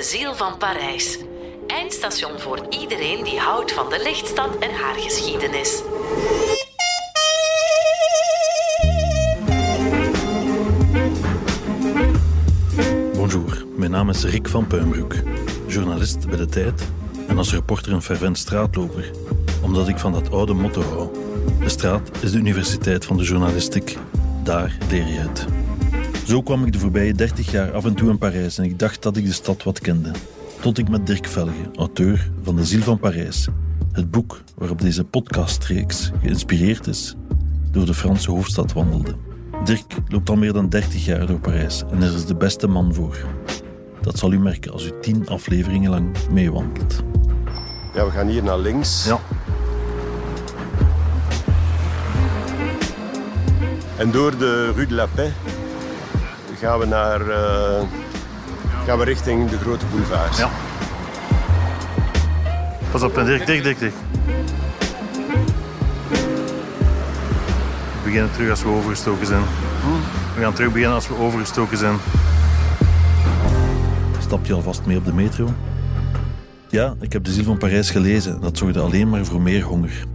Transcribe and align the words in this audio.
De 0.00 0.06
Ziel 0.06 0.34
van 0.34 0.56
Parijs. 0.58 1.18
Eindstation 1.66 2.38
voor 2.38 2.66
iedereen 2.68 3.24
die 3.24 3.38
houdt 3.38 3.72
van 3.72 3.90
de 3.90 4.00
lichtstad 4.02 4.58
en 4.58 4.70
haar 4.70 4.94
geschiedenis. 4.94 5.82
Bonjour, 13.14 13.64
mijn 13.76 13.90
naam 13.90 14.08
is 14.10 14.24
Rick 14.24 14.48
van 14.48 14.66
Puimbroek, 14.66 15.14
journalist 15.66 16.28
bij 16.28 16.36
De 16.36 16.46
Tijd 16.46 16.82
en 17.28 17.38
als 17.38 17.52
reporter 17.52 17.92
een 17.92 18.02
fervent 18.02 18.38
straatloper, 18.38 19.10
omdat 19.62 19.88
ik 19.88 19.98
van 19.98 20.12
dat 20.12 20.30
oude 20.30 20.54
motto 20.54 20.82
hou. 20.82 21.08
De 21.58 21.68
straat 21.68 22.10
is 22.20 22.32
de 22.32 22.38
universiteit 22.38 23.04
van 23.04 23.16
de 23.16 23.24
journalistiek. 23.24 23.96
Daar 24.44 24.76
leer 24.90 25.06
je 25.06 25.18
het. 25.18 25.59
Zo 26.30 26.42
kwam 26.42 26.64
ik 26.64 26.72
de 26.72 26.78
voorbije 26.78 27.14
30 27.14 27.50
jaar 27.50 27.72
af 27.72 27.84
en 27.84 27.94
toe 27.94 28.10
in 28.10 28.18
Parijs 28.18 28.58
en 28.58 28.64
ik 28.64 28.78
dacht 28.78 29.02
dat 29.02 29.16
ik 29.16 29.24
de 29.24 29.32
stad 29.32 29.62
wat 29.62 29.80
kende. 29.80 30.10
Tot 30.60 30.78
ik 30.78 30.88
met 30.88 31.06
Dirk 31.06 31.26
Velge, 31.26 31.70
auteur 31.74 32.30
van 32.42 32.56
De 32.56 32.64
Ziel 32.64 32.82
van 32.82 32.98
Parijs, 32.98 33.48
het 33.92 34.10
boek 34.10 34.42
waarop 34.54 34.80
deze 34.80 35.04
podcastreeks 35.04 36.10
geïnspireerd 36.22 36.86
is, 36.86 37.14
door 37.70 37.86
de 37.86 37.94
Franse 37.94 38.30
hoofdstad 38.30 38.72
wandelde. 38.72 39.14
Dirk 39.64 39.94
loopt 40.08 40.30
al 40.30 40.36
meer 40.36 40.52
dan 40.52 40.68
30 40.68 41.04
jaar 41.04 41.26
door 41.26 41.40
Parijs 41.40 41.82
en 41.90 42.02
er 42.02 42.14
is 42.14 42.26
de 42.26 42.36
beste 42.36 42.66
man 42.66 42.94
voor. 42.94 43.16
Dat 44.00 44.18
zal 44.18 44.32
u 44.32 44.38
merken 44.38 44.72
als 44.72 44.86
u 44.86 44.90
tien 45.00 45.28
afleveringen 45.28 45.90
lang 45.90 46.16
meewandelt. 46.32 47.02
Ja, 47.94 48.04
we 48.04 48.10
gaan 48.10 48.28
hier 48.28 48.42
naar 48.42 48.58
links. 48.58 49.04
Ja. 49.04 49.20
En 53.98 54.10
door 54.10 54.38
de 54.38 54.72
Rue 54.72 54.86
de 54.86 54.94
la 54.94 55.06
Paix 55.06 55.34
gaan 56.60 56.78
we, 56.78 56.86
naar, 56.86 57.20
eh, 57.20 57.82
gaan 58.86 58.98
we 58.98 59.04
richting 59.04 59.50
de 59.50 59.58
grote 59.58 59.86
boulevard. 59.86 60.36
Ja. 60.36 60.50
Pas 62.90 63.02
op, 63.02 63.14
Dirk, 63.14 63.46
Dirk, 63.46 63.62
Dirk. 63.62 63.78
We 63.78 63.92
beginnen 68.04 68.32
terug 68.32 68.50
als 68.50 68.62
we 68.62 68.68
overgestoken 68.68 69.26
zijn. 69.26 69.42
We 70.34 70.40
gaan 70.40 70.52
terug 70.52 70.72
beginnen 70.72 70.94
als 70.94 71.08
we 71.08 71.18
overgestoken 71.18 71.78
zijn. 71.78 71.96
Stap 74.18 74.46
je 74.46 74.52
alvast 74.52 74.86
mee 74.86 74.96
op 74.96 75.04
de 75.04 75.14
metro? 75.14 75.48
Ja, 76.68 76.94
ik 77.00 77.12
heb 77.12 77.24
De 77.24 77.32
Ziel 77.32 77.44
van 77.44 77.58
Parijs 77.58 77.90
gelezen. 77.90 78.40
Dat 78.40 78.58
zorgde 78.58 78.80
alleen 78.80 79.08
maar 79.08 79.24
voor 79.24 79.40
meer 79.40 79.62
honger. 79.62 80.06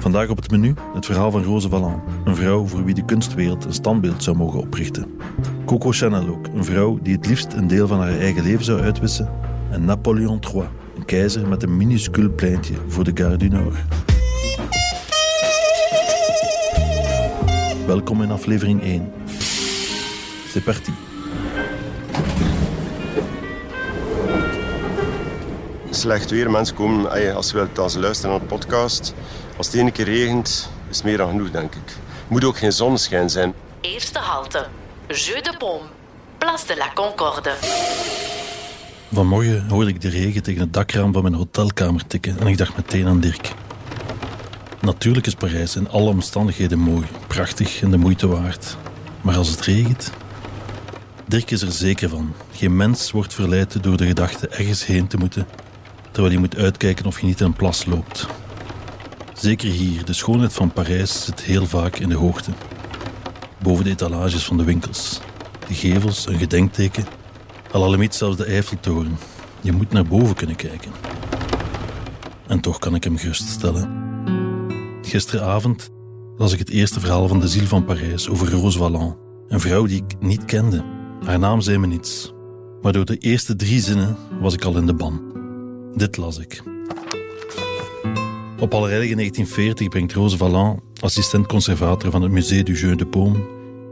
Vandaag 0.00 0.28
op 0.28 0.36
het 0.36 0.50
menu 0.50 0.74
het 0.94 1.06
verhaal 1.06 1.30
van 1.30 1.42
Rose 1.42 1.68
Valland. 1.68 2.02
Een 2.24 2.36
vrouw 2.36 2.66
voor 2.66 2.84
wie 2.84 2.94
de 2.94 3.04
kunstwereld 3.04 3.64
een 3.64 3.72
standbeeld 3.72 4.22
zou 4.22 4.36
mogen 4.36 4.60
oprichten. 4.60 5.18
Coco 5.64 5.90
Chanel 5.90 6.28
ook. 6.28 6.46
Een 6.46 6.64
vrouw 6.64 6.98
die 7.02 7.16
het 7.16 7.26
liefst 7.26 7.52
een 7.52 7.66
deel 7.66 7.86
van 7.86 7.98
haar 7.98 8.18
eigen 8.18 8.42
leven 8.42 8.64
zou 8.64 8.80
uitwissen. 8.80 9.30
En 9.70 9.84
Napoleon 9.84 10.40
III. 10.54 10.64
Een 10.96 11.04
keizer 11.04 11.48
met 11.48 11.62
een 11.62 11.76
minuscuul 11.76 12.30
pleintje 12.30 12.74
voor 12.86 13.04
de 13.04 13.10
Gare 13.14 13.36
du 13.36 13.48
Nord. 13.48 13.76
Welkom 17.86 18.22
in 18.22 18.30
aflevering 18.30 18.82
1. 18.82 19.12
C'est 20.52 20.64
parti. 20.64 21.09
Slecht 26.00 26.30
weer, 26.30 26.50
mensen 26.50 26.76
komen, 26.76 27.12
ey, 27.12 27.34
als, 27.34 27.52
we, 27.52 27.66
als 27.76 27.92
ze 27.92 28.00
luisteren 28.00 28.30
naar 28.30 28.40
de 28.40 28.46
podcast, 28.46 29.14
als 29.56 29.66
het 29.66 29.76
ene 29.76 29.90
keer 29.90 30.04
regent, 30.04 30.70
is 30.90 30.96
het 30.96 31.04
meer 31.04 31.16
dan 31.16 31.28
genoeg, 31.28 31.50
denk 31.50 31.74
ik. 31.74 31.96
Moet 32.28 32.44
ook 32.44 32.58
geen 32.58 32.72
zonneschijn 32.72 33.30
zijn. 33.30 33.54
Eerste 33.80 34.18
halte. 34.18 34.66
Jeu 35.08 35.40
de 35.40 35.54
Paume. 35.58 35.84
Place 36.38 36.66
de 36.66 36.76
la 36.76 36.90
Concorde. 36.94 37.52
Vanmorgen 39.12 39.68
hoorde 39.68 39.90
ik 39.90 40.00
de 40.00 40.08
regen 40.08 40.42
tegen 40.42 40.60
het 40.60 40.72
dakraam 40.72 41.12
van 41.12 41.22
mijn 41.22 41.34
hotelkamer 41.34 42.06
tikken 42.06 42.38
en 42.38 42.46
ik 42.46 42.58
dacht 42.58 42.76
meteen 42.76 43.06
aan 43.06 43.20
Dirk. 43.20 43.52
Natuurlijk 44.80 45.26
is 45.26 45.34
Parijs 45.34 45.76
in 45.76 45.90
alle 45.90 46.08
omstandigheden 46.08 46.78
mooi, 46.78 47.06
prachtig 47.26 47.82
en 47.82 47.90
de 47.90 47.96
moeite 47.96 48.28
waard. 48.28 48.76
Maar 49.20 49.36
als 49.36 49.48
het 49.48 49.60
regent... 49.60 50.12
Dirk 51.26 51.50
is 51.50 51.62
er 51.62 51.72
zeker 51.72 52.08
van. 52.08 52.34
Geen 52.52 52.76
mens 52.76 53.10
wordt 53.10 53.34
verleid 53.34 53.82
door 53.82 53.96
de 53.96 54.06
gedachte 54.06 54.48
ergens 54.48 54.86
heen 54.86 55.06
te 55.06 55.16
moeten, 55.16 55.46
terwijl 56.10 56.34
je 56.34 56.40
moet 56.40 56.56
uitkijken 56.56 57.06
of 57.06 57.20
je 57.20 57.26
niet 57.26 57.40
in 57.40 57.46
een 57.46 57.52
plas 57.52 57.84
loopt. 57.84 58.26
Zeker 59.34 59.70
hier, 59.70 60.04
de 60.04 60.12
schoonheid 60.12 60.52
van 60.52 60.72
Parijs 60.72 61.24
zit 61.24 61.40
heel 61.40 61.66
vaak 61.66 61.96
in 61.96 62.08
de 62.08 62.14
hoogte. 62.14 62.50
Boven 63.62 63.84
de 63.84 63.90
etalages 63.90 64.44
van 64.44 64.56
de 64.56 64.64
winkels. 64.64 65.20
De 65.68 65.74
gevels, 65.74 66.26
een 66.26 66.38
gedenkteken. 66.38 67.04
Al 67.72 67.96
zelfs 68.10 68.36
de 68.36 68.44
Eiffeltoren. 68.44 69.18
Je 69.60 69.72
moet 69.72 69.92
naar 69.92 70.06
boven 70.06 70.34
kunnen 70.34 70.56
kijken. 70.56 70.92
En 72.46 72.60
toch 72.60 72.78
kan 72.78 72.94
ik 72.94 73.04
hem 73.04 73.16
geruststellen. 73.16 73.90
Gisteravond 75.02 75.90
las 76.36 76.52
ik 76.52 76.58
het 76.58 76.70
eerste 76.70 77.00
verhaal 77.00 77.28
van 77.28 77.40
de 77.40 77.48
ziel 77.48 77.66
van 77.66 77.84
Parijs 77.84 78.28
over 78.28 78.50
Rose. 78.50 79.16
Een 79.48 79.60
vrouw 79.60 79.86
die 79.86 80.04
ik 80.06 80.20
niet 80.20 80.44
kende. 80.44 80.84
Haar 81.24 81.38
naam 81.38 81.60
zei 81.60 81.78
me 81.78 81.86
niets. 81.86 82.32
Maar 82.82 82.92
door 82.92 83.04
de 83.04 83.16
eerste 83.16 83.56
drie 83.56 83.80
zinnen 83.80 84.16
was 84.40 84.54
ik 84.54 84.64
al 84.64 84.76
in 84.76 84.86
de 84.86 84.94
ban. 84.94 85.39
Dit 85.94 86.16
las 86.16 86.38
ik. 86.38 86.62
Op 88.58 88.74
Allerheilige 88.74 89.14
1940 89.14 89.88
brengt 89.88 90.12
Rose 90.12 90.36
Valland, 90.36 90.80
assistent-conservator 91.00 92.10
van 92.10 92.22
het 92.22 92.32
Musée 92.32 92.62
du 92.62 92.72
Jeu 92.72 92.94
de 92.94 93.06
Paume, 93.06 93.38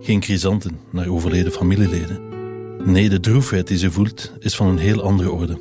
geen 0.01 0.23
chrysanten 0.23 0.79
naar 0.91 1.09
overleden 1.09 1.53
familieleden. 1.53 2.21
Nee, 2.85 3.09
de 3.09 3.21
droefheid 3.21 3.67
die 3.67 3.79
ze 3.79 3.91
voelt 3.91 4.33
is 4.39 4.57
van 4.57 4.67
een 4.67 4.79
heel 4.79 5.03
andere 5.03 5.31
orde. 5.31 5.59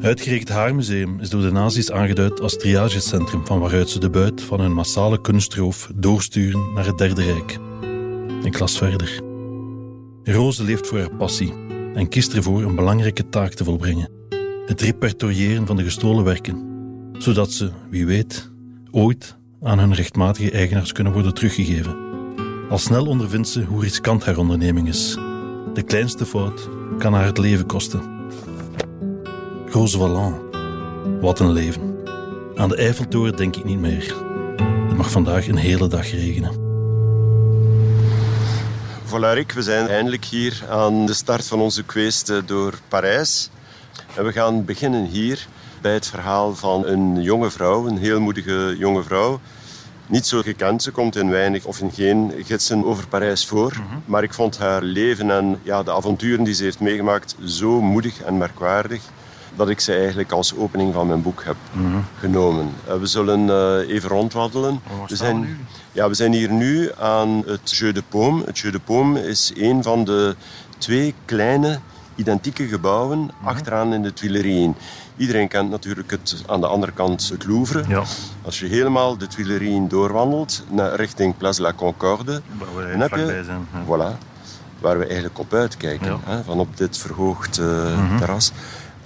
Uitgerekend 0.00 0.48
haar 0.48 0.74
museum 0.74 1.20
is 1.20 1.30
door 1.30 1.42
de 1.42 1.52
nazi's 1.52 1.90
aangeduid 1.90 2.40
als 2.40 2.56
triagecentrum 2.56 3.46
van 3.46 3.60
waaruit 3.60 3.90
ze 3.90 4.00
de 4.00 4.10
buit 4.10 4.42
van 4.42 4.60
hun 4.60 4.72
massale 4.72 5.20
kunstroof 5.20 5.90
doorsturen 5.94 6.72
naar 6.74 6.86
het 6.86 6.98
Derde 6.98 7.22
Rijk. 7.22 7.58
Ik 8.42 8.58
las 8.58 8.78
verder. 8.78 9.20
Rose 10.22 10.64
leeft 10.64 10.86
voor 10.86 10.98
haar 10.98 11.16
passie 11.16 11.52
en 11.94 12.08
kiest 12.08 12.32
ervoor 12.32 12.62
een 12.62 12.74
belangrijke 12.74 13.28
taak 13.28 13.52
te 13.52 13.64
volbrengen: 13.64 14.17
het 14.68 14.80
repertoriëren 14.80 15.66
van 15.66 15.76
de 15.76 15.82
gestolen 15.82 16.24
werken, 16.24 16.66
zodat 17.12 17.52
ze, 17.52 17.70
wie 17.90 18.06
weet, 18.06 18.50
ooit 18.90 19.36
aan 19.62 19.78
hun 19.78 19.94
rechtmatige 19.94 20.50
eigenaars 20.50 20.92
kunnen 20.92 21.12
worden 21.12 21.34
teruggegeven. 21.34 21.96
Al 22.68 22.78
snel 22.78 23.06
ondervindt 23.06 23.48
ze 23.48 23.62
hoe 23.62 23.82
riskant 23.82 24.24
haar 24.24 24.36
onderneming 24.36 24.88
is. 24.88 25.14
De 25.74 25.82
kleinste 25.86 26.26
fout 26.26 26.68
kan 26.98 27.12
haar 27.12 27.24
het 27.24 27.38
leven 27.38 27.66
kosten. 27.66 28.02
Rose. 29.70 29.98
Wat 31.20 31.40
een 31.40 31.52
leven. 31.52 31.96
Aan 32.54 32.68
de 32.68 32.76
Eiffeltoren 32.76 33.36
denk 33.36 33.56
ik 33.56 33.64
niet 33.64 33.78
meer. 33.78 34.14
Het 34.88 34.96
mag 34.96 35.10
vandaag 35.10 35.48
een 35.48 35.56
hele 35.56 35.88
dag 35.88 36.10
regenen. 36.10 36.52
Voilà 39.06 39.32
Rick, 39.34 39.52
we 39.52 39.62
zijn 39.62 39.88
eindelijk 39.88 40.24
hier 40.24 40.64
aan 40.68 41.06
de 41.06 41.14
start 41.14 41.46
van 41.46 41.60
onze 41.60 41.84
quest 41.84 42.32
door 42.46 42.78
Parijs. 42.88 43.50
En 44.16 44.24
we 44.24 44.32
gaan 44.32 44.64
beginnen 44.64 45.04
hier 45.04 45.46
bij 45.80 45.92
het 45.92 46.06
verhaal 46.06 46.54
van 46.54 46.86
een 46.86 47.22
jonge 47.22 47.50
vrouw, 47.50 47.86
een 47.86 47.98
heel 47.98 48.20
moedige 48.20 48.74
jonge 48.78 49.02
vrouw. 49.02 49.40
Niet 50.06 50.26
zo 50.26 50.42
gekend, 50.42 50.82
ze 50.82 50.90
komt 50.90 51.16
in 51.16 51.30
weinig 51.30 51.64
of 51.64 51.80
in 51.80 51.90
geen 51.90 52.32
gidsen 52.44 52.84
over 52.84 53.08
Parijs 53.08 53.46
voor. 53.46 53.72
Maar 54.04 54.22
ik 54.22 54.34
vond 54.34 54.58
haar 54.58 54.82
leven 54.82 55.30
en 55.30 55.60
ja, 55.62 55.82
de 55.82 55.92
avonturen 55.92 56.44
die 56.44 56.54
ze 56.54 56.62
heeft 56.62 56.80
meegemaakt 56.80 57.36
zo 57.44 57.80
moedig 57.80 58.22
en 58.22 58.38
merkwaardig 58.38 59.02
dat 59.56 59.68
ik 59.68 59.80
ze 59.80 59.94
eigenlijk 59.94 60.32
als 60.32 60.56
opening 60.56 60.94
van 60.94 61.06
mijn 61.06 61.22
boek 61.22 61.42
heb 61.44 61.56
genomen. 62.18 62.70
Uh, 62.88 62.94
we 62.94 63.06
zullen 63.06 63.46
uh, 63.46 63.94
even 63.94 64.08
rondwandelen. 64.08 64.80
we, 65.08 65.16
zijn? 65.16 65.66
Ja, 65.92 66.08
we 66.08 66.14
zijn 66.14 66.32
hier 66.32 66.50
nu 66.50 66.90
aan 66.98 67.42
het 67.46 67.70
Jeu 67.70 67.92
de 67.92 68.02
Paume. 68.08 68.44
Het 68.44 68.58
Jeu 68.58 68.70
de 68.70 68.78
Paume 68.78 69.26
is 69.26 69.52
een 69.56 69.82
van 69.82 70.04
de 70.04 70.36
twee 70.78 71.14
kleine 71.24 71.80
identieke 72.18 72.68
gebouwen 72.68 73.30
achteraan 73.44 73.92
in 73.94 74.02
de 74.02 74.12
Tuilerieën. 74.12 74.74
Iedereen 75.16 75.48
kent 75.48 75.70
natuurlijk 75.70 76.10
het, 76.10 76.42
aan 76.46 76.60
de 76.60 76.66
andere 76.66 76.92
kant 76.92 77.28
het 77.28 77.46
Louvre. 77.46 77.84
Ja. 77.88 78.02
Als 78.42 78.58
je 78.60 78.66
helemaal 78.66 79.16
de 79.18 79.26
Tuilerieën 79.26 79.88
doorwandelt 79.88 80.64
naar 80.70 80.94
richting 80.94 81.36
Place 81.36 81.62
la 81.62 81.72
Concorde, 81.72 82.40
dan 82.90 83.00
heb 83.00 83.14
je, 83.14 83.42
zijn, 83.44 83.66
ja. 83.72 83.84
voilà, 83.84 84.18
waar 84.80 84.98
we 84.98 85.04
eigenlijk 85.04 85.38
op 85.38 85.52
uitkijken, 85.54 86.06
Ja. 86.06 86.18
hè, 86.24 86.42
van 86.44 86.60
op 86.60 86.76
dit 86.76 86.98
verhoogd 86.98 87.58
uh, 87.58 87.96
Mhm. 87.96 88.18
terras. 88.18 88.52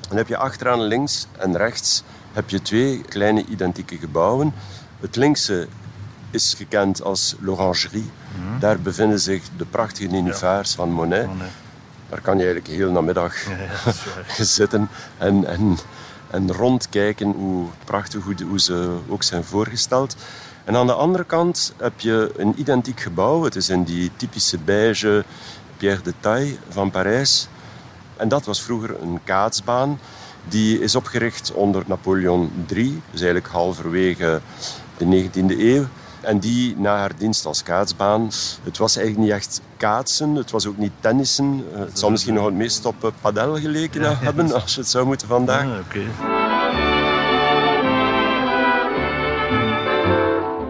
Dan 0.09 0.17
heb 0.17 0.29
je 0.29 0.37
achteraan 0.37 0.81
links 0.83 1.27
en 1.39 1.57
rechts 1.57 2.03
heb 2.33 2.51
je 2.51 2.63
twee 2.63 3.01
kleine 3.09 3.45
identieke 3.49 3.97
gebouwen. 3.97 4.53
Het 5.01 5.17
linkse 5.17 5.69
is 6.31 6.55
gekend 6.57 7.03
als 7.03 7.35
l'Orangerie. 7.41 8.11
Daar 8.59 8.81
bevinden 8.81 9.21
zich 9.21 9.43
de 9.57 9.65
prachtige 9.65 10.07
nenufars 10.11 10.75
van 10.75 10.91
Monet. 10.91 11.29
Daar 12.13 12.21
kan 12.21 12.39
je 12.39 12.45
eigenlijk 12.45 12.75
heel 12.75 12.91
namiddag 12.91 13.35
Ja, 13.45 13.93
zitten 14.45 14.89
en, 15.19 15.45
en, 15.47 15.79
en 16.31 16.53
rondkijken 16.53 17.31
hoe 17.31 17.67
prachtig 17.85 18.25
hoe, 18.25 18.35
hoe 18.49 18.61
ze 18.61 18.97
ook 19.09 19.23
zijn 19.23 19.45
voorgesteld. 19.45 20.17
En 20.65 20.77
aan 20.77 20.87
de 20.87 20.93
andere 20.93 21.25
kant 21.25 21.75
heb 21.77 22.01
je 22.01 22.33
een 22.37 22.55
identiek 22.57 23.01
gebouw. 23.01 23.43
Het 23.43 23.57
is 23.57 23.69
in 23.69 23.85
die 23.85 24.11
typische 24.17 24.59
beige 24.59 25.25
Pierre 25.77 26.03
de 26.03 26.13
Taille 26.21 26.57
van 26.69 26.91
Parijs. 26.91 27.49
En 28.17 28.29
dat 28.29 28.45
was 28.45 28.63
vroeger 28.63 29.03
een 29.03 29.21
kaatsbaan. 29.25 30.01
Die 30.49 30.81
is 30.81 30.95
opgericht 30.95 31.53
onder 31.53 31.83
Napoleon 31.87 32.67
III, 32.69 33.03
dus 33.11 33.21
eigenlijk 33.21 33.53
halverwege 33.53 34.41
de 34.97 35.29
19e 35.31 35.59
eeuw. 35.59 35.87
En 36.23 36.39
die 36.39 36.77
na 36.77 36.97
haar 36.97 37.13
dienst 37.17 37.47
als 37.47 37.63
kaatsbaan. 37.63 38.31
Het 38.63 38.79
was 38.79 38.97
eigenlijk 38.97 39.27
niet 39.27 39.37
echt 39.37 39.61
kaatsen, 39.77 40.35
het 40.35 40.51
was 40.51 40.67
ook 40.67 40.77
niet 40.77 40.93
tennissen. 41.01 41.65
Eh, 41.73 41.79
het 41.79 41.99
zal 41.99 42.11
misschien 42.11 42.35
nog 42.35 42.45
het 42.45 42.55
meest 42.55 42.85
op 42.85 43.05
eh, 43.05 43.11
padel 43.21 43.57
geleken 43.59 44.19
hebben, 44.19 44.53
als 44.63 44.75
je 44.75 44.81
het 44.81 44.91
zou 44.91 45.07
moeten 45.07 45.29
vandaag. 45.29 45.65
Ah, 45.65 45.79
oké. 45.79 46.01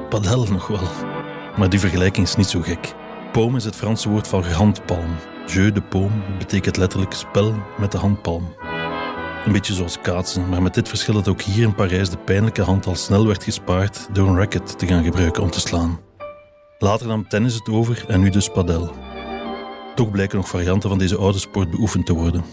Padel 0.08 0.46
nog 0.46 0.66
wel. 0.66 0.88
Maar 1.56 1.69
die 1.69 1.81
vergelijking 1.81 2.26
is 2.26 2.37
niet 2.37 2.49
zo 2.49 2.60
gek. 2.60 2.94
Paume 3.32 3.56
is 3.56 3.64
het 3.64 3.76
Franse 3.76 4.08
woord 4.08 4.28
voor 4.28 4.46
handpalm. 4.46 5.16
Jeu 5.46 5.72
de 5.72 5.82
paume 5.82 6.37
betekent 6.38 6.76
letterlijk 6.76 7.12
spel 7.12 7.54
met 7.78 7.93
de 7.93 7.99
handpalm. 7.99 8.54
Een 9.47 9.53
beetje 9.53 9.75
zoals 9.75 10.00
kaatsen, 10.00 10.49
maar 10.49 10.62
met 10.62 10.75
dit 10.75 10.89
verschil 10.89 11.15
dat 11.15 11.29
ook 11.29 11.41
hier 11.43 11.62
in 11.62 11.75
Parijs 11.75 12.11
de 12.11 12.17
pijnlijke 12.17 12.62
hand 12.62 12.87
al 12.87 12.94
snel 12.94 13.27
werd 13.27 13.44
gespaard 13.44 14.09
door 14.12 14.29
een 14.29 14.37
racket 14.37 14.79
te 14.79 14.87
gaan 14.87 15.05
gebruiken 15.05 15.43
om 15.43 15.50
te 15.50 15.61
slaan. 15.61 16.00
Later 16.79 17.06
nam 17.06 17.29
tennis 17.29 17.55
het 17.55 17.69
over 17.69 18.05
en 18.09 18.21
nu 18.21 18.31
dus 18.31 18.49
padel. 18.49 18.94
Toch 19.94 20.11
blijken 20.11 20.37
nog 20.37 20.49
varianten 20.49 20.89
van 20.89 20.99
deze 20.99 21.17
oude 21.17 21.39
sport 21.39 21.71
beoefend 21.71 22.06
te 22.06 22.12
worden. 22.12 22.44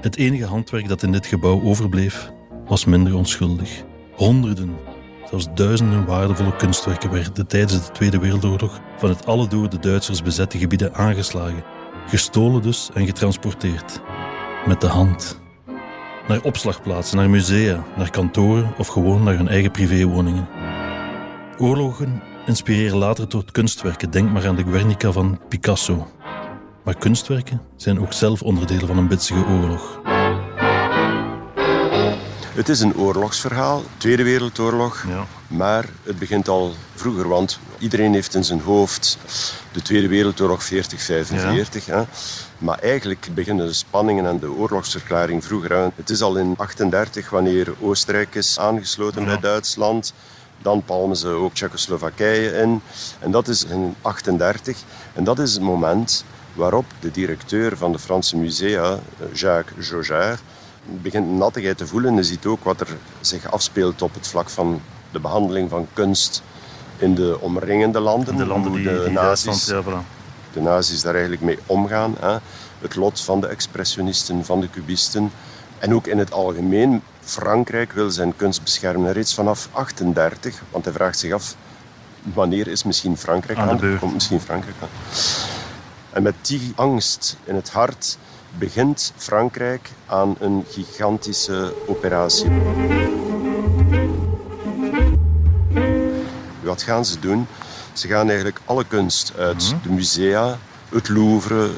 Het 0.00 0.16
enige 0.16 0.44
handwerk 0.44 0.88
dat 0.88 1.02
in 1.02 1.12
dit 1.12 1.26
gebouw 1.26 1.62
overbleef, 1.62 2.30
was 2.66 2.84
minder 2.84 3.14
onschuldig. 3.14 3.82
Honderden, 4.14 4.76
zelfs 5.28 5.46
duizenden 5.54 6.04
waardevolle 6.04 6.56
kunstwerken 6.56 7.10
werden 7.10 7.46
tijdens 7.46 7.86
de 7.86 7.92
Tweede 7.92 8.18
Wereldoorlog 8.18 8.80
van 8.96 9.08
het 9.08 9.26
alle 9.26 9.48
door 9.48 9.68
de 9.68 9.78
Duitsers 9.78 10.22
bezette 10.22 10.58
gebieden 10.58 10.94
aangeslagen, 10.94 11.64
gestolen 12.06 12.62
dus 12.62 12.90
en 12.94 13.06
getransporteerd. 13.06 14.00
Met 14.66 14.80
de 14.80 14.86
hand 14.86 15.46
naar 16.28 16.40
opslagplaatsen, 16.42 17.16
naar 17.16 17.30
musea, 17.30 17.84
naar 17.96 18.10
kantoren 18.10 18.72
of 18.78 18.86
gewoon 18.86 19.22
naar 19.22 19.36
hun 19.36 19.48
eigen 19.48 19.70
privéwoningen. 19.70 20.48
Oorlogen 21.58 22.22
inspireren 22.46 22.98
later 22.98 23.28
tot 23.28 23.50
kunstwerken. 23.50 24.10
Denk 24.10 24.30
maar 24.30 24.46
aan 24.46 24.56
de 24.56 24.64
Guernica 24.64 25.12
van 25.12 25.40
Picasso. 25.48 26.08
Maar 26.84 26.96
kunstwerken 26.98 27.60
zijn 27.76 28.00
ook 28.00 28.12
zelf 28.12 28.42
onderdelen 28.42 28.86
van 28.86 28.98
een 28.98 29.08
bitsige 29.08 29.44
oorlog. 29.44 30.00
Het 32.58 32.68
is 32.68 32.80
een 32.80 32.96
oorlogsverhaal, 32.96 33.82
Tweede 33.96 34.22
Wereldoorlog. 34.22 35.04
Ja. 35.08 35.26
Maar 35.46 35.84
het 36.02 36.18
begint 36.18 36.48
al 36.48 36.74
vroeger, 36.94 37.28
want 37.28 37.58
iedereen 37.78 38.12
heeft 38.12 38.34
in 38.34 38.44
zijn 38.44 38.60
hoofd 38.60 39.18
de 39.72 39.82
Tweede 39.82 40.08
Wereldoorlog 40.08 40.64
40-45. 40.64 40.68
hè. 41.84 42.02
Maar 42.58 42.78
eigenlijk 42.78 43.28
beginnen 43.34 43.66
de 43.66 43.72
spanningen 43.72 44.26
en 44.26 44.38
de 44.38 44.50
oorlogsverklaring 44.52 45.44
vroeger 45.44 45.76
aan. 45.76 45.92
Het 45.94 46.10
is 46.10 46.22
al 46.22 46.36
in 46.36 46.54
38 46.56 47.30
wanneer 47.30 47.74
Oostenrijk 47.80 48.34
is 48.34 48.58
aangesloten 48.58 49.24
bij 49.24 49.40
Duitsland. 49.40 50.12
Dan 50.62 50.82
palmen 50.82 51.16
ze 51.16 51.28
ook 51.28 51.54
Tsjechoslowakije 51.54 52.52
in. 52.52 52.80
En 53.18 53.30
dat 53.30 53.48
is 53.48 53.64
in 53.64 53.94
38. 54.02 54.78
En 55.14 55.24
dat 55.24 55.38
is 55.38 55.52
het 55.52 55.62
moment 55.62 56.24
waarop 56.54 56.84
de 57.00 57.10
directeur 57.10 57.76
van 57.76 57.92
de 57.92 57.98
Franse 57.98 58.36
musea, 58.36 58.98
Jacques 59.32 59.88
Jaugert, 59.88 60.40
begint 60.84 61.36
nattigheid 61.36 61.76
te 61.76 61.86
voelen. 61.86 62.10
En 62.10 62.16
je 62.16 62.22
ziet 62.22 62.46
ook 62.46 62.64
wat 62.64 62.80
er 62.80 62.96
zich 63.20 63.50
afspeelt 63.50 64.02
op 64.02 64.14
het 64.14 64.26
vlak 64.28 64.48
van 64.50 64.80
de 65.10 65.20
behandeling 65.20 65.70
van 65.70 65.86
kunst 65.92 66.42
in 66.96 67.14
de 67.14 67.40
omringende 67.40 68.00
landen. 68.00 68.36
De 68.36 68.46
landen 68.46 68.72
die, 68.72 68.82
de 68.82 69.02
die 69.04 69.12
nazi's 69.12 69.44
Duitsland... 69.44 69.86
Ja, 69.86 69.92
voilà. 69.92 70.17
De 70.58 70.64
nazi's 70.64 71.02
daar 71.02 71.12
eigenlijk 71.12 71.42
mee 71.42 71.58
omgaan. 71.66 72.14
Hè. 72.20 72.36
Het 72.80 72.96
lot 72.96 73.20
van 73.20 73.40
de 73.40 73.46
expressionisten, 73.46 74.44
van 74.44 74.60
de 74.60 74.70
cubisten. 74.70 75.30
En 75.78 75.94
ook 75.94 76.06
in 76.06 76.18
het 76.18 76.32
algemeen, 76.32 77.02
Frankrijk 77.20 77.92
wil 77.92 78.10
zijn 78.10 78.36
kunst 78.36 78.62
beschermen 78.62 79.12
reeds 79.12 79.34
vanaf 79.34 79.68
38. 79.72 80.62
Want 80.70 80.84
hij 80.84 80.94
vraagt 80.94 81.18
zich 81.18 81.32
af, 81.32 81.56
wanneer 82.22 82.68
is 82.68 82.82
misschien 82.84 83.16
Frankrijk 83.16 83.58
Aan. 83.58 83.98
Komt 83.98 84.12
misschien 84.12 84.40
Frankrijk 84.40 84.76
aan? 84.82 84.88
En 86.10 86.22
met 86.22 86.34
die 86.42 86.72
angst 86.76 87.36
in 87.44 87.54
het 87.54 87.70
hart 87.70 88.18
begint 88.58 89.12
Frankrijk 89.16 89.90
aan 90.06 90.36
een 90.38 90.64
gigantische 90.70 91.74
operatie. 91.86 92.50
Wat 96.62 96.82
gaan 96.82 97.04
ze 97.04 97.18
doen? 97.18 97.46
Ze 97.98 98.08
gaan 98.08 98.26
eigenlijk 98.26 98.60
alle 98.64 98.84
kunst 98.84 99.32
uit 99.38 99.74
de 99.82 99.90
musea, 99.90 100.58
het 100.88 101.08
Louvre, 101.08 101.70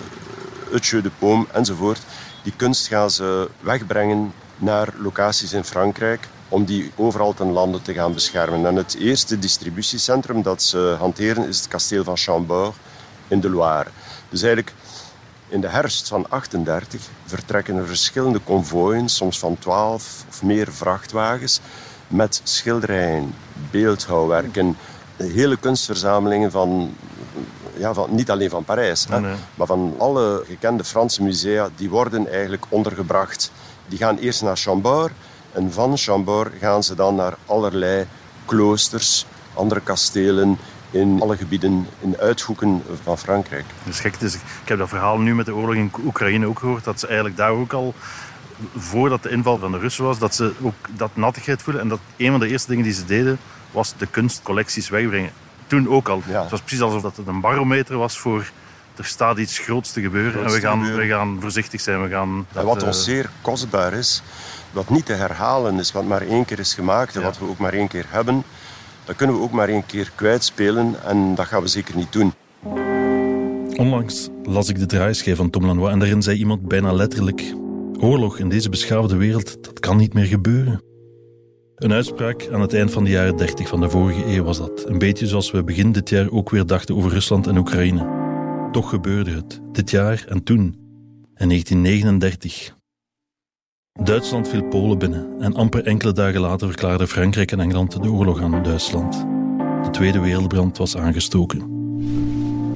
het 0.70 0.86
Jeu 0.86 1.00
de 1.00 1.10
Paume 1.18 1.46
enzovoort. 1.52 2.00
Die 2.42 2.52
kunst 2.56 2.86
gaan 2.86 3.10
ze 3.10 3.50
wegbrengen 3.60 4.32
naar 4.56 4.88
locaties 4.98 5.52
in 5.52 5.64
Frankrijk 5.64 6.28
om 6.48 6.64
die 6.64 6.92
overal 6.96 7.34
ten 7.34 7.50
lande 7.50 7.82
te 7.82 7.92
gaan 7.92 8.12
beschermen. 8.12 8.66
En 8.66 8.76
het 8.76 8.94
eerste 8.94 9.38
distributiecentrum 9.38 10.42
dat 10.42 10.62
ze 10.62 10.96
hanteren 10.98 11.48
is 11.48 11.56
het 11.56 11.68
kasteel 11.68 12.04
van 12.04 12.16
Chambord 12.16 12.76
in 13.28 13.40
de 13.40 13.50
Loire. 13.50 13.90
Dus 14.28 14.42
eigenlijk 14.42 14.74
in 15.48 15.60
de 15.60 15.68
herfst 15.68 16.08
van 16.08 16.26
38 16.28 17.00
vertrekken 17.24 17.76
er 17.76 17.86
verschillende 17.86 18.38
konvooien, 18.38 19.08
soms 19.08 19.38
van 19.38 19.58
12 19.58 20.24
of 20.28 20.42
meer 20.42 20.72
vrachtwagens, 20.72 21.60
met 22.08 22.40
schilderijen, 22.44 23.34
beeldhouwwerken, 23.70 24.76
hele 25.22 25.56
kunstverzamelingen 25.56 26.50
van, 26.50 26.94
ja, 27.76 27.94
van 27.94 28.14
niet 28.14 28.30
alleen 28.30 28.50
van 28.50 28.64
Parijs, 28.64 29.06
hè, 29.08 29.20
Nee, 29.20 29.30
nee. 29.30 29.40
maar 29.54 29.66
van 29.66 29.94
alle 29.98 30.44
gekende 30.46 30.84
Franse 30.84 31.22
musea, 31.22 31.68
die 31.76 31.90
worden 31.90 32.30
eigenlijk 32.30 32.64
ondergebracht. 32.68 33.52
Die 33.88 33.98
gaan 33.98 34.18
eerst 34.18 34.42
naar 34.42 34.56
Chambord 34.56 35.12
en 35.52 35.72
van 35.72 35.96
Chambord 35.96 36.52
gaan 36.60 36.82
ze 36.82 36.94
dan 36.94 37.14
naar 37.14 37.36
allerlei 37.46 38.06
kloosters, 38.44 39.26
andere 39.54 39.80
kastelen 39.80 40.58
in 40.90 41.20
alle 41.20 41.36
gebieden, 41.36 41.86
in 42.00 42.16
uithoeken 42.18 42.82
van 43.02 43.18
Frankrijk. 43.18 43.64
Dat 43.84 43.94
is 43.94 44.00
gek. 44.00 44.20
Dus 44.20 44.34
ik 44.34 44.40
heb 44.64 44.78
dat 44.78 44.88
verhaal 44.88 45.18
nu 45.18 45.34
met 45.34 45.46
de 45.46 45.54
oorlog 45.54 45.74
in 45.74 45.92
Oekraïne 46.04 46.46
ook 46.46 46.58
gehoord. 46.58 46.84
Dat 46.84 47.00
ze 47.00 47.06
eigenlijk 47.06 47.36
daar 47.36 47.50
ook 47.50 47.72
al, 47.72 47.94
voordat 48.76 49.22
de 49.22 49.30
inval 49.30 49.58
van 49.58 49.72
de 49.72 49.78
Russen 49.78 50.04
was, 50.04 50.18
dat 50.18 50.34
ze 50.34 50.52
ook 50.60 50.74
dat 50.96 51.10
nattigheid 51.14 51.62
voelen. 51.62 51.82
En 51.82 51.88
dat 51.88 51.98
een 52.16 52.30
van 52.30 52.40
de 52.40 52.48
eerste 52.48 52.68
dingen 52.68 52.84
die 52.84 52.92
ze 52.92 53.04
deden, 53.04 53.38
was 53.70 53.94
de 53.98 54.06
kunstcollecties 54.06 54.88
wegbrengen. 54.88 55.30
Toen 55.66 55.88
ook 55.88 56.08
al. 56.08 56.22
Ja. 56.28 56.40
Het 56.40 56.50
was 56.50 56.60
precies 56.60 56.80
alsof 56.80 57.02
dat 57.02 57.16
het 57.16 57.26
een 57.26 57.40
barometer 57.40 57.96
was 57.96 58.18
voor 58.18 58.50
er 59.00 59.06
staat 59.06 59.38
iets 59.38 59.58
groots 59.58 59.92
te 59.92 60.00
gebeuren. 60.00 60.32
Groots 60.32 60.54
en 60.54 60.60
we 60.60 60.66
gaan, 60.66 60.96
we 60.96 61.06
gaan 61.06 61.36
voorzichtig 61.40 61.80
zijn. 61.80 62.02
We 62.02 62.08
gaan 62.08 62.46
dat, 62.52 62.62
En 62.62 62.68
wat 62.68 62.80
eh, 62.80 62.86
ons 62.86 63.04
zeer 63.04 63.30
kostbaar 63.40 63.92
is, 63.92 64.22
wat 64.70 64.90
niet 64.90 65.06
te 65.06 65.12
herhalen 65.12 65.78
is, 65.78 65.92
wat 65.92 66.04
maar 66.04 66.22
één 66.22 66.44
keer 66.44 66.58
is 66.58 66.74
gemaakt 66.74 67.14
en 67.14 67.20
Ja. 67.20 67.26
wat 67.26 67.38
we 67.38 67.48
ook 67.48 67.58
maar 67.58 67.72
één 67.72 67.88
keer 67.88 68.04
hebben, 68.08 68.42
dat 69.04 69.16
kunnen 69.16 69.36
we 69.36 69.42
ook 69.42 69.50
maar 69.50 69.68
één 69.68 69.86
keer 69.86 70.12
kwijtspelen 70.14 70.94
en 71.04 71.34
dat 71.34 71.46
gaan 71.46 71.62
we 71.62 71.68
zeker 71.68 71.96
niet 71.96 72.12
doen. 72.12 72.32
Onlangs 73.76 74.28
las 74.42 74.68
ik 74.68 74.78
de 74.78 74.86
draaischijf 74.86 75.36
van 75.36 75.50
Tom 75.50 75.66
Lanois 75.66 75.92
en 75.92 75.98
daarin 75.98 76.22
zei 76.22 76.38
iemand 76.38 76.68
bijna 76.68 76.92
letterlijk: 76.92 77.54
Oorlog 77.98 78.38
in 78.38 78.48
deze 78.48 78.68
beschaafde 78.68 79.16
wereld, 79.16 79.64
dat 79.64 79.80
kan 79.80 79.96
niet 79.96 80.14
meer 80.14 80.26
gebeuren. 80.26 80.89
Een 81.80 81.92
uitspraak 81.92 82.48
aan 82.52 82.60
het 82.60 82.74
eind 82.74 82.90
van 82.92 83.04
de 83.04 83.10
jaren 83.10 83.36
30 83.36 83.68
van 83.68 83.80
de 83.80 83.90
vorige 83.90 84.26
eeuw 84.26 84.44
was 84.44 84.58
dat. 84.58 84.84
Een 84.88 84.98
beetje 84.98 85.26
zoals 85.26 85.50
we 85.50 85.64
begin 85.64 85.92
dit 85.92 86.08
jaar 86.08 86.30
ook 86.30 86.50
weer 86.50 86.66
dachten 86.66 86.96
over 86.96 87.10
Rusland 87.10 87.46
en 87.46 87.56
Oekraïne. 87.56 88.08
Toch 88.72 88.90
gebeurde 88.90 89.30
het, 89.30 89.60
dit 89.72 89.90
jaar 89.90 90.24
en 90.28 90.42
toen, 90.42 90.60
in 91.36 91.48
1939. 91.48 92.74
Duitsland 94.02 94.48
viel 94.48 94.68
Polen 94.68 94.98
binnen 94.98 95.40
en 95.40 95.54
amper 95.54 95.84
enkele 95.84 96.12
dagen 96.12 96.40
later 96.40 96.68
verklaarden 96.68 97.08
Frankrijk 97.08 97.52
en 97.52 97.60
Engeland 97.60 98.02
de 98.02 98.10
oorlog 98.10 98.40
aan 98.40 98.62
Duitsland. 98.62 99.12
De 99.84 99.88
Tweede 99.90 100.20
Wereldbrand 100.20 100.78
was 100.78 100.96
aangestoken. 100.96 101.58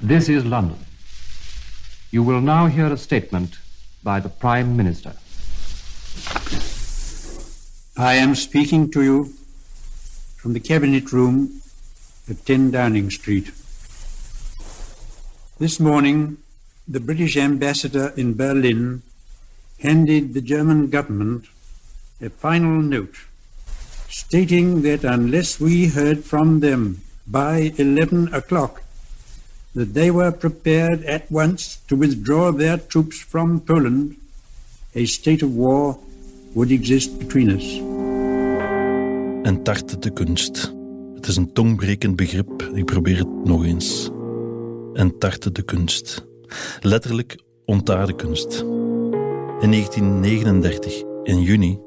This 0.06 0.28
is 0.28 0.42
London. 0.42 0.76
You 2.08 2.26
will 2.26 2.40
now 2.40 2.74
hear 2.74 2.90
a 2.90 2.96
statement 2.96 3.58
by 4.00 4.20
the 4.20 4.28
Prime 4.38 4.74
Minister. 4.74 5.12
I 7.96 8.14
am 8.14 8.34
speaking 8.34 8.90
to 8.90 9.02
you 9.04 9.32
from 10.36 10.52
the 10.52 10.58
Cabinet 10.58 11.12
Room 11.12 11.60
at 12.28 12.44
10 12.44 12.72
Downing 12.72 13.08
Street. 13.08 13.52
This 15.60 15.78
morning, 15.78 16.38
the 16.88 16.98
British 16.98 17.36
ambassador 17.36 18.12
in 18.16 18.34
Berlin 18.34 19.02
handed 19.78 20.34
the 20.34 20.40
German 20.40 20.90
government 20.90 21.44
a 22.20 22.30
final 22.30 22.82
note 22.82 23.14
stating 24.08 24.82
that 24.82 25.04
unless 25.04 25.60
we 25.60 25.86
heard 25.86 26.24
from 26.24 26.58
them 26.58 27.00
by 27.28 27.72
11 27.78 28.34
o'clock, 28.34 28.82
that 29.76 29.94
they 29.94 30.10
were 30.10 30.32
prepared 30.32 31.04
at 31.04 31.30
once 31.30 31.76
to 31.86 31.94
withdraw 31.94 32.50
their 32.50 32.76
troops 32.76 33.20
from 33.20 33.60
Poland, 33.60 34.16
a 34.96 35.06
state 35.06 35.42
of 35.42 35.54
war 35.54 36.00
would 36.54 36.70
exist 36.70 37.18
between 37.18 37.50
us. 37.50 37.80
En 39.42 39.62
tarten 39.62 40.00
de 40.00 40.10
kunst. 40.10 40.74
Het 41.14 41.26
is 41.26 41.36
een 41.36 41.52
tongbrekend 41.52 42.16
begrip. 42.16 42.70
Ik 42.74 42.84
probeer 42.84 43.18
het 43.18 43.44
nog 43.44 43.64
eens. 43.64 44.10
En 44.92 45.18
tarten 45.18 45.54
de 45.54 45.62
kunst. 45.62 46.26
Letterlijk 46.80 47.38
ontaarde 47.64 48.14
kunst. 48.14 48.60
In 49.60 49.70
1939, 49.70 51.02
in 51.22 51.42
juni, 51.42 51.78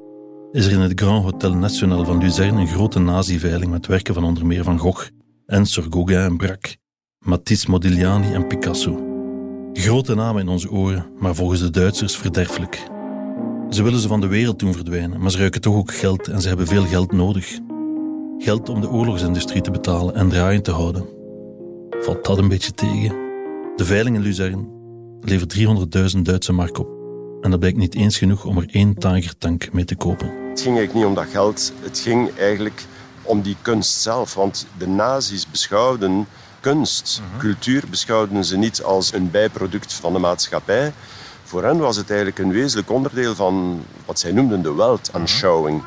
is 0.51 0.65
er 0.65 0.71
in 0.71 0.79
het 0.79 0.99
Grand 0.99 1.23
Hotel 1.23 1.53
National 1.53 2.05
van 2.05 2.17
Luzerne 2.17 2.61
een 2.61 2.67
grote 2.67 2.99
nazi-veiling 2.99 3.71
met 3.71 3.87
werken 3.87 4.13
van 4.13 4.23
onder 4.23 4.45
meer 4.45 4.63
Van 4.63 4.79
Gogh, 4.79 5.09
Ensor, 5.45 5.85
Gauguin 5.89 6.25
en 6.25 6.37
Braque, 6.37 6.75
Matisse, 7.19 7.69
Modigliani 7.69 8.33
en 8.33 8.47
Picasso. 8.47 9.05
Grote 9.73 10.15
namen 10.15 10.41
in 10.41 10.47
onze 10.47 10.71
oren, 10.71 11.05
maar 11.19 11.35
volgens 11.35 11.59
de 11.59 11.69
Duitsers 11.69 12.17
verderfelijk. 12.17 12.96
Ze 13.69 13.83
willen 13.83 13.99
ze 13.99 14.07
van 14.07 14.21
de 14.21 14.27
wereld 14.27 14.59
doen 14.59 14.73
verdwijnen, 14.73 15.21
maar 15.21 15.31
ze 15.31 15.37
ruiken 15.37 15.61
toch 15.61 15.75
ook 15.75 15.93
geld 15.93 16.27
en 16.27 16.41
ze 16.41 16.47
hebben 16.47 16.67
veel 16.67 16.85
geld 16.85 17.11
nodig. 17.11 17.59
Geld 18.37 18.69
om 18.69 18.81
de 18.81 18.89
oorlogsindustrie 18.89 19.61
te 19.61 19.71
betalen 19.71 20.15
en 20.15 20.29
draaiend 20.29 20.63
te 20.63 20.71
houden. 20.71 21.05
Valt 21.89 22.25
dat 22.25 22.37
een 22.37 22.47
beetje 22.47 22.71
tegen? 22.71 23.15
De 23.75 23.85
veiling 23.85 24.15
in 24.15 24.21
Luzern 24.21 24.69
levert 25.21 25.57
300.000 26.15 26.21
Duitse 26.21 26.53
mark 26.53 26.77
op. 26.77 26.87
En 27.41 27.51
dat 27.51 27.59
blijkt 27.59 27.77
niet 27.77 27.95
eens 27.95 28.17
genoeg 28.17 28.45
om 28.45 28.57
er 28.57 28.69
één 28.71 28.95
Tiger-tank 28.95 29.73
mee 29.73 29.85
te 29.85 29.95
kopen. 29.95 30.27
Het 30.49 30.61
ging 30.61 30.77
eigenlijk 30.77 30.93
niet 30.93 31.05
om 31.05 31.23
dat 31.23 31.31
geld. 31.31 31.73
Het 31.81 31.99
ging 31.99 32.37
eigenlijk 32.37 32.85
om 33.21 33.41
die 33.41 33.55
kunst 33.61 34.01
zelf. 34.01 34.33
Want 34.33 34.67
de 34.77 34.87
nazi's 34.87 35.47
beschouwden 35.51 36.27
kunst, 36.59 37.21
cultuur, 37.37 37.83
beschouwden 37.89 38.45
ze 38.45 38.57
niet 38.57 38.83
als 38.83 39.13
een 39.13 39.31
bijproduct 39.31 39.93
van 39.93 40.13
de 40.13 40.19
maatschappij. 40.19 40.93
Voor 41.47 41.63
hen 41.63 41.77
was 41.77 41.95
het 41.95 42.09
eigenlijk 42.09 42.39
een 42.39 42.51
wezenlijk 42.51 42.91
onderdeel 42.91 43.35
van 43.35 43.85
wat 44.05 44.19
zij 44.19 44.31
noemden 44.31 44.61
de 44.61 44.73
Weltanschauung. 44.73 45.83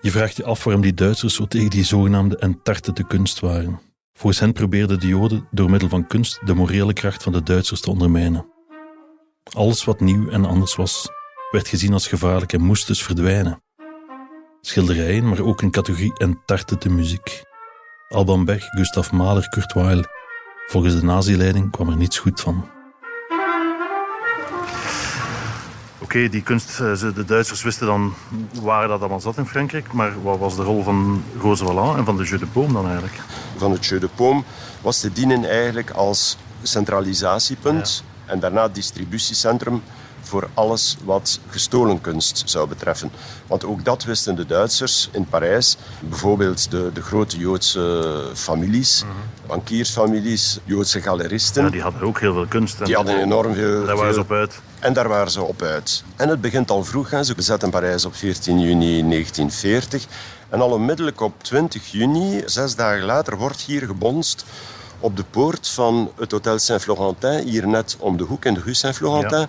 Je 0.00 0.10
vraagt 0.10 0.36
je 0.36 0.44
af 0.44 0.64
waarom 0.64 0.82
die 0.82 0.94
Duitsers 0.94 1.34
zo 1.34 1.46
tegen 1.46 1.70
die 1.70 1.84
zogenaamde 1.84 2.36
entartete 2.36 3.04
kunst 3.04 3.40
waren. 3.40 3.80
Volgens 4.12 4.40
hen 4.40 4.52
probeerden 4.52 5.00
de 5.00 5.06
Joden 5.06 5.48
door 5.50 5.70
middel 5.70 5.88
van 5.88 6.06
kunst 6.06 6.40
de 6.46 6.54
morele 6.54 6.92
kracht 6.92 7.22
van 7.22 7.32
de 7.32 7.42
Duitsers 7.42 7.80
te 7.80 7.90
ondermijnen. 7.90 8.46
Alles 9.52 9.84
wat 9.84 10.00
nieuw 10.00 10.28
en 10.28 10.44
anders 10.44 10.76
was, 10.76 11.08
werd 11.50 11.68
gezien 11.68 11.92
als 11.92 12.06
gevaarlijk 12.06 12.52
en 12.52 12.62
moest 12.62 12.86
dus 12.86 13.02
verdwijnen. 13.02 13.62
Schilderijen, 14.60 15.28
maar 15.28 15.40
ook 15.40 15.62
een 15.62 15.70
categorie 15.70 16.18
entartete 16.18 16.88
muziek. 16.88 17.42
Alban 18.08 18.44
Berg, 18.44 18.64
Gustav 18.64 19.10
Mahler, 19.10 19.48
Kurt 19.48 19.72
Weill. 19.72 20.04
Volgens 20.66 20.94
de 20.94 21.04
nazi-leiding 21.04 21.70
kwam 21.70 21.88
er 21.88 21.96
niets 21.96 22.18
goed 22.18 22.40
van. 22.40 22.76
Oké, 26.08 26.28
die 26.28 26.42
kunst, 26.42 26.80
eh, 26.80 27.14
de 27.14 27.24
Duitsers 27.24 27.62
wisten 27.62 27.86
dan 27.86 28.14
waar 28.62 28.88
dat 28.88 29.00
allemaal 29.00 29.20
zat 29.20 29.36
in 29.36 29.46
Frankrijk, 29.46 29.92
maar 29.92 30.22
wat 30.22 30.38
was 30.38 30.56
de 30.56 30.62
rol 30.62 30.82
van 30.82 31.22
Roze 31.40 31.64
en 31.96 32.04
van 32.04 32.16
de 32.16 32.24
Jeu 32.24 32.38
de 32.38 32.46
Paume 32.46 32.72
dan 32.72 32.84
eigenlijk? 32.84 33.14
Van 33.56 33.70
het 33.70 33.86
Jeu 33.86 33.98
de 33.98 34.08
Paume 34.14 34.42
was 34.80 35.00
te 35.00 35.12
dienen 35.12 35.44
eigenlijk 35.44 35.90
als 35.90 36.36
centralisatiepunt 36.62 38.04
en 38.24 38.40
daarna 38.40 38.68
distributiecentrum 38.68 39.82
voor 40.28 40.48
alles 40.54 40.96
wat 41.04 41.40
gestolen 41.50 42.00
kunst 42.00 42.42
zou 42.44 42.68
betreffen. 42.68 43.10
Want 43.46 43.64
ook 43.64 43.84
dat 43.84 44.04
wisten 44.04 44.36
de 44.36 44.46
Duitsers 44.46 45.08
in 45.12 45.26
Parijs. 45.26 45.76
Bijvoorbeeld 46.00 46.70
de, 46.70 46.90
de 46.92 47.02
grote 47.02 47.38
Joodse 47.38 48.24
families, 48.34 49.04
mm 49.04 49.10
bankiersfamilies, 49.48 50.58
Joodse 50.64 51.00
galeristen. 51.00 51.64
Ja, 51.64 51.70
die 51.70 51.82
hadden 51.82 52.02
ook 52.02 52.20
heel 52.20 52.32
veel 52.32 52.46
kunst. 52.46 52.86
Die 52.86 52.94
hadden 52.94 53.20
enorm 53.20 53.54
veel... 53.54 53.84
Daar 53.84 53.96
waren 53.96 54.14
ze 54.14 54.20
op 54.20 54.32
uit. 54.32 54.60
En 54.78 54.92
daar 54.92 55.08
waren 55.08 55.30
ze 55.30 55.42
op 55.42 55.62
uit. 55.62 56.04
En 56.16 56.28
het 56.28 56.40
begint 56.40 56.70
al 56.70 56.84
vroeg. 56.84 57.10
Hè. 57.10 57.24
Ze 57.24 57.34
bezetten 57.34 57.70
Parijs 57.70 58.04
op 58.04 58.14
14 58.14 58.60
juni 58.60 59.08
1940. 59.08 60.06
En 60.48 60.60
al 60.60 60.70
onmiddellijk 60.70 61.20
op 61.20 61.42
20 61.42 61.90
juni, 61.90 62.42
zes 62.46 62.74
dagen 62.74 63.04
later, 63.04 63.36
wordt 63.36 63.60
hier 63.60 63.86
gebonst 63.86 64.44
op 65.00 65.16
de 65.16 65.24
poort 65.30 65.68
van 65.68 66.10
het 66.16 66.32
Hotel 66.32 66.58
Saint-Florentin, 66.58 67.48
hier 67.48 67.68
net 67.68 67.96
om 67.98 68.16
de 68.16 68.24
hoek 68.24 68.44
in 68.44 68.54
de 68.54 68.60
Rue 68.60 68.74
Saint-Florentin, 68.74 69.46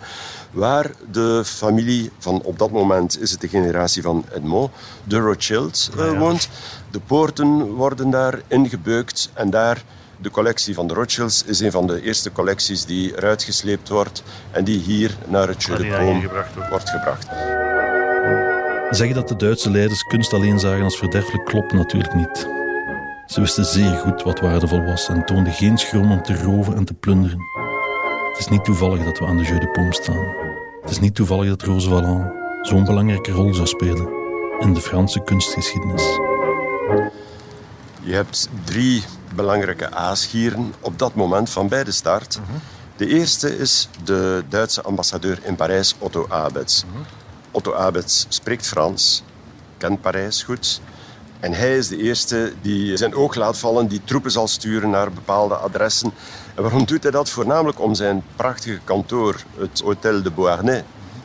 waar 0.51 0.91
de 1.12 1.41
familie 1.46 2.12
van 2.18 2.41
op 2.44 2.60
dat 2.60 2.72
moment 2.72 3.22
is 3.22 3.32
het 3.32 3.41
de 3.41 3.48
generatie 3.48 4.01
van 4.01 4.25
Edmond, 4.36 4.72
de 5.03 5.18
Rothschild, 5.18 5.89
uh, 5.98 6.20
woont. 6.20 6.50
De 6.91 7.00
poorten 7.00 7.63
worden 7.63 8.10
daar 8.10 8.41
ingebeukt 8.48 9.29
en 9.34 9.50
daar 9.50 9.84
de 10.22 10.29
collectie 10.29 10.74
van 10.74 10.88
de 10.88 10.94
Rothschilds 10.94 11.44
is 11.44 11.60
een 11.60 11.72
van 11.72 11.88
de 11.88 12.01
eerste 12.01 12.32
collecties 12.32 12.86
die 12.86 13.15
eruit 13.18 13.44
gesleept 13.44 13.89
wordt 13.89 14.24
en 14.51 14.63
die 14.63 14.79
hier 14.79 15.18
naar 15.27 15.48
het 15.48 15.63
Jeu 15.63 15.77
de 15.77 16.29
wordt 16.70 16.89
gebracht. 16.89 17.27
Zeggen 18.89 19.15
dat 19.15 19.27
de 19.27 19.36
Duitse 19.36 19.72
leiders 19.72 20.03
kunst 20.03 20.34
alleen 20.34 20.60
zagen 20.60 20.84
als 20.84 20.98
verderfelijk 20.98 21.46
klopt 21.46 21.74
natuurlijk 21.74 22.13
niet. 22.13 22.48
Ze 23.30 23.42
wisten 23.42 23.66
zeer 23.66 23.98
goed 23.98 24.24
wat 24.24 24.40
waardevol 24.40 24.84
was 24.84 25.08
en 25.08 25.26
toonden 25.26 25.54
geen 25.54 25.78
schroom 25.78 26.12
om 26.12 26.24
te 26.24 26.42
roven 26.42 26.76
en 26.76 26.86
te 26.86 26.94
plunderen. 26.94 27.40
Het 28.30 28.40
is 28.40 28.48
niet 28.48 28.64
toevallig 28.64 29.04
dat 29.04 29.20
we 29.20 29.26
aan 29.26 29.38
de 29.38 29.44
Jeu 29.44 29.60
de 29.60 29.88
staan. 29.90 30.36
Het 30.82 30.90
is 30.90 31.00
niet 31.00 31.16
toevallig 31.16 31.50
dat 31.50 31.62
Rose 31.62 31.90
Valland 31.90 32.32
zo'n 32.62 32.84
belangrijke 32.84 33.32
rol 33.32 33.54
zou 33.54 33.68
spelen 33.68 34.10
in 34.60 34.74
de 34.74 34.82
Franse 34.82 35.24
kunstgeschiedenis. 35.24 36.04
Je 38.02 38.14
hebt 38.14 38.50
drie 38.64 39.04
belangrijke 39.36 39.92
aasgieren 39.92 40.74
op 40.80 41.00
dat 41.00 41.16
moment 41.16 41.50
van 41.50 41.68
bij 41.68 41.84
de 41.84 41.92
start. 41.92 42.40
De 42.96 43.08
eerste 43.08 43.58
is 43.58 43.90
de 44.04 44.44
Duitse 44.50 44.82
ambassadeur 44.82 45.40
in 45.44 45.56
Parijs, 45.56 45.96
Otto 46.00 46.26
Abets. 46.30 46.84
Otto 47.52 47.74
Abets 47.74 48.26
spreekt 48.30 48.68
Frans, 48.68 49.24
kent 49.78 50.02
Parijs 50.02 50.44
goed 50.44 50.82
en 51.39 51.53
hij 51.53 51.77
is 51.77 51.88
de 51.88 51.98
eerste 51.98 52.53
die 52.62 52.98
zijn 52.98 53.15
oog 53.15 53.36
laat 53.36 53.58
vallen, 53.58 53.88
die 53.88 54.01
troepen 54.03 54.31
zal 54.31 54.48
sturen 54.48 54.89
naar 54.89 55.12
bepaalde 55.12 55.55
adressen. 55.55 56.12
En 56.55 56.62
waarom 56.62 56.86
doet 56.86 57.03
hij 57.03 57.12
dat? 57.12 57.29
Voornamelijk 57.29 57.79
om 57.79 57.96
zijn 57.96 58.24
prachtige 58.36 58.79
kantoor, 58.84 59.36
het 59.58 59.84
Hôtel 59.84 60.22
de 60.24 60.31
Beauharnais, 60.36 60.84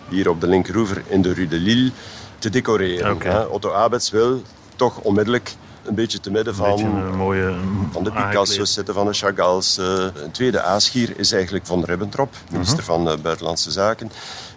hier 0.08 0.28
op 0.28 0.40
de 0.40 0.46
linkeroever 0.46 1.02
in 1.08 1.22
de 1.22 1.32
Rue 1.32 1.48
de 1.48 1.56
Lille, 1.56 1.90
te 2.38 2.50
decoreren. 2.50 3.50
Otto 3.50 3.72
Abets 3.72 4.10
wil 4.10 4.42
toch 4.76 4.98
onmiddellijk 4.98 5.54
een 5.84 5.94
beetje 5.94 6.20
te 6.20 6.30
midden 6.30 6.54
van, 6.54 6.78
een 6.78 7.16
mooie, 7.16 7.54
van 7.90 8.04
de 8.04 8.10
Picasso's 8.10 8.72
zitten, 8.72 8.94
van 8.94 9.06
de 9.06 9.12
Chagalls. 9.12 9.78
Uh, 9.78 9.86
een 10.14 10.30
tweede 10.30 10.62
aasgier 10.62 11.12
is 11.16 11.32
eigenlijk 11.32 11.66
Von 11.66 11.84
Ribbentrop, 11.84 12.34
minister 12.50 12.76
mhm. 12.76 12.86
van 12.86 13.08
uh, 13.08 13.14
Buitenlandse 13.22 13.70
Zaken. 13.70 14.10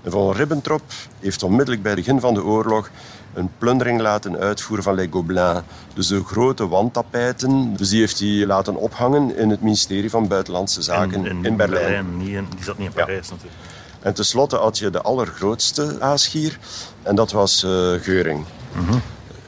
En 0.03 0.11
Von 0.11 0.33
Ribbentrop 0.33 0.81
heeft 1.19 1.43
onmiddellijk 1.43 1.81
bij 1.81 1.91
het 1.91 2.05
begin 2.05 2.19
van 2.19 2.33
de 2.33 2.43
oorlog 2.43 2.89
een 3.37 3.49
plundering 3.57 4.01
laten 4.01 4.37
uitvoeren 4.37 4.83
van 4.83 4.95
Les 4.95 5.07
Gobelins. 5.09 5.61
Dus 5.93 6.07
de 6.07 6.23
grote 6.23 6.67
wandtapijten. 6.67 7.75
Dus 7.75 7.89
die 7.89 7.99
heeft 7.99 8.19
hij 8.19 8.45
laten 8.45 8.75
ophangen 8.75 9.35
in 9.37 9.49
het 9.49 9.61
ministerie 9.61 10.09
van 10.09 10.27
Buitenlandse 10.27 10.81
Zaken 10.81 11.25
in, 11.25 11.45
in, 11.45 11.55
Berlijn. 11.55 12.17
niet 12.17 12.27
in, 12.27 12.47
die 12.55 12.63
zat 12.63 12.77
niet 12.77 12.87
in 12.87 12.93
Parijs 12.93 13.29
natuurlijk. 13.29 13.61
En 14.01 14.13
tenslotte 14.13 14.55
had 14.55 14.77
je 14.77 14.89
de 14.89 15.01
allergrootste 15.01 15.97
aasgier. 15.99 16.59
En 17.03 17.15
dat 17.15 17.31
was 17.31 17.63
uh, 17.63 17.71
Geuring. 18.01 18.45
Mm 18.73 19.01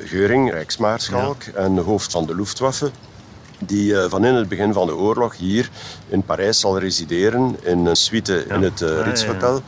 Geuring, 0.03 0.51
Rijksmaarschalk 0.51 1.43
en 1.43 1.77
hoofd 1.77 2.11
van 2.11 2.25
de 2.25 2.35
Luftwaffe 2.35 2.91
die 3.59 3.91
uh, 3.91 4.05
van 4.09 4.25
in 4.25 4.33
het 4.33 4.47
begin 4.47 4.73
van 4.73 4.87
de 4.87 4.95
oorlog 4.95 5.37
hier 5.37 5.69
in 6.07 6.23
Parijs 6.23 6.59
zal 6.59 6.79
resideren 6.79 7.55
in 7.61 7.85
een 7.85 7.95
suite 7.95 8.45
in 8.45 8.61
het 8.61 8.81
uh, 8.81 9.01
Ritz-hotel. 9.01 9.61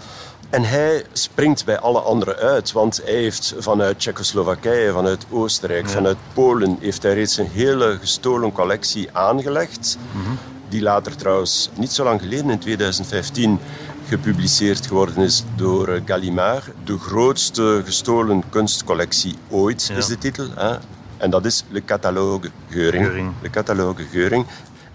En 0.51 0.63
hij 0.63 1.05
springt 1.11 1.65
bij 1.65 1.79
alle 1.79 1.99
anderen 1.99 2.35
uit, 2.35 2.71
want 2.71 3.01
hij 3.03 3.13
heeft 3.13 3.55
vanuit 3.57 3.99
Tsjechoslowakije, 3.99 4.91
vanuit 4.91 5.25
Oostenrijk, 5.29 5.89
vanuit 5.89 6.17
Polen, 6.33 6.77
heeft 6.79 7.03
hij 7.03 7.13
reeds 7.13 7.37
een 7.37 7.49
hele 7.49 7.97
gestolen 7.99 8.51
collectie 8.51 9.09
aangelegd. 9.11 9.97
Mhm. 10.11 10.31
Die 10.69 10.81
later 10.81 11.15
trouwens 11.15 11.69
niet 11.75 11.91
zo 11.91 12.03
lang 12.03 12.21
geleden, 12.21 12.49
in 12.49 12.59
2015, 12.59 13.59
gepubliceerd 14.07 14.87
geworden 14.87 15.17
is 15.23 15.43
door 15.55 15.87
eh, 15.87 16.01
Gallimard. 16.05 16.65
De 16.83 16.97
grootste 16.97 17.81
gestolen 17.85 18.43
kunstcollectie 18.49 19.35
ooit 19.49 19.91
is 19.97 20.05
de 20.05 20.17
titel. 20.17 20.47
Hè? 20.55 20.77
En 21.17 21.29
dat 21.29 21.45
is 21.45 21.63
Le 21.69 21.85
Catalogue 21.85 22.49
Geuring. 22.69 23.05
Geuring. 23.05 23.33
Le 23.41 23.49
Catalogue 23.49 24.05
Geuring. 24.11 24.45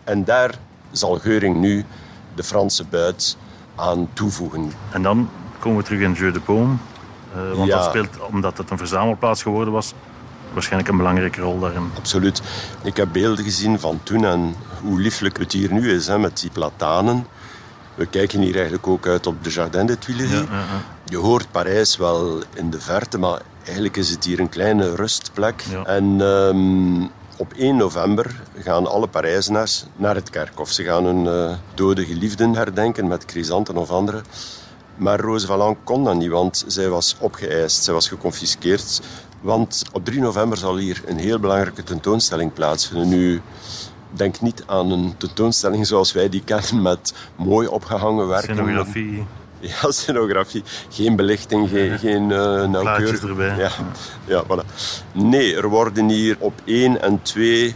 En 0.04 0.24
daar 0.24 0.54
zal 0.90 1.18
Geuring 1.18 1.56
nu 1.56 1.84
de 2.34 2.42
Franse 2.42 2.84
buit 2.84 3.36
aan 3.74 4.08
toevoegen. 4.12 4.72
En 4.90 5.02
dan 5.02 5.28
komen 5.66 5.82
we 5.82 5.88
terug 5.88 6.00
in 6.00 6.12
Jeu 6.12 6.32
de 6.32 6.40
Paume. 6.40 6.74
Uh, 7.36 7.56
want 7.56 7.70
dat 7.70 7.84
speelt, 7.84 8.08
omdat 8.30 8.58
het 8.58 8.70
een 8.70 8.78
verzamelplaats 8.78 9.42
geworden 9.42 9.72
was, 9.72 9.92
waarschijnlijk 10.52 10.90
een 10.90 10.96
belangrijke 10.96 11.40
rol 11.40 11.58
daarin. 11.58 11.90
Absoluut. 11.96 12.42
Ik 12.82 12.96
heb 12.96 13.08
beelden 13.12 13.44
gezien 13.44 13.80
van 13.80 14.00
toen 14.02 14.24
en 14.24 14.54
hoe 14.82 15.00
lieflijk 15.00 15.38
het 15.38 15.52
hier 15.52 15.72
nu 15.72 15.92
is, 15.92 16.06
hè, 16.06 16.18
met 16.18 16.40
die 16.40 16.50
platanen. 16.50 17.26
We 17.94 18.06
kijken 18.06 18.40
hier 18.40 18.54
eigenlijk 18.54 18.86
ook 18.86 19.06
uit 19.06 19.26
op 19.26 19.44
de 19.44 19.50
Jardin 19.50 19.86
des 19.86 19.96
Tuileries. 19.98 20.32
Ja, 20.32 20.38
ja, 20.38 20.64
Je 21.04 21.16
hoort 21.16 21.50
Parijs 21.50 21.96
wel 21.96 22.42
in 22.54 22.70
de 22.70 22.80
verte, 22.80 23.18
maar 23.18 23.40
eigenlijk 23.64 23.96
is 23.96 24.10
het 24.10 24.24
hier 24.24 24.40
een 24.40 24.48
kleine 24.48 24.94
rustplek. 24.94 25.64
En 25.84 26.20
um, 26.20 27.10
op 27.36 27.52
1 27.56 27.76
november 27.76 28.40
gaan 28.58 28.86
alle 28.86 29.06
Parijzenaars 29.06 29.84
naar 29.96 30.14
het 30.14 30.30
kerkhof. 30.30 30.70
Ze 30.70 30.82
gaan 30.84 31.04
hun 31.04 31.24
uh, 31.24 31.56
dode 31.74 32.04
geliefden 32.04 32.54
herdenken 32.54 33.06
met 33.06 33.24
chrysanten 33.26 33.76
of 33.76 33.90
andere. 33.90 34.22
Maar 34.96 35.20
Rose 35.20 35.46
Valland 35.46 35.76
kon 35.84 36.04
dat 36.04 36.14
niet, 36.14 36.30
want 36.30 36.64
zij 36.66 36.88
was 36.88 37.16
opgeëist, 37.18 37.84
zij 37.84 37.94
was 37.94 38.08
geconfiskeerd. 38.08 39.00
Want 39.40 39.82
op 39.92 40.04
3 40.04 40.20
november 40.20 40.58
zal 40.58 40.76
hier 40.76 41.02
een 41.06 41.18
heel 41.18 41.38
belangrijke 41.38 41.82
tentoonstelling 41.82 42.52
plaatsvinden. 42.52 43.08
Nu, 43.08 43.40
denk 44.10 44.40
niet 44.40 44.62
aan 44.66 44.90
een 44.90 45.14
tentoonstelling 45.16 45.86
zoals 45.86 46.12
wij 46.12 46.28
die 46.28 46.42
kennen 46.44 46.82
met 46.82 47.14
mooi 47.36 47.68
opgehangen 47.68 48.28
werken. 48.28 48.54
Scenografie. 48.54 49.26
Ja, 49.60 49.90
scenografie. 49.90 50.62
Geen 50.88 51.16
belichting, 51.16 51.68
geen, 51.68 51.98
geen 51.98 52.22
uh, 52.22 52.64
nauwkeurig... 52.64 53.22
erbij. 53.22 53.56
Ja, 53.56 53.70
ja, 54.24 54.44
voilà. 54.44 54.66
Nee, 55.12 55.56
er 55.56 55.68
worden 55.68 56.08
hier 56.08 56.36
op 56.38 56.60
1 56.64 57.02
en 57.02 57.22
2 57.22 57.74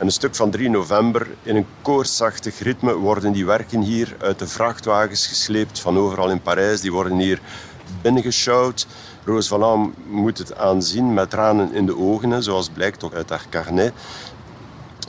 en 0.00 0.06
een 0.06 0.12
stuk 0.12 0.34
van 0.34 0.50
3 0.50 0.70
november 0.70 1.26
in 1.42 1.56
een 1.56 1.66
koortsachtig 1.82 2.58
ritme 2.58 2.94
worden 2.94 3.32
die 3.32 3.46
werken 3.46 3.80
hier 3.80 4.16
uit 4.20 4.38
de 4.38 4.46
vrachtwagens 4.46 5.26
gesleept 5.26 5.80
van 5.80 5.98
overal 5.98 6.30
in 6.30 6.40
Parijs. 6.40 6.80
Die 6.80 6.92
worden 6.92 7.18
hier 7.18 7.40
binnengeschouwd. 8.02 8.86
Roos 9.24 9.48
Valland 9.48 9.94
moet 10.06 10.38
het 10.38 10.56
aanzien 10.56 11.14
met 11.14 11.30
tranen 11.30 11.72
in 11.72 11.86
de 11.86 11.96
ogen, 11.96 12.42
zoals 12.42 12.68
blijkt 12.68 13.12
uit 13.14 13.28
haar 13.28 13.46
carnet. 13.50 13.92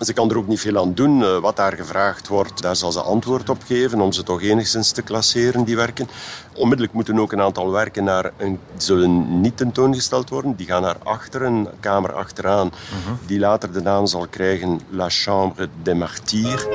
Ze 0.01 0.13
kan 0.13 0.29
er 0.29 0.37
ook 0.37 0.47
niet 0.47 0.59
veel 0.59 0.77
aan 0.77 0.93
doen. 0.93 1.23
Eh, 1.23 1.37
wat 1.37 1.55
daar 1.55 1.73
gevraagd 1.73 2.27
wordt, 2.27 2.61
daar 2.61 2.75
zal 2.75 2.91
ze 2.91 3.01
antwoord 3.01 3.49
op 3.49 3.63
geven 3.65 4.01
om 4.01 4.11
ze 4.11 4.23
toch 4.23 4.41
enigszins 4.41 4.91
te 4.91 5.01
klasseren, 5.01 5.63
die 5.63 5.75
werken. 5.75 6.07
Onmiddellijk 6.55 6.93
moeten 6.93 7.19
ook 7.19 7.31
een 7.31 7.41
aantal 7.41 7.71
werken 7.71 8.03
naar 8.03 8.31
een, 8.37 8.59
zullen 8.77 9.41
niet 9.41 9.57
tentoongesteld 9.57 10.29
worden. 10.29 10.55
Die 10.55 10.65
gaan 10.65 10.81
naar 10.81 10.97
achter, 11.03 11.41
een 11.41 11.67
kamer 11.79 12.13
achteraan, 12.13 12.67
mhm. 12.67 13.13
die 13.25 13.39
later 13.39 13.73
de 13.73 13.81
naam 13.81 14.05
zal 14.07 14.27
krijgen 14.29 14.79
La 14.89 15.09
Chambre 15.09 15.69
des 15.83 15.95
Martyrs. 15.95 16.65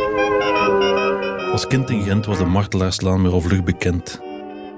Als 1.53 1.67
kind 1.67 1.91
in 1.91 2.03
Gent 2.03 2.27
was 2.27 2.39
de 2.39 2.45
Martelaarslaan 2.45 3.23
me 3.23 3.31
al 3.31 3.41
vlug 3.41 3.65
bekend. 3.65 4.21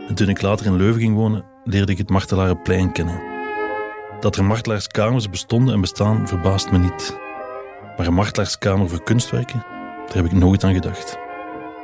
En 0.09 0.15
toen 0.15 0.29
ik 0.29 0.43
later 0.43 0.67
in 0.67 0.77
Leuven 0.77 1.01
ging 1.01 1.15
wonen, 1.15 1.45
leerde 1.65 1.93
ik 1.93 1.99
het 1.99 2.11
Martelarenplein 2.11 2.93
kennen. 2.93 3.21
Dat 4.21 4.37
er 4.37 4.45
martelaarskamers 4.45 5.31
bestonden 5.31 5.75
en 5.75 5.81
bestaan, 5.81 6.29
verbaast 6.29 6.71
me 6.71 6.79
niet. 6.79 7.27
Maar 7.99 8.07
een 8.07 8.15
martelaarskamer 8.15 8.89
voor 8.89 9.03
kunstwerken, 9.03 9.65
daar 10.07 10.17
heb 10.17 10.25
ik 10.25 10.33
nooit 10.33 10.65
aan 10.65 10.75
gedacht. 10.75 11.19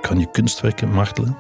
Kan 0.01 0.19
je 0.19 0.31
kunstwerken 0.31 0.89
martelen? 0.89 1.37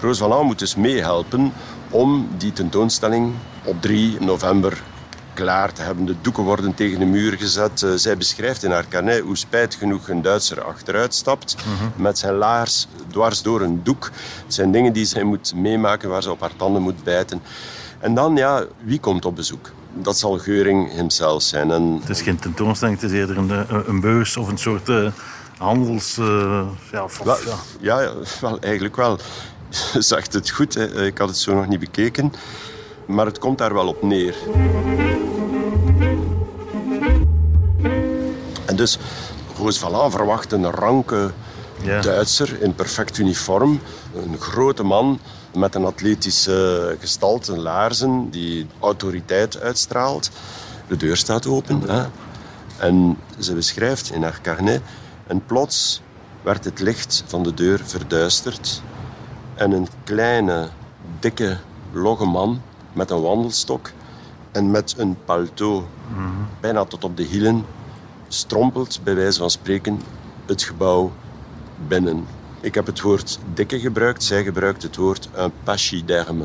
Roos 0.00 0.18
van 0.18 0.46
moet 0.46 0.58
dus 0.58 0.74
meehelpen 0.74 1.52
om 1.90 2.28
die 2.36 2.52
tentoonstelling 2.52 3.34
op 3.64 3.82
3 3.82 4.20
november 4.20 4.82
klaar 5.34 5.72
te 5.72 5.82
hebben. 5.82 6.04
De 6.04 6.14
doeken 6.20 6.42
worden 6.42 6.74
tegen 6.74 6.98
de 6.98 7.04
muur 7.04 7.32
gezet. 7.32 7.82
Eh, 7.82 7.90
zij 7.94 8.16
beschrijft 8.16 8.62
in 8.62 8.70
haar 8.70 8.88
carnet 8.88 9.20
hoe 9.20 9.36
spijt 9.36 9.74
genoeg 9.74 10.08
een 10.08 10.22
Duitser 10.22 10.62
achteruit 10.62 11.14
stapt 11.14 11.56
mhm. 11.56 12.02
met 12.02 12.18
zijn 12.18 12.34
laars 12.34 12.86
dwars 13.10 13.42
door 13.42 13.60
een 13.60 13.80
doek. 13.82 14.10
Het 14.44 14.54
zijn 14.54 14.72
dingen 14.72 14.92
die 14.92 15.04
zij 15.04 15.22
moet 15.22 15.54
meemaken, 15.54 16.08
waar 16.08 16.22
ze 16.22 16.30
op 16.30 16.40
haar 16.40 16.56
tanden 16.56 16.82
moet 16.82 17.04
bijten. 17.04 17.42
En 17.98 18.14
dan, 18.14 18.36
ja, 18.36 18.64
wie 18.84 19.00
komt 19.00 19.24
op 19.24 19.36
bezoek? 19.36 19.70
Dat 20.02 20.18
zal 20.18 20.38
Geuring 20.38 20.92
hemzelf 20.92 21.42
zijn. 21.42 21.70
En... 21.70 21.98
Het 22.00 22.08
is 22.08 22.22
geen 22.22 22.38
tentoonstelling, 22.38 23.00
het 23.00 23.10
is 23.10 23.18
eerder 23.18 23.38
een, 23.38 23.50
eh, 23.50 23.78
een 23.86 24.00
beurs 24.00 24.36
of 24.36 24.48
een 24.48 24.58
soort 24.58 24.88
uh, 24.88 25.08
handels... 25.58 26.18
Uh, 26.18 26.66
ja, 26.92 27.06
wel, 27.24 27.36
ja. 27.80 28.00
ja, 28.00 28.12
wel, 28.40 28.58
eigenlijk 28.60 28.96
wel. 28.96 29.18
Je 29.92 30.02
zegt 30.12 30.32
het 30.32 30.50
goed, 30.50 30.74
hè. 30.74 31.04
ik 31.06 31.18
had 31.18 31.28
het 31.28 31.38
zo 31.38 31.54
nog 31.54 31.66
niet 31.66 31.80
bekeken. 31.80 32.32
Maar 33.06 33.26
het 33.26 33.38
komt 33.38 33.58
daar 33.58 33.74
wel 33.74 33.88
op 33.88 34.02
neer. 34.02 34.34
En 38.64 38.76
dus, 38.76 38.98
Roos 39.58 39.78
Valland 39.78 40.12
verwacht 40.12 40.52
een 40.52 40.70
ranke 40.70 41.30
Duitser 41.86 42.62
in 42.62 42.74
perfect 42.74 43.18
uniform. 43.18 43.80
Een 44.14 44.38
grote 44.38 44.82
man 44.82 45.18
met 45.56 45.74
een 45.74 45.84
atletische 45.84 46.96
gestalte, 47.00 47.56
laarzen, 47.58 48.30
die 48.30 48.66
autoriteit 48.80 49.60
uitstraalt. 49.60 50.30
De 50.88 50.96
deur 50.96 51.16
staat 51.16 51.46
open. 51.46 51.82
Hè? 51.82 52.06
En 52.78 53.18
ze 53.38 53.54
beschrijft 53.54 54.10
in 54.10 54.22
haar 54.22 54.38
carnet... 54.42 54.82
En 55.26 55.44
plots 55.46 56.02
werd 56.42 56.64
het 56.64 56.80
licht 56.80 57.24
van 57.26 57.42
de 57.42 57.54
deur 57.54 57.80
verduisterd. 57.84 58.82
En 59.54 59.72
een 59.72 59.88
kleine, 60.04 60.68
dikke, 61.20 61.56
logge 61.92 62.24
man 62.24 62.62
met 62.92 63.10
een 63.10 63.20
wandelstok 63.20 63.90
en 64.52 64.70
met 64.70 64.94
een 64.98 65.16
palto, 65.24 65.88
bijna 66.60 66.84
tot 66.84 67.04
op 67.04 67.16
de 67.16 67.22
hielen, 67.22 67.66
strompelt 68.28 69.00
bij 69.02 69.14
wijze 69.14 69.38
van 69.38 69.50
spreken 69.50 70.02
het 70.46 70.62
gebouw 70.62 71.12
binnen. 71.88 72.26
Ik 72.60 72.74
heb 72.74 72.86
het 72.86 73.00
woord 73.00 73.38
dikke 73.54 73.80
gebruikt, 73.80 74.24
zij 74.24 74.42
gebruikt 74.42 74.82
het 74.82 74.96
woord 74.96 75.28
een 75.34 75.52
pachyderme. 75.64 76.44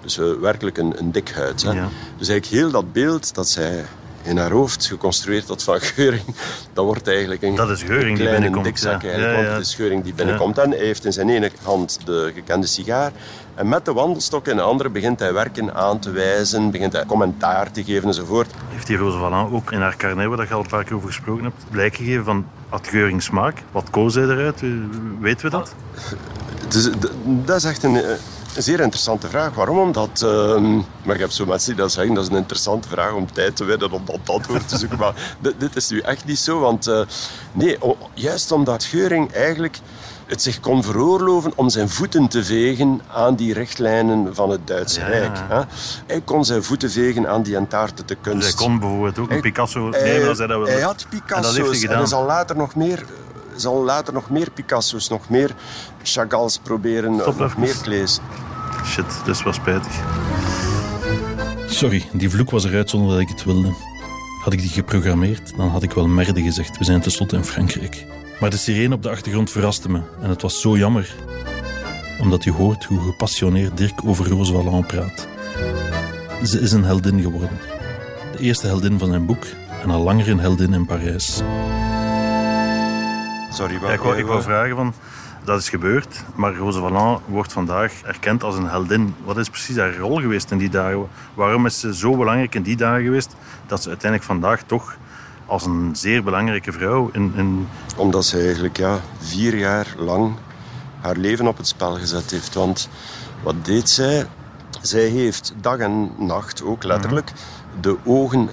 Dus 0.00 0.18
uh, 0.18 0.32
werkelijk 0.40 0.78
een, 0.78 0.98
een 0.98 1.12
dik 1.12 1.30
huid. 1.30 1.62
Hè? 1.62 1.72
Dus 2.16 2.28
eigenlijk 2.28 2.46
heel 2.46 2.70
dat 2.70 2.92
beeld 2.92 3.34
dat 3.34 3.48
zij 3.48 3.84
in 4.28 4.36
haar 4.36 4.50
hoofd 4.50 4.86
geconstrueerd 4.86 5.48
had 5.48 5.62
van 5.62 5.80
Geuring, 5.80 6.24
dat 6.72 6.84
wordt 6.84 7.08
eigenlijk 7.08 7.42
een, 7.42 7.54
dat 7.54 7.70
is 7.70 7.82
Geuring 7.82 8.02
kleine 8.02 8.16
die 8.16 8.30
binnenkomt. 8.30 8.64
dikzak. 8.64 9.02
Ja. 9.02 9.16
Ja, 9.18 9.30
ja. 9.30 9.38
Het 9.38 9.66
is 9.66 9.74
Geuring 9.74 10.04
die 10.04 10.14
binnenkomt. 10.14 10.58
En 10.58 10.70
hij 10.70 10.78
heeft 10.78 11.04
in 11.04 11.12
zijn 11.12 11.28
ene 11.28 11.50
hand 11.62 11.98
de 12.04 12.32
gekende 12.34 12.66
sigaar. 12.66 13.12
En 13.54 13.68
met 13.68 13.84
de 13.84 13.92
wandelstok 13.92 14.46
in 14.48 14.56
de 14.56 14.62
andere 14.62 14.88
begint 14.88 15.18
hij 15.18 15.32
werken 15.32 15.74
aan 15.74 15.98
te 15.98 16.10
wijzen, 16.10 16.70
begint 16.70 16.92
hij 16.92 17.06
commentaar 17.06 17.70
te 17.70 17.84
geven 17.84 18.08
enzovoort. 18.08 18.50
Heeft 18.68 18.86
die 18.86 18.96
Rose 18.96 19.18
Valland 19.18 19.52
ook 19.52 19.72
in 19.72 19.80
haar 19.80 19.96
carnet, 19.96 20.26
waar 20.28 20.46
je 20.48 20.54
al 20.54 20.60
een 20.60 20.66
paar 20.66 20.84
keer 20.84 20.94
over 20.96 21.08
gesproken 21.08 21.44
hebt, 21.44 21.64
blijk 21.70 21.96
gegeven 21.96 22.24
van 22.24 22.46
had 22.68 22.88
Geuring 22.88 23.22
smaak? 23.22 23.62
Wat 23.72 23.90
koos 23.90 24.14
hij 24.14 24.24
eruit? 24.24 24.60
Weten 25.20 25.44
we 25.44 25.50
dat? 25.50 25.74
Dus, 26.68 26.90
dat 27.24 27.56
is 27.56 27.64
echt 27.64 27.82
een, 27.82 27.96
eh, 27.96 28.10
een 28.54 28.62
zeer 28.62 28.80
interessante 28.80 29.28
vraag. 29.28 29.54
Waarom? 29.54 29.78
Omdat, 29.78 30.22
uh, 30.24 30.60
maar 31.02 31.14
ik 31.14 31.20
heb 31.20 31.30
zo 31.30 31.46
mensen 31.46 31.68
die 31.68 31.82
dat 31.82 31.92
zeggen, 31.92 32.14
dat 32.14 32.24
is 32.24 32.30
een 32.30 32.36
interessante 32.36 32.88
vraag 32.88 33.12
om 33.12 33.32
tijd 33.32 33.56
te 33.56 33.64
winnen 33.64 33.92
om 33.92 34.02
dat 34.04 34.18
antwoord 34.24 34.68
te 34.68 34.78
zoeken. 34.78 34.98
maar 34.98 35.14
dit, 35.58 35.76
is 35.76 35.88
nu 35.88 36.00
echt 36.00 36.24
niet 36.24 36.38
zo, 36.38 36.60
want 36.60 36.88
uh, 36.88 37.00
nee, 37.52 37.78
juist 38.14 38.52
omdat 38.52 38.84
Geuring 38.84 39.32
eigenlijk 39.32 39.78
het 40.28 40.42
zich 40.42 40.60
kon 40.60 40.82
veroorloven 40.82 41.52
om 41.54 41.68
zijn 41.68 41.88
voeten 41.88 42.28
te 42.28 42.44
vegen 42.44 43.00
aan 43.12 43.34
die 43.34 43.52
richtlijnen 43.52 44.34
van 44.34 44.50
het 44.50 44.66
Duitse 44.66 45.04
Rijk. 45.04 45.38
Hè. 45.48 45.60
Hij 46.06 46.20
kon 46.20 46.44
zijn 46.44 46.64
voeten 46.64 46.90
vegen 46.90 47.28
aan 47.28 47.42
die 47.42 47.56
entartete 47.56 48.14
kunst. 48.14 48.46
Hij 48.46 48.66
kon 48.66 48.78
bijvoorbeeld 48.78 49.18
ook 49.18 49.30
een 49.30 49.40
Picasso 49.40 49.88
nemen 49.88 50.28
als 50.28 50.38
hij 50.38 50.46
dat 50.46 50.56
wilde. 50.56 50.72
Hij 50.72 50.80
had 50.80 51.06
Picasso's 51.08 51.56
en, 51.56 51.62
dat 51.62 51.70
heeft 51.70 51.82
hij 51.82 51.90
en 51.92 51.98
hij 51.98 52.06
zal 52.06 52.24
later 52.24 52.56
nog 52.56 52.74
meer 52.74 53.04
zal 53.60 53.84
later 53.84 54.12
nog 54.12 54.30
meer 54.30 54.50
Picasso's, 54.50 55.08
nog 55.08 55.28
meer 55.28 55.54
Chagall's 56.02 56.58
proberen, 56.58 57.20
Stop 57.20 57.38
nog 57.38 57.56
meer 57.56 57.76
Klees. 57.82 58.20
Shit, 58.84 59.04
dat 59.24 59.36
is 59.36 59.42
wel 59.42 59.52
spijtig. 59.52 59.92
Sorry, 61.66 62.08
die 62.12 62.30
vloek 62.30 62.50
was 62.50 62.64
eruit 62.64 62.90
zonder 62.90 63.10
dat 63.10 63.20
ik 63.20 63.28
het 63.28 63.44
wilde. 63.44 63.74
Had 64.42 64.52
ik 64.52 64.58
die 64.58 64.68
geprogrammeerd, 64.68 65.56
dan 65.56 65.68
had 65.68 65.82
ik 65.82 65.92
wel 65.92 66.06
merde 66.06 66.42
gezegd. 66.42 66.78
We 66.78 66.84
zijn 66.84 67.00
tenslotte 67.00 67.36
in 67.36 67.44
Frankrijk. 67.44 68.06
Maar 68.40 68.50
de 68.50 68.56
sirene 68.56 68.94
op 68.94 69.02
de 69.02 69.10
achtergrond 69.10 69.50
verraste 69.50 69.90
me 69.90 70.00
en 70.22 70.28
het 70.28 70.42
was 70.42 70.60
zo 70.60 70.76
jammer. 70.76 71.14
Omdat 72.20 72.44
je 72.44 72.52
hoort 72.52 72.84
hoe 72.84 73.00
gepassioneerd 73.00 73.76
Dirk 73.76 74.04
over 74.04 74.28
Rose 74.28 74.52
Valland 74.52 74.86
praat. 74.86 75.26
Ze 76.44 76.60
is 76.60 76.72
een 76.72 76.84
heldin 76.84 77.20
geworden. 77.20 77.58
De 78.32 78.38
eerste 78.38 78.66
heldin 78.66 78.98
van 78.98 79.08
zijn 79.08 79.26
boek 79.26 79.44
en 79.82 79.90
al 79.90 80.02
langer 80.02 80.28
een 80.28 80.40
heldin 80.40 80.74
in 80.74 80.86
Parijs. 80.86 81.42
Sorry, 83.50 83.78
ja, 83.80 83.92
ik, 83.92 84.00
wou, 84.00 84.16
ik 84.16 84.26
wou 84.26 84.42
vragen 84.42 84.76
van... 84.76 84.94
Dat 85.44 85.60
is 85.60 85.68
gebeurd, 85.68 86.24
maar 86.34 86.54
Rose 86.54 86.78
Valland 86.78 87.20
wordt 87.26 87.52
vandaag 87.52 88.02
erkend 88.02 88.42
als 88.42 88.56
een 88.56 88.68
heldin. 88.68 89.14
Wat 89.24 89.36
is 89.36 89.48
precies 89.48 89.76
haar 89.76 89.96
rol 89.96 90.20
geweest 90.20 90.50
in 90.50 90.58
die 90.58 90.68
dagen? 90.68 91.08
Waarom 91.34 91.66
is 91.66 91.80
ze 91.80 91.94
zo 91.94 92.16
belangrijk 92.16 92.54
in 92.54 92.62
die 92.62 92.76
dagen 92.76 93.02
geweest 93.02 93.36
dat 93.66 93.82
ze 93.82 93.88
uiteindelijk 93.88 94.30
vandaag 94.30 94.62
toch 94.62 94.96
als 95.46 95.66
een 95.66 95.90
zeer 95.96 96.22
belangrijke 96.22 96.72
vrouw 96.72 97.10
in... 97.12 97.32
in... 97.36 97.68
Omdat 97.96 98.24
ze 98.24 98.42
eigenlijk 98.42 98.76
ja, 98.76 98.98
vier 99.18 99.56
jaar 99.56 99.94
lang 99.96 100.34
haar 101.00 101.16
leven 101.16 101.46
op 101.46 101.56
het 101.56 101.68
spel 101.68 101.94
gezet 101.94 102.30
heeft. 102.30 102.54
Want 102.54 102.88
wat 103.42 103.64
deed 103.64 103.90
zij? 103.90 104.26
Zij 104.80 105.08
heeft 105.08 105.54
dag 105.60 105.78
en 105.78 106.10
nacht, 106.18 106.62
ook 106.62 106.84
letterlijk, 106.84 107.32
de 107.80 107.96
ogen 108.04 108.48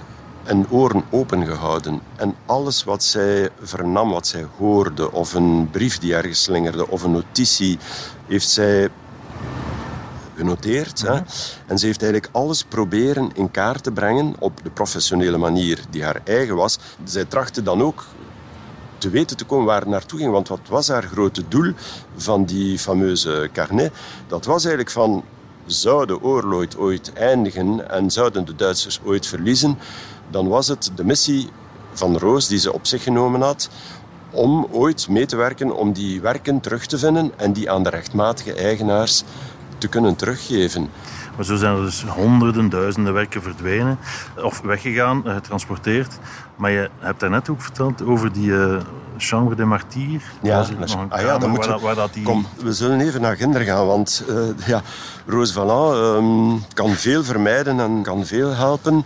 en 0.46 0.70
oren 0.70 1.04
opengehouden. 1.10 2.00
En 2.16 2.34
alles 2.46 2.84
wat 2.84 3.04
zij 3.04 3.48
vernam, 3.60 4.10
wat 4.10 4.26
zij 4.26 4.46
hoorde, 4.58 5.12
of 5.12 5.34
een 5.34 5.68
brief 5.70 5.98
die 5.98 6.14
ergens 6.14 6.42
slingerde, 6.42 6.88
of 6.88 7.02
een 7.02 7.10
notitie, 7.10 7.78
heeft 8.26 8.48
zij 8.48 8.88
genoteerd. 10.36 11.02
Hè? 11.02 11.14
En 11.66 11.78
ze 11.78 11.86
heeft 11.86 12.02
eigenlijk 12.02 12.34
alles 12.34 12.64
proberen 12.64 13.30
in 13.34 13.50
kaart 13.50 13.82
te 13.82 13.92
brengen 13.92 14.34
op 14.38 14.62
de 14.62 14.70
professionele 14.70 15.38
manier 15.38 15.80
die 15.90 16.04
haar 16.04 16.20
eigen 16.24 16.56
was. 16.56 16.78
Zij 17.04 17.24
trachtte 17.24 17.62
dan 17.62 17.82
ook 17.82 18.04
te 18.98 19.10
weten 19.10 19.36
te 19.36 19.44
komen 19.44 19.66
waar 19.66 19.80
het 19.80 19.88
naartoe 19.88 20.18
ging. 20.18 20.32
Want 20.32 20.48
wat 20.48 20.60
was 20.68 20.88
haar 20.88 21.02
grote 21.02 21.48
doel 21.48 21.72
van 22.16 22.44
die 22.44 22.78
fameuze 22.78 23.48
carnet? 23.52 23.92
Dat 24.26 24.44
was 24.44 24.64
eigenlijk 24.64 24.90
van, 24.90 25.24
zou 25.66 26.06
de 26.06 26.22
oorlog 26.22 26.76
ooit 26.76 27.12
eindigen 27.12 27.90
en 27.90 28.10
zouden 28.10 28.44
de 28.44 28.54
Duitsers 28.54 29.00
ooit 29.04 29.26
verliezen, 29.26 29.78
dan 30.30 30.48
was 30.48 30.68
het 30.68 30.90
de 30.94 31.04
missie 31.04 31.48
van 31.92 32.16
Roos 32.18 32.48
die 32.48 32.58
ze 32.58 32.72
op 32.72 32.86
zich 32.86 33.02
genomen 33.02 33.40
had 33.40 33.68
om 34.30 34.66
ooit 34.70 35.08
mee 35.08 35.26
te 35.26 35.36
werken 35.36 35.76
om 35.76 35.92
die 35.92 36.20
werken 36.20 36.60
terug 36.60 36.86
te 36.86 36.98
vinden 36.98 37.32
en 37.36 37.52
die 37.52 37.70
aan 37.70 37.82
de 37.82 37.90
rechtmatige 37.90 38.52
eigenaars 38.54 39.24
te 39.78 39.88
kunnen 39.88 40.16
teruggeven. 40.16 40.88
Maar 41.36 41.44
zo 41.44 41.56
zijn 41.56 41.76
er 41.76 41.82
dus 41.82 42.02
honderden, 42.04 42.68
duizenden 42.68 43.12
werken 43.12 43.42
verdwenen 43.42 43.98
of 44.42 44.60
weggegaan, 44.60 45.22
getransporteerd. 45.26 46.18
Maar 46.56 46.70
je 46.70 46.90
hebt 46.98 47.20
daarnet 47.20 47.48
ook 47.48 47.62
verteld 47.62 48.02
over 48.04 48.32
die, 48.32 48.48
uh, 48.50 48.80
Chambre 49.18 49.54
des 49.56 49.66
Martyrs. 49.66 50.24
Ja, 50.42 50.56
Dat 50.58 50.68
is 50.84 50.94
ah 50.94 51.00
ja, 51.00 51.06
kamer 51.08 51.40
dan 51.40 51.50
moeten 51.50 51.70
waar, 51.70 51.78
we- 51.80 51.86
dat- 51.86 51.94
waar 51.96 52.04
dat 52.04 52.14
die... 52.14 52.22
Kom, 52.22 52.46
we 52.62 52.72
zullen 52.72 53.00
even 53.00 53.20
naar 53.20 53.36
Ginder 53.36 53.60
gaan, 53.60 53.86
want 53.86 54.24
eh, 54.28 54.66
ja, 54.66 54.82
Roos 55.26 55.52
Valland 55.52 55.94
ehm, 55.96 56.72
kan 56.74 56.90
veel 56.90 57.24
vermijden 57.24 57.80
en 57.80 58.02
kan 58.02 58.26
veel 58.26 58.54
helpen. 58.54 59.04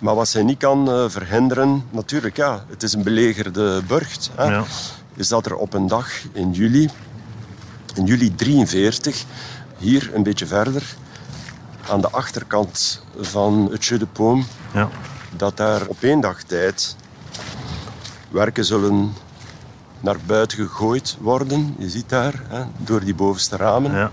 Maar 0.00 0.14
wat 0.14 0.28
zij 0.28 0.42
niet 0.42 0.58
kan 0.58 0.90
eh, 0.90 1.04
verhinderen, 1.08 1.84
natuurlijk 1.90 2.36
ja, 2.36 2.64
het 2.68 2.82
is 2.82 2.92
een 2.92 3.02
belegerde 3.02 3.82
burcht. 3.86 4.30
Hè, 4.34 4.44
Ja. 4.44 4.64
Is 5.14 5.28
dat 5.28 5.46
er 5.46 5.54
op 5.56 5.74
een 5.74 5.86
dag 5.86 6.08
in 6.32 6.52
juli, 6.52 6.90
in 7.94 8.04
juli 8.04 8.34
43, 8.34 9.24
hier 9.78 10.10
een 10.14 10.22
beetje 10.22 10.46
verder, 10.46 10.82
aan 11.90 12.00
de 12.00 12.10
achterkant 12.10 13.02
van 13.20 13.68
het 13.70 13.84
Jeu 13.84 13.98
de 13.98 14.06
Paume, 14.06 14.42
Ja. 14.72 14.88
dat 15.36 15.56
daar 15.56 15.86
op 15.86 15.96
één 16.02 16.20
dag 16.20 16.42
tijd 16.42 16.96
werken 18.30 18.64
zullen 18.64 19.12
naar 20.00 20.16
buiten 20.26 20.58
gegooid 20.58 21.16
worden. 21.20 21.74
Je 21.78 21.88
ziet 21.90 22.08
daar, 22.08 22.42
hè, 22.48 22.62
door 22.76 23.04
die 23.04 23.14
bovenste 23.14 23.56
ramen. 23.56 23.92
Ja. 23.92 24.10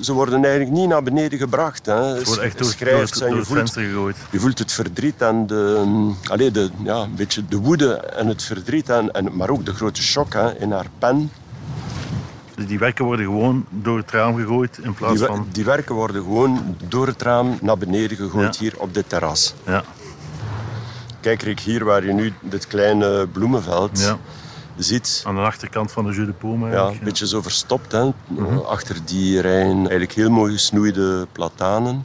Ze 0.00 0.12
worden 0.12 0.44
eigenlijk 0.44 0.74
niet 0.74 0.88
naar 0.88 1.02
beneden 1.02 1.38
gebracht. 1.38 1.86
Hè. 1.86 1.94
Het 1.94 2.26
wordt 2.26 2.40
echt 2.42 2.58
door, 2.58 2.66
door, 2.66 2.76
Schrijft 2.76 3.18
door 3.18 3.28
je 3.28 3.34
het 3.34 3.46
voelt, 3.46 3.58
venster 3.58 3.82
gegooid. 3.82 4.16
je 4.30 4.40
voelt 4.40 4.58
het 4.58 4.72
verdriet 4.72 5.22
en 5.22 5.46
de, 5.46 6.12
allee, 6.24 6.50
de, 6.50 6.70
ja, 6.82 6.96
een 6.96 7.14
beetje 7.14 7.44
de 7.48 7.56
woede 7.56 7.94
en 7.94 8.26
het 8.26 8.42
verdriet, 8.42 8.88
en, 8.88 9.12
en, 9.12 9.36
maar 9.36 9.50
ook 9.50 9.64
de 9.64 9.74
grote 9.74 10.02
shock 10.02 10.32
hè, 10.32 10.58
in 10.58 10.72
haar 10.72 10.86
pen. 10.98 11.30
Dus 12.54 12.66
die 12.66 12.78
werken 12.78 13.04
worden 13.04 13.26
gewoon 13.26 13.64
door 13.70 13.98
het 13.98 14.10
raam 14.10 14.36
gegooid 14.36 14.78
in 14.82 14.94
plaats 14.94 15.18
Die, 15.18 15.26
van... 15.26 15.46
die 15.52 15.64
werken 15.64 15.94
worden 15.94 16.22
gewoon 16.22 16.76
door 16.88 17.06
het 17.06 17.22
raam 17.22 17.58
naar 17.60 17.78
beneden 17.78 18.16
gegooid 18.16 18.56
Ja. 18.56 18.60
hier 18.62 18.74
op 18.78 18.94
dit 18.94 19.08
terras. 19.08 19.54
Ja. 19.66 19.84
Kijk 21.20 21.42
Rick, 21.42 21.60
hier 21.60 21.84
waar 21.84 22.04
je 22.06 22.12
nu 22.12 22.32
dit 22.40 22.66
kleine 22.66 23.26
bloemenveld 23.32 24.00
Ja. 24.00 24.18
Ziet. 24.76 25.22
Aan 25.26 25.34
de 25.34 25.40
achterkant 25.40 25.92
van 25.92 26.06
de 26.06 26.12
Jeu 26.12 26.26
de 26.26 26.32
Paume 26.32 26.70
Ja, 26.70 26.86
een 26.86 27.00
beetje 27.02 27.26
zo 27.26 27.42
verstopt. 27.42 27.92
Hè. 27.92 28.10
Achter 28.66 28.96
die 29.04 29.40
rijen 29.40 29.76
eigenlijk 29.76 30.12
heel 30.12 30.30
mooi 30.30 30.52
gesnoeide 30.52 31.26
platanen. 31.32 32.04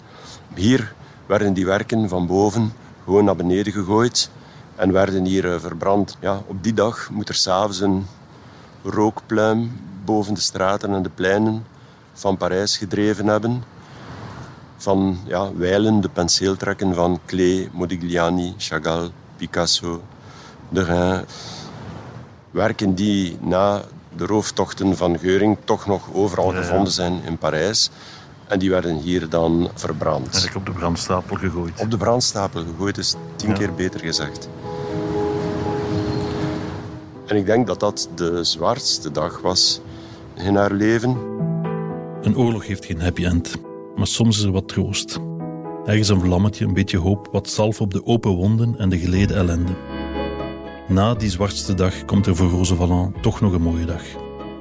Hier 0.56 0.94
werden 1.26 1.54
die 1.54 1.66
werken 1.66 2.10
van 2.10 2.28
boven 2.28 2.74
gewoon 3.04 3.26
naar 3.26 3.36
beneden 3.36 3.74
gegooid 3.74 4.30
en 4.76 4.92
werden 4.92 5.26
hier 5.26 5.54
eh, 5.54 5.60
verbrand. 5.60 6.18
Ja, 6.20 6.42
op 6.48 6.64
die 6.64 6.74
dag 6.74 7.10
moet 7.10 7.30
er 7.30 7.36
s'avonds 7.36 7.80
een 7.80 8.06
rookpluim 8.84 9.72
boven 10.06 10.34
de 10.34 10.40
straten 10.40 10.94
en 10.94 11.04
de 11.04 11.10
pleinen 11.10 11.66
van 12.14 12.38
Parijs 12.38 12.78
gedreven 12.78 13.28
hebben. 13.28 13.64
Van 14.78 15.20
ja, 15.26 15.54
wijlen 15.56 16.02
de 16.02 16.10
penseeltrekken 16.10 16.96
van 16.96 17.20
Klee, 17.26 17.70
Modigliani, 17.74 18.54
Chagall, 18.58 19.10
Picasso, 19.38 20.02
Derain 20.70 21.26
werken 22.52 22.96
die 22.96 23.38
na 23.42 23.82
de 24.18 24.26
rooftochten 24.26 24.98
van 24.98 25.20
Geuring 25.20 25.58
toch 25.64 25.86
nog 25.86 26.14
overal 26.14 26.52
Ja, 26.54 26.58
ja. 26.60 26.64
gevonden 26.66 26.94
zijn 26.94 27.22
in 27.26 27.38
Parijs. 27.38 27.90
En 28.48 28.60
die 28.60 28.70
werden 28.70 28.96
hier 28.98 29.30
dan 29.30 29.70
verbrand. 29.74 30.26
Eigenlijk 30.28 30.56
op 30.56 30.66
de 30.66 30.72
brandstapel 30.72 31.36
gegooid. 31.36 31.80
Op 31.82 31.92
de 31.92 31.98
brandstapel 31.98 32.64
gegooid 32.64 32.98
is 32.98 33.16
tien 33.36 33.50
Ja. 33.50 33.56
keer 33.56 33.74
beter 33.74 34.00
gezegd. 34.00 34.50
En 37.28 37.36
ik 37.36 37.46
denk 37.46 37.68
dat 37.68 37.80
dat 37.80 38.10
de 38.16 38.44
zwaarste 38.44 39.12
dag 39.12 39.42
was 39.42 39.82
in 40.36 40.56
haar 40.56 40.72
leven. 40.74 41.18
Een 42.22 42.38
oorlog 42.38 42.66
heeft 42.68 42.86
geen 42.86 43.02
happy 43.02 43.26
end, 43.26 43.56
maar 43.96 44.08
soms 44.08 44.38
is 44.38 44.44
er 44.44 44.52
wat 44.52 44.68
troost. 44.68 45.20
Ergens 45.86 46.10
een 46.10 46.22
vlammetje, 46.22 46.66
een 46.66 46.74
beetje 46.74 46.98
hoop, 46.98 47.30
wat 47.32 47.50
zalf 47.50 47.82
op 47.82 47.94
de 47.94 48.06
open 48.06 48.32
wonden 48.32 48.76
en 48.78 48.90
de 48.90 48.98
geleden 49.00 49.36
ellende. 49.38 49.72
Na 50.90 51.14
die 51.14 51.30
zwartste 51.30 51.74
dag 51.74 52.06
komt 52.06 52.26
er 52.26 52.36
voor 52.36 52.50
Rose 52.50 52.76
Valland 52.76 53.22
toch 53.22 53.42
nog 53.42 53.54
een 53.54 53.62
mooie 53.62 53.86
dag. 53.86 54.02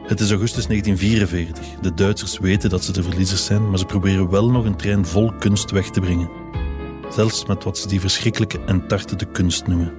Het 0.07 0.21
is 0.21 0.31
augustus 0.31 0.67
1944. 0.67 1.81
De 1.81 1.95
Duitsers 1.95 2.39
weten 2.39 2.71
dat 2.71 2.85
ze 2.85 2.93
de 2.93 3.03
verliezers 3.03 3.45
zijn, 3.45 3.69
maar 3.69 3.79
ze 3.79 3.85
proberen 3.85 4.31
wel 4.31 4.51
nog 4.51 4.65
een 4.65 4.77
trein 4.77 5.07
vol 5.07 5.33
kunst 5.39 5.71
weg 5.71 5.91
te 5.91 6.01
brengen. 6.01 6.31
Zelfs 7.11 7.47
met 7.47 7.65
wat 7.65 7.79
ze 7.79 7.89
die 7.89 8.01
verschrikkelijke 8.01 8.61
entarte 8.67 9.17
de 9.17 9.25
kunst 9.25 9.67
noemen. 9.67 9.93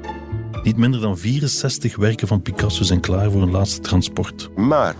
Niet 0.64 0.78
minder 0.78 1.02
dan 1.02 1.18
64 1.18 1.96
werken 1.96 2.28
van 2.28 2.42
Picasso 2.42 2.84
zijn 2.84 3.00
klaar 3.00 3.32
voor 3.32 3.42
een 3.42 3.52
laatste 3.52 3.82
transport. 3.82 4.50
Maar 4.56 4.96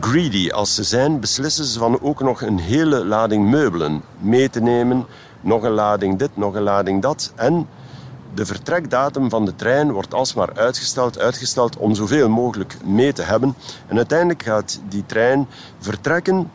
greedy 0.00 0.50
als 0.50 0.74
ze 0.74 0.82
zijn, 0.82 1.20
beslissen 1.20 1.64
ze 1.64 1.78
van 1.78 2.00
ook 2.00 2.20
nog 2.22 2.42
een 2.42 2.58
hele 2.58 3.04
lading 3.04 3.50
meubelen 3.50 4.02
mee 4.18 4.50
te 4.50 4.60
nemen. 4.60 5.06
Nog 5.40 5.62
een 5.62 5.72
lading 5.72 6.18
dit, 6.18 6.30
nog 6.34 6.54
een 6.54 6.62
lading 6.62 7.02
dat. 7.02 7.32
En 7.36 7.66
de 8.34 8.46
vertrekdatum 8.46 9.30
van 9.30 9.44
de 9.44 9.56
trein 9.56 9.92
wordt 9.92 10.14
alsmaar 10.14 10.50
uitgesteld, 10.54 11.18
uitgesteld 11.18 11.76
om 11.76 11.94
zoveel 11.94 12.28
mogelijk 12.28 12.76
mee 12.84 13.12
te 13.12 13.22
hebben. 13.22 13.54
En 13.86 13.96
uiteindelijk 13.96 14.42
gaat 14.42 14.80
die 14.88 15.04
trein 15.06 15.46
vertrekken 15.78 16.50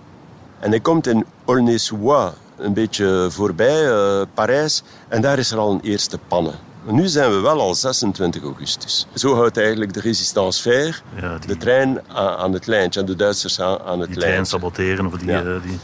en 0.59 0.69
hij 0.69 0.79
komt 0.79 1.07
in 1.07 1.25
Aulnay-sous-Bois, 1.45 2.31
een 2.57 2.73
beetje 2.73 3.27
voorbij 3.29 3.87
uh, 3.87 4.21
Parijs. 4.33 4.83
En 5.07 5.21
daar 5.21 5.37
is 5.39 5.51
er 5.51 5.57
al 5.57 5.71
een 5.71 5.81
eerste 5.81 6.17
pannen. 6.27 6.53
En 6.87 6.95
nu 6.95 7.07
zijn 7.07 7.29
we 7.31 7.39
wel 7.39 7.59
al 7.59 7.75
26 7.75 8.43
augustus. 8.43 9.07
Zo 9.13 9.35
houdt 9.35 9.57
eigenlijk 9.57 9.93
de 9.93 9.99
resistance 9.99 10.61
fair 10.61 11.03
Ja, 11.21 11.37
die- 11.37 11.47
de 11.47 11.57
trein 11.57 11.99
aan, 12.13 12.53
het 12.53 12.67
lijntje 12.67 12.99
en 12.99 13.05
de 13.05 13.15
Duitsers 13.15 13.61
aan, 13.61 13.99
het 13.99 14.07
Die 14.09 14.17
trein 14.17 14.31
lijntje. 14.33 14.45
saboteren 14.45 15.05
of 15.05 15.13
die... 15.13 15.29
Ja. 15.29 15.39
eh, 15.43 15.61
die... 15.63 15.79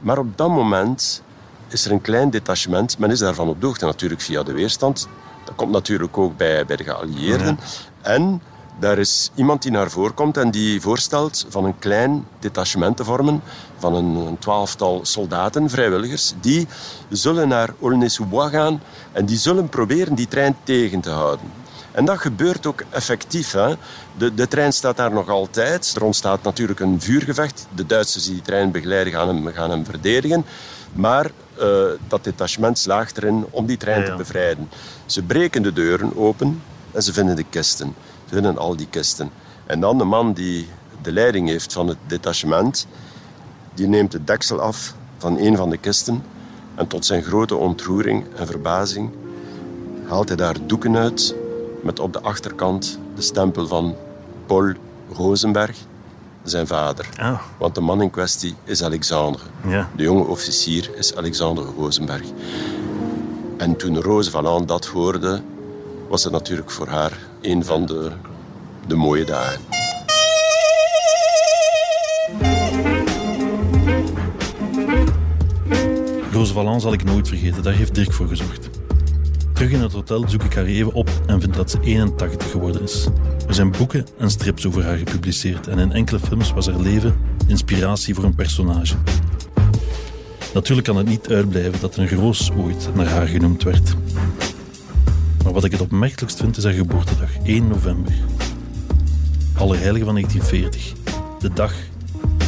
Maar 0.00 0.18
op 0.18 0.36
dat 0.36 0.48
moment 0.48 1.22
is 1.68 1.84
er 1.84 1.90
een 1.92 2.00
klein 2.00 2.30
detachement. 2.30 2.98
Men 2.98 3.10
is 3.10 3.18
daarvan 3.18 3.48
op 3.48 3.60
de 3.60 3.66
hoogte 3.66 3.84
natuurlijk 3.84 4.20
via 4.20 4.42
de 4.42 4.52
weerstand. 4.52 5.08
Dat 5.50 5.58
komt 5.58 5.72
natuurlijk 5.72 6.18
ook 6.18 6.36
bij, 6.36 6.66
bij 6.66 6.76
de 6.76 6.84
geallieerden. 6.84 7.58
En 8.02 8.42
daar 8.78 8.98
is 8.98 9.30
iemand 9.34 9.62
die 9.62 9.70
naar 9.70 9.90
voren 9.90 10.14
komt 10.14 10.36
en 10.36 10.50
die 10.50 10.80
voorstelt 10.80 11.46
van 11.48 11.64
een 11.64 11.78
klein 11.78 12.26
detachement 12.38 12.96
te 12.96 13.04
vormen 13.04 13.42
van 13.78 13.94
een, 13.94 14.14
een 14.14 14.38
twaalftal 14.38 15.00
soldaten, 15.02 15.70
vrijwilligers, 15.70 16.34
die 16.40 16.68
zullen 17.08 17.48
naar 17.48 17.74
Aulnay-sous-Bois 17.82 18.50
gaan 18.50 18.82
en 19.12 19.24
die 19.24 19.38
zullen 19.38 19.68
proberen 19.68 20.14
die 20.14 20.28
trein 20.28 20.56
tegen 20.62 21.00
te 21.00 21.10
houden. 21.10 21.52
En 21.92 22.04
dat 22.04 22.18
gebeurt 22.18 22.66
ook 22.66 22.84
effectief. 22.90 23.52
Hè. 23.52 23.74
De, 24.18 24.34
de 24.34 24.48
trein 24.48 24.72
staat 24.72 24.96
daar 24.96 25.12
nog 25.12 25.28
altijd. 25.28 25.92
Er 25.96 26.04
ontstaat 26.04 26.42
natuurlijk 26.42 26.80
een 26.80 27.00
vuurgevecht. 27.00 27.66
De 27.74 27.86
Duitsers 27.86 28.24
die 28.24 28.34
die 28.34 28.42
trein 28.42 28.70
begeleiden 28.70 29.12
gaan 29.12 29.28
hem, 29.28 29.52
gaan 29.52 29.70
hem 29.70 29.84
verdedigen. 29.84 30.44
Maar 30.92 31.30
eh, 31.60 31.98
dat 32.08 32.24
detachement 32.24 32.78
slaagt 32.78 33.16
erin 33.16 33.46
om 33.50 33.66
die 33.66 33.76
trein 33.76 34.00
Ja, 34.00 34.04
ja. 34.04 34.10
te 34.10 34.16
bevrijden. 34.16 34.68
Ze 35.06 35.22
breken 35.22 35.62
de 35.62 35.72
deuren 35.72 36.16
open 36.16 36.62
en 36.92 37.02
ze 37.02 37.12
vinden 37.12 37.36
de 37.36 37.44
kisten. 37.50 37.94
Ze 38.28 38.34
vinden 38.34 38.58
al 38.58 38.76
die 38.76 38.86
kisten. 38.90 39.30
En 39.66 39.80
dan 39.80 39.98
de 39.98 40.04
man 40.04 40.32
die 40.32 40.68
de 41.02 41.12
leiding 41.12 41.48
heeft 41.48 41.72
van 41.72 41.88
het 41.88 41.98
detachement, 42.06 42.86
die 43.74 43.86
neemt 43.86 44.12
het 44.12 44.26
deksel 44.26 44.60
af 44.60 44.94
van 45.18 45.38
een 45.38 45.56
van 45.56 45.70
de 45.70 45.76
kisten. 45.76 46.22
En 46.74 46.86
tot 46.86 47.04
zijn 47.06 47.22
grote 47.22 47.56
ontroering 47.56 48.24
en 48.36 48.46
verbazing 48.46 49.10
haalt 50.06 50.28
hij 50.28 50.36
daar 50.36 50.56
doeken 50.66 50.96
uit 50.96 51.34
met 51.82 51.98
op 52.00 52.12
de 52.12 52.20
achterkant 52.20 52.98
de 53.14 53.22
stempel 53.22 53.66
van 53.66 53.96
Paul 54.46 54.72
Rosenberg, 55.12 55.76
zijn 56.42 56.66
vader. 56.66 57.08
Ah, 57.16 57.40
Want 57.58 57.74
de 57.74 57.80
man 57.80 58.02
in 58.02 58.10
kwestie 58.10 58.54
is 58.64 58.84
Alexandre. 58.84 59.42
ja. 59.66 59.88
De 59.96 60.02
jonge 60.02 60.24
officier 60.24 60.90
is 60.96 61.16
Alexander 61.16 61.64
Rosenberg. 61.64 62.24
En 63.56 63.76
toen 63.76 64.00
Rose 64.00 64.30
Valland 64.30 64.68
dat 64.68 64.86
hoorde, 64.86 65.42
was 66.08 66.24
het 66.24 66.32
natuurlijk 66.32 66.70
voor 66.70 66.88
haar 66.88 67.18
een 67.40 67.64
van 67.64 67.86
de, 67.86 68.10
de 68.86 68.94
mooie 68.94 69.24
dagen. 69.24 69.60
Roze 76.32 76.52
Valland 76.52 76.82
zal 76.82 76.92
ik 76.92 77.04
nooit 77.04 77.28
vergeten, 77.28 77.62
daar 77.62 77.72
heeft 77.72 77.94
Dirk 77.94 78.12
voor 78.12 78.28
gezorgd. 78.28 78.68
Terug 79.60 79.74
in 79.74 79.82
het 79.82 79.92
hotel 79.92 80.28
zoek 80.28 80.42
ik 80.42 80.54
haar 80.54 80.64
even 80.64 80.92
op 80.92 81.10
en 81.26 81.40
vind 81.40 81.54
dat 81.54 81.70
ze 81.70 81.80
81 81.80 82.50
geworden 82.50 82.82
is. 82.82 83.06
Er 83.46 83.54
zijn 83.54 83.70
boeken 83.70 84.06
en 84.18 84.30
strips 84.30 84.66
over 84.66 84.84
haar 84.84 84.96
gepubliceerd 84.96 85.66
en 85.66 85.78
in 85.78 85.92
enkele 85.92 86.18
films 86.18 86.52
was 86.52 86.66
haar 86.66 86.80
leven 86.80 87.16
inspiratie 87.46 88.14
voor 88.14 88.24
een 88.24 88.34
personage. 88.34 88.94
Natuurlijk 90.54 90.86
kan 90.86 90.96
het 90.96 91.06
niet 91.06 91.28
uitblijven 91.28 91.80
dat 91.80 91.96
een 91.96 92.08
roos 92.08 92.50
ooit 92.52 92.88
naar 92.94 93.06
haar 93.06 93.26
genoemd 93.26 93.62
werd. 93.62 93.94
Maar 95.44 95.52
wat 95.52 95.64
ik 95.64 95.72
het 95.72 95.80
opmerkelijkst 95.80 96.40
vind 96.40 96.56
is 96.56 96.64
haar 96.64 96.72
geboortedag, 96.72 97.30
1 97.44 97.68
november. 97.68 98.12
Allerheilige 99.54 100.04
van 100.04 100.14
1940. 100.14 100.92
De 101.38 101.52
dag 101.52 101.74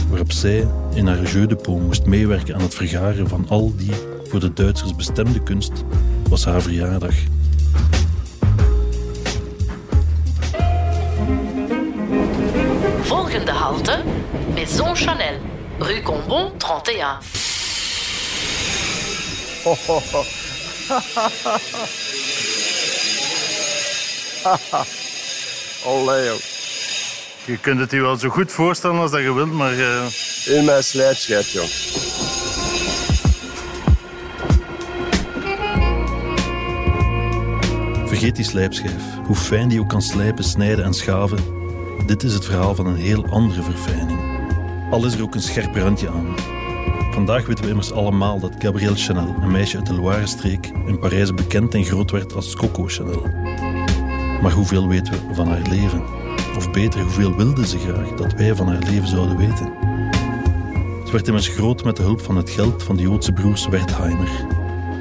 waarop 0.09 0.33
zij 0.33 0.69
in 0.95 1.07
haar 1.07 1.23
Jeu 1.23 1.47
de 1.47 1.59
moest 1.67 2.07
meewerken 2.07 2.55
aan 2.55 2.63
het 2.63 2.75
vergaren 2.75 3.29
van 3.29 3.47
al 3.49 3.73
die 3.77 3.93
voor 4.29 4.41
de 4.41 4.53
Duitsers 4.53 4.97
bestemde 4.97 5.43
kunst, 5.43 5.85
was 6.33 6.45
haar 6.45 6.63
verjaardag. 6.63 7.15
Volgende 13.03 13.53
halte, 13.53 14.03
Maison 14.55 14.95
Chanel, 14.97 15.35
rue 15.79 16.03
Combon 16.03 16.53
31. 16.59 17.21
Allee, 25.85 26.25
joh. 26.27 26.39
Je 27.45 27.59
kunt 27.61 27.81
het 27.81 27.91
je 27.91 28.01
wel 28.01 28.17
zo 28.17 28.29
goed 28.29 28.53
voorstellen 28.53 29.01
als 29.01 29.11
dat 29.11 29.21
je 29.21 29.35
wilt, 29.35 29.53
maar... 29.53 29.73
eh, 29.79 30.57
In 30.57 30.65
mijn 30.65 30.83
slijpschijf, 30.85 31.49
joh. 31.53 32.12
Vergeet 38.23 38.41
die 38.43 38.51
slijpschijf. 38.51 39.03
Hoe 39.27 39.37
fijn 39.37 39.69
die 39.69 39.81
ook 39.81 39.89
kan 39.89 40.03
slijpen, 40.03 40.45
snijden 40.45 40.85
en 40.85 40.95
schaven. 40.95 41.39
Dit 42.07 42.23
is 42.23 42.35
het 42.35 42.45
verhaal 42.45 42.75
van 42.75 42.87
een 42.87 42.97
heel 42.97 43.27
andere 43.27 43.63
verfijning. 43.63 44.21
Al 44.91 45.07
is 45.07 45.15
er 45.15 45.23
ook 45.23 45.35
een 45.35 45.43
scherp 45.43 45.75
randje 45.75 46.09
aan. 46.11 46.35
Vandaag 47.11 47.47
weten 47.47 47.65
we 47.65 47.71
immers 47.71 47.93
allemaal 47.93 48.41
dat 48.41 48.53
Gabrielle 48.59 48.97
Chanel, 48.97 49.35
een 49.41 49.51
meisje 49.51 49.77
uit 49.77 49.87
de 49.87 49.95
Loire-streek, 49.95 50.73
in 50.87 50.99
Parijs 50.99 51.35
bekend 51.35 51.75
en 51.75 51.85
groot 51.85 52.11
werd 52.11 52.35
als 52.35 52.57
Coco 52.57 52.85
Chanel. 52.87 53.23
Maar 54.43 54.53
hoeveel 54.53 54.89
weten 54.89 55.13
we 55.13 55.35
van 55.35 55.49
haar 55.49 55.69
leven? 55.69 56.03
Of 56.57 56.71
beter, 56.71 57.01
hoeveel 57.01 57.37
wilde 57.37 57.67
ze 57.67 57.79
graag 57.79 58.15
dat 58.15 58.33
wij 58.33 58.55
van 58.55 58.69
haar 58.69 58.83
leven 58.83 59.09
zouden 59.09 59.37
weten? 59.37 59.73
Ze 61.05 61.13
werd 61.13 61.27
immers 61.27 61.49
groot 61.49 61.85
met 61.85 61.97
de 61.97 62.03
hulp 62.03 62.21
van 62.21 62.37
het 62.37 62.51
geld 62.51 62.83
van 62.83 62.97
de 62.97 63.03
Joodse 63.03 63.33
broers 63.33 63.67
Wertheimer. 63.67 64.31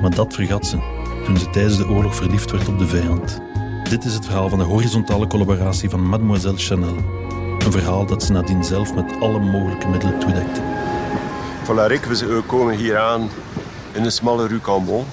Maar 0.01 0.15
dat 0.15 0.33
vergat 0.33 0.67
ze 0.67 1.00
toen 1.25 1.37
ze 1.37 1.49
tijdens 1.49 1.77
de 1.77 1.87
oorlog 1.87 2.15
verliefd 2.15 2.51
werd 2.51 2.67
op 2.67 2.79
de 2.79 2.87
vijand. 2.87 3.41
Dit 3.89 4.05
is 4.05 4.13
het 4.13 4.25
verhaal 4.25 4.49
van 4.49 4.57
de 4.57 4.63
horizontale 4.65 5.27
collaboratie 5.27 5.89
van 5.89 6.07
Mademoiselle 6.07 6.57
Chanel. 6.57 6.95
Een 7.65 7.71
verhaal 7.71 8.05
dat 8.05 8.23
ze 8.23 8.31
nadien 8.31 8.63
zelf 8.63 8.93
met 8.93 9.15
alle 9.19 9.39
mogelijke 9.39 9.87
middelen 9.87 10.19
toedekte. 10.19 10.61
Voilà, 11.63 11.99
we 12.27 12.43
komen 12.45 12.75
hier 12.75 12.97
aan 12.97 13.29
in 13.91 14.03
de 14.03 14.09
smalle 14.09 14.47
rue 14.47 14.61
Cambon. 14.61 15.05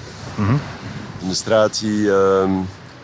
In 1.21 1.27
de 1.27 1.33
straat 1.35 1.79
die 1.79 2.11
ehm, 2.11 2.51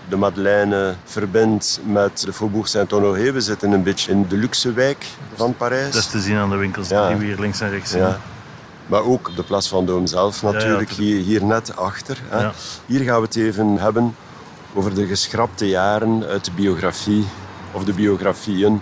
de 0.09 0.15
Madeleine 0.15 0.95
verbindt 1.03 1.79
met 1.85 2.21
de 2.25 2.33
Faubourg 2.33 2.67
Saint-Honoré. 2.67 3.31
We 3.31 3.41
zitten 3.41 3.71
een 3.71 3.83
beetje 3.83 4.11
in 4.11 4.25
de 4.27 4.35
luxe 4.35 4.73
wijk 4.73 5.05
van 5.35 5.55
Parijs. 5.57 5.91
Dat 5.93 6.01
is 6.01 6.07
te 6.07 6.19
zien 6.19 6.37
aan 6.37 6.49
de 6.49 6.55
winkels 6.55 6.89
Ja. 6.89 7.07
die 7.07 7.17
we 7.17 7.25
hier 7.25 7.39
links 7.39 7.61
en 7.61 7.69
rechts 7.69 7.91
zien. 7.91 8.01
Ja. 8.01 8.19
Maar 8.87 9.03
ook 9.03 9.27
op 9.27 9.35
de 9.35 9.43
Place 9.43 9.69
Vendôme 9.75 10.03
zelf 10.03 10.41
natuurlijk, 10.41 10.89
ja, 10.89 10.95
hier, 11.03 11.23
hier 11.23 11.43
net 11.45 11.75
achter. 11.77 12.17
Hè. 12.29 12.41
Ja. 12.41 12.53
Hier 12.85 13.03
gaan 13.03 13.19
we 13.19 13.25
het 13.25 13.35
even 13.35 13.77
hebben 13.77 14.15
over 14.73 14.95
de 14.95 15.05
geschrapte 15.07 15.67
jaren 15.67 16.23
uit 16.23 16.45
de 16.45 16.51
biografie, 16.51 17.25
of 17.71 17.83
de 17.83 17.93
biografieën 17.93 18.81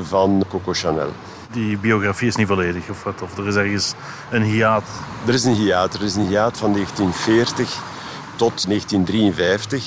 van 0.00 0.44
Coco 0.48 0.72
Chanel. 0.72 1.12
Die 1.50 1.78
biografie 1.78 2.28
is 2.28 2.36
niet 2.36 2.46
volledig, 2.46 2.88
of 2.88 3.04
wat? 3.04 3.22
Of 3.22 3.38
er 3.38 3.46
is 3.46 3.54
ergens 3.54 3.94
een 4.30 4.42
hiaat. 4.42 4.84
Er 5.26 5.34
is 5.34 5.44
een 5.44 5.54
hiaat. 5.54 5.94
Er 5.94 6.02
is 6.02 6.14
een 6.14 6.26
hiaat 6.26 6.58
van 6.58 6.72
1940 6.72 7.82
tot 8.36 8.66
1953. 8.66 9.84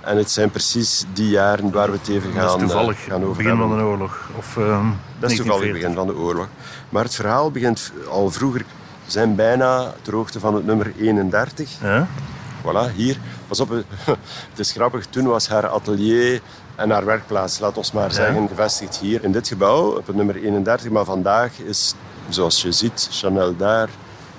En 0.00 0.16
het 0.16 0.30
zijn 0.30 0.50
precies 0.50 1.04
die 1.12 1.28
jaren 1.28 1.70
waar 1.70 1.90
we 1.90 1.96
het 1.96 2.08
even 2.08 2.32
gaan, 2.32 2.46
dat 2.46 2.60
is 2.60 2.62
toevallig 2.62 2.98
eh, 2.98 3.10
gaan 3.10 3.24
over 3.24 3.42
begin 3.42 3.58
van 3.58 3.78
de 3.78 3.84
oorlog. 3.84 4.28
Of, 4.36 4.56
ehm, 4.56 4.86
Dat 5.18 5.30
is 5.30 5.36
toevallig 5.36 5.62
het 5.62 5.72
1940. 5.72 5.72
begin 5.72 5.94
van 5.94 6.06
de 6.06 6.16
oorlog. 6.16 6.48
Maar 6.88 7.04
het 7.04 7.14
verhaal 7.14 7.50
begint 7.50 7.92
al 8.10 8.30
vroeger. 8.30 8.64
We 9.10 9.16
zijn 9.16 9.34
bijna 9.34 9.92
ter 10.02 10.14
hoogte 10.14 10.40
van 10.40 10.54
het 10.54 10.66
nummer 10.66 10.92
31. 10.98 11.70
Ja? 11.82 12.06
Voilà, 12.62 12.94
hier. 12.94 13.16
Pas 13.48 13.60
op, 13.60 13.70
het 14.50 14.58
is 14.58 14.72
grappig. 14.72 15.06
Toen 15.06 15.26
was 15.26 15.48
haar 15.48 15.68
atelier 15.68 16.40
en 16.76 16.90
haar 16.90 17.04
werkplaats, 17.04 17.58
laat 17.58 17.76
ons 17.76 17.92
maar 17.92 18.12
zeggen, 18.12 18.48
gevestigd 18.48 18.96
hier 18.96 19.24
in 19.24 19.32
dit 19.32 19.48
gebouw, 19.48 19.96
op 19.96 20.06
het 20.06 20.16
nummer 20.16 20.36
31. 20.36 20.90
Maar 20.90 21.04
vandaag 21.04 21.58
is, 21.58 21.94
zoals 22.28 22.62
je 22.62 22.72
ziet, 22.72 23.08
Chanel 23.10 23.56
daar. 23.56 23.88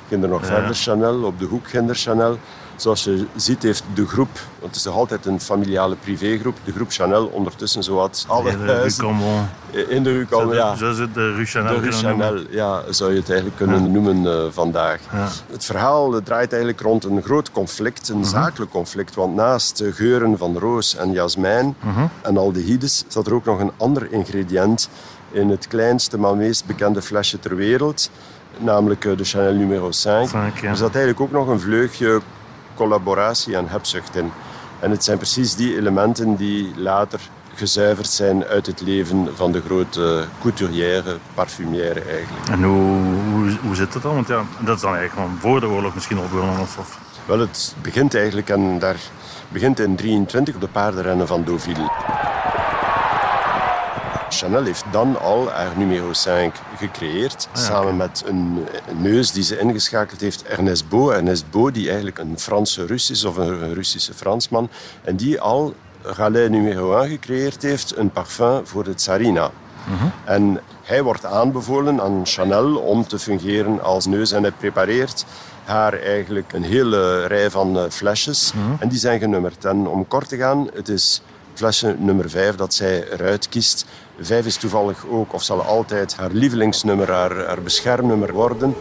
Ging 0.07 0.23
er 0.23 0.29
nog 0.29 0.45
verder 0.45 0.75
Chanel, 0.75 1.23
op 1.23 1.39
de 1.39 1.45
hoek 1.45 1.69
ging 1.69 1.89
er 1.89 1.95
Chanel. 1.95 2.37
Zoals 2.81 3.03
je 3.03 3.25
ziet 3.35 3.63
heeft 3.63 3.83
de 3.93 4.07
groep, 4.07 4.29
want 4.33 4.65
het 4.67 4.75
is 4.75 4.83
nog 4.83 4.95
altijd 4.95 5.25
een 5.25 5.39
familiale 5.41 5.95
privégroep, 5.95 6.57
de 6.63 6.71
groep 6.71 6.91
Chanel 6.91 7.25
ondertussen 7.25 7.83
zowat 7.83 8.25
alle 8.27 8.49
Rue 8.51 8.71
huizen 8.71 9.03
Cambon. 9.03 9.47
in 9.87 10.03
de 10.03 10.11
rue 10.11 10.25
Cambon. 10.25 10.55
Ja. 10.55 10.75
Zo 10.75 10.91
zit 10.93 11.13
de 11.13 11.33
Rue 11.33 11.45
Chanel. 11.45 11.73
De 11.73 11.79
Rue 11.79 11.91
noemen. 12.01 12.27
Chanel, 12.27 12.43
ja, 12.49 12.81
zou 12.89 13.11
je 13.13 13.17
het 13.19 13.27
eigenlijk 13.27 13.57
kunnen 13.57 13.91
noemen 13.91 14.25
eh, 14.33 14.43
vandaag. 14.51 14.99
Ja. 15.11 15.27
Het 15.51 15.65
verhaal 15.65 16.15
eh, 16.15 16.21
draait 16.23 16.51
eigenlijk 16.51 16.81
rond 16.81 17.03
een 17.03 17.21
groot 17.23 17.51
conflict, 17.51 18.09
Mhm. 18.09 18.17
een 18.17 18.25
zakelijk 18.25 18.71
conflict. 18.71 19.15
Want 19.15 19.35
naast 19.35 19.77
de 19.77 19.91
geuren 19.91 20.37
van 20.37 20.57
roos 20.57 20.95
en 20.95 21.11
jasmijn 21.11 21.75
Mhm. 21.79 22.05
en 22.21 22.37
aldehydes 22.37 23.03
zat 23.07 23.27
er 23.27 23.33
ook 23.33 23.45
nog 23.45 23.59
een 23.59 23.71
ander 23.77 24.11
ingrediënt 24.11 24.89
in 25.31 25.49
het 25.49 25.67
kleinste 25.67 26.17
maar 26.17 26.35
meest 26.35 26.65
bekende 26.65 27.01
flesje 27.01 27.39
ter 27.39 27.55
wereld. 27.55 28.09
Namelijk 28.57 29.05
eh, 29.05 29.17
de 29.17 29.23
Chanel 29.23 29.53
numero 29.53 29.91
5. 29.91 30.29
Vijf, 30.29 30.61
ja. 30.61 30.69
Er 30.69 30.75
zat 30.77 30.89
eigenlijk 30.95 31.19
ook 31.19 31.31
nog 31.31 31.47
een 31.47 31.59
vleugje 31.59 32.21
collaboratie 32.81 33.55
en 33.55 33.67
hebzucht 33.67 34.15
in. 34.15 34.31
En 34.79 34.91
het 34.91 35.03
zijn 35.03 35.17
precies 35.17 35.55
die 35.55 35.77
elementen 35.77 36.35
die 36.35 36.71
later 36.75 37.19
gezuiverd 37.55 38.07
zijn 38.07 38.43
uit 38.43 38.65
het 38.65 38.81
leven 38.81 39.29
van 39.35 39.51
de 39.51 39.61
grote 39.61 40.25
couturière, 40.41 41.17
parfumière 41.33 42.01
eigenlijk. 42.01 42.47
En 42.49 42.63
hoe, 42.63 42.97
hoe, 43.31 43.57
hoe 43.63 43.75
zit 43.75 43.93
het 43.93 44.03
dan? 44.03 44.13
Want 44.13 44.27
ja, 44.27 44.43
dat 44.59 44.75
is 44.75 44.81
dan 44.81 44.95
eigenlijk 44.95 45.27
gewoon 45.27 45.39
voor 45.39 45.59
de 45.59 45.67
oorlog 45.67 45.93
misschien 45.93 46.17
al 46.17 46.27
begonnen. 46.31 46.59
Of, 46.59 46.77
of. 46.77 46.99
Wel, 47.25 47.39
het 47.39 47.75
begint 47.81 48.15
eigenlijk 48.15 48.49
en 48.49 48.79
daar 48.79 48.99
begint 49.49 49.79
in 49.79 49.95
23 49.95 50.55
op 50.55 50.61
de 50.61 50.67
paardenrennen 50.67 51.27
van 51.27 51.43
Deauville. 51.43 51.89
Chanel 54.33 54.63
heeft 54.63 54.83
dan 54.91 55.19
al 55.21 55.49
haar 55.49 55.77
numero 55.77 56.13
5 56.13 56.51
gecreëerd, 56.77 57.47
samen 57.53 57.97
met 57.97 58.23
een, 58.25 58.65
een 58.87 59.01
neus 59.01 59.31
die 59.31 59.43
ze 59.43 59.59
ingeschakeld 59.59 60.21
heeft, 60.21 60.43
Ernest 60.43 60.89
Beau. 60.89 61.13
Ernest 61.13 61.49
Beau, 61.49 61.71
die 61.71 61.87
eigenlijk 61.87 62.17
een 62.17 62.39
Franse 62.39 62.85
Rus 62.85 63.09
is, 63.09 63.25
of 63.25 63.37
een, 63.37 63.73
Russische 63.73 64.13
Fransman, 64.13 64.69
en 65.03 65.15
die 65.15 65.41
al 65.41 65.73
Raleigh 66.01 66.49
numero 66.49 66.97
1 66.97 67.09
gecreëerd 67.09 67.61
heeft, 67.61 67.97
een 67.97 68.11
parfum 68.11 68.67
voor 68.67 68.83
de 68.83 68.93
Tsarina. 68.93 69.51
En 70.25 70.59
hij 70.83 71.03
wordt 71.03 71.25
aanbevolen 71.25 72.01
aan 72.01 72.21
Chanel 72.23 72.75
om 72.75 73.07
te 73.07 73.19
fungeren 73.19 73.83
als 73.83 74.05
neus 74.05 74.31
en 74.31 74.41
hij 74.41 74.51
prepareert 74.51 75.25
haar 75.63 75.93
eigenlijk 75.93 76.53
een 76.53 76.63
hele 76.63 77.25
rij 77.25 77.49
van 77.49 77.77
eh, 77.77 77.83
flesjes. 77.89 78.53
En 78.79 78.89
die 78.89 78.99
zijn 78.99 79.19
genummerd. 79.19 79.65
En 79.65 79.87
om 79.87 80.07
kort 80.07 80.29
te 80.29 80.37
gaan, 80.37 80.69
het 80.73 80.89
is 80.89 81.21
flesje 81.53 81.95
nummer 81.99 82.29
5 82.29 82.55
dat 82.55 82.73
zij 82.73 83.09
eruit 83.11 83.49
kiest. 83.49 83.85
Vijf 84.19 84.45
is 84.45 84.55
toevallig 84.55 85.05
ook, 85.09 85.33
of 85.33 85.43
zal 85.43 85.61
altijd, 85.61 86.15
haar 86.15 86.31
lievelingsnummer, 86.31 87.11
haar, 87.11 87.45
haar 87.45 87.61
beschermnummer 87.61 88.33
worden. 88.33 88.75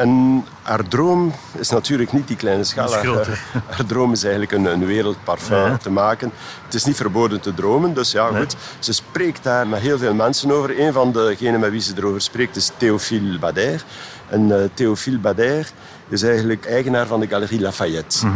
En 0.00 0.44
haar 0.62 0.88
droom 0.88 1.34
is 1.58 1.70
natuurlijk 1.70 2.12
niet 2.12 2.28
die 2.28 2.36
kleine 2.36 2.64
schaal. 2.64 2.92
Haar, 2.92 3.04
haar 3.76 3.86
droom 3.86 4.12
is 4.12 4.22
eigenlijk 4.22 4.52
een, 4.52 4.64
een 4.64 4.86
wereldparfum 4.86 5.78
te 5.78 5.90
maken. 5.90 6.32
Het 6.64 6.74
is 6.74 6.84
niet 6.84 6.96
verboden 6.96 7.40
te 7.40 7.54
dromen, 7.54 7.94
dus 7.94 8.12
ja, 8.12 8.26
goed. 8.26 8.56
Ze 8.78 8.92
spreekt 8.92 9.42
daar 9.42 9.66
met 9.68 9.80
heel 9.80 9.98
veel 9.98 10.14
mensen 10.14 10.50
over. 10.50 10.80
Een 10.80 10.92
van 10.92 11.12
degenen 11.12 11.60
met 11.60 11.70
wie 11.70 11.80
ze 11.80 11.92
erover 11.96 12.20
spreekt 12.20 12.56
is 12.56 12.70
Théophile 12.76 13.38
Bader. 13.38 13.84
En 14.28 14.60
eh, 14.60 14.68
Théophile 14.74 15.18
Bader 15.18 15.70
is 16.12 16.22
eigenlijk 16.22 16.66
eigenaar 16.66 17.06
van 17.06 17.20
de 17.20 17.26
Galerie 17.26 17.60
Lafayette. 17.60 18.26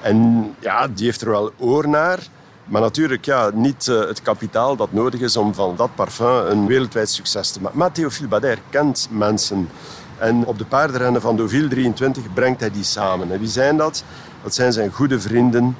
En 0.00 0.54
ja, 0.58 0.88
die 0.88 1.04
heeft 1.04 1.20
er 1.20 1.30
wel 1.30 1.52
oor 1.58 1.88
naar. 1.88 2.18
Maar 2.64 2.80
natuurlijk 2.80 3.24
ja, 3.24 3.50
niet 3.54 3.88
eh, 3.88 3.98
het 3.98 4.22
kapitaal 4.22 4.76
dat 4.76 4.92
nodig 4.92 5.20
is 5.20 5.36
om 5.36 5.54
van 5.54 5.76
dat 5.76 5.94
parfum 5.94 6.46
een 6.46 6.66
wereldwijd 6.66 7.10
succes 7.10 7.50
te 7.50 7.60
maken. 7.60 7.78
Maar 7.78 7.92
Théophile 7.92 8.28
Bader 8.28 8.58
kent 8.70 9.08
mensen. 9.10 9.68
En 10.18 10.46
op 10.46 10.58
de 10.58 10.64
paardenrennen 10.64 11.20
van 11.20 11.36
Deauville 11.36 11.68
23 11.68 12.32
brengt 12.32 12.60
hij 12.60 12.70
die 12.70 12.84
samen. 12.84 13.32
En 13.32 13.38
wie 13.38 13.48
zijn 13.48 13.76
dat? 13.76 14.04
Dat 14.42 14.54
zijn 14.54 14.72
zijn 14.72 14.90
goede 14.90 15.20
vrienden 15.20 15.76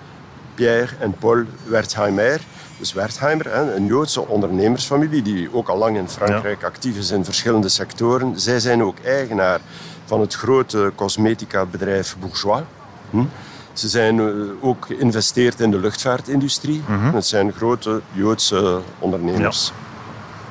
Pierre 0.54 0.94
en 0.98 1.14
Paul 1.18 1.42
Wertheimer. 1.66 2.40
Dus 2.78 2.92
Wertheimer, 2.92 3.54
een 3.54 3.86
Joodse 3.86 4.28
ondernemersfamilie 4.28 5.22
die 5.22 5.54
ook 5.54 5.68
al 5.68 5.78
lang 5.78 5.96
in 5.96 6.08
Frankrijk 6.08 6.64
actief 6.64 6.96
is 6.96 7.10
in 7.10 7.24
verschillende 7.24 7.68
sectoren. 7.68 8.40
Zij 8.40 8.60
zijn 8.60 8.82
ook 8.82 8.96
eigenaar 9.04 9.60
van 10.04 10.20
het 10.20 10.34
grote 10.34 10.92
cosmetica-bedrijf 10.94 12.16
Bourgeois. 12.20 12.62
Hm? 13.10 13.24
Ze 13.72 13.88
zijn 13.88 14.18
eh, 14.18 14.26
ook 14.60 14.86
geïnvesteerd 14.86 15.60
in 15.60 15.70
de 15.70 15.78
luchtvaartindustrie. 15.78 16.82
Het 16.88 17.26
zijn 17.26 17.52
grote 17.52 18.00
Joodse 18.12 18.80
ondernemers. 18.98 19.72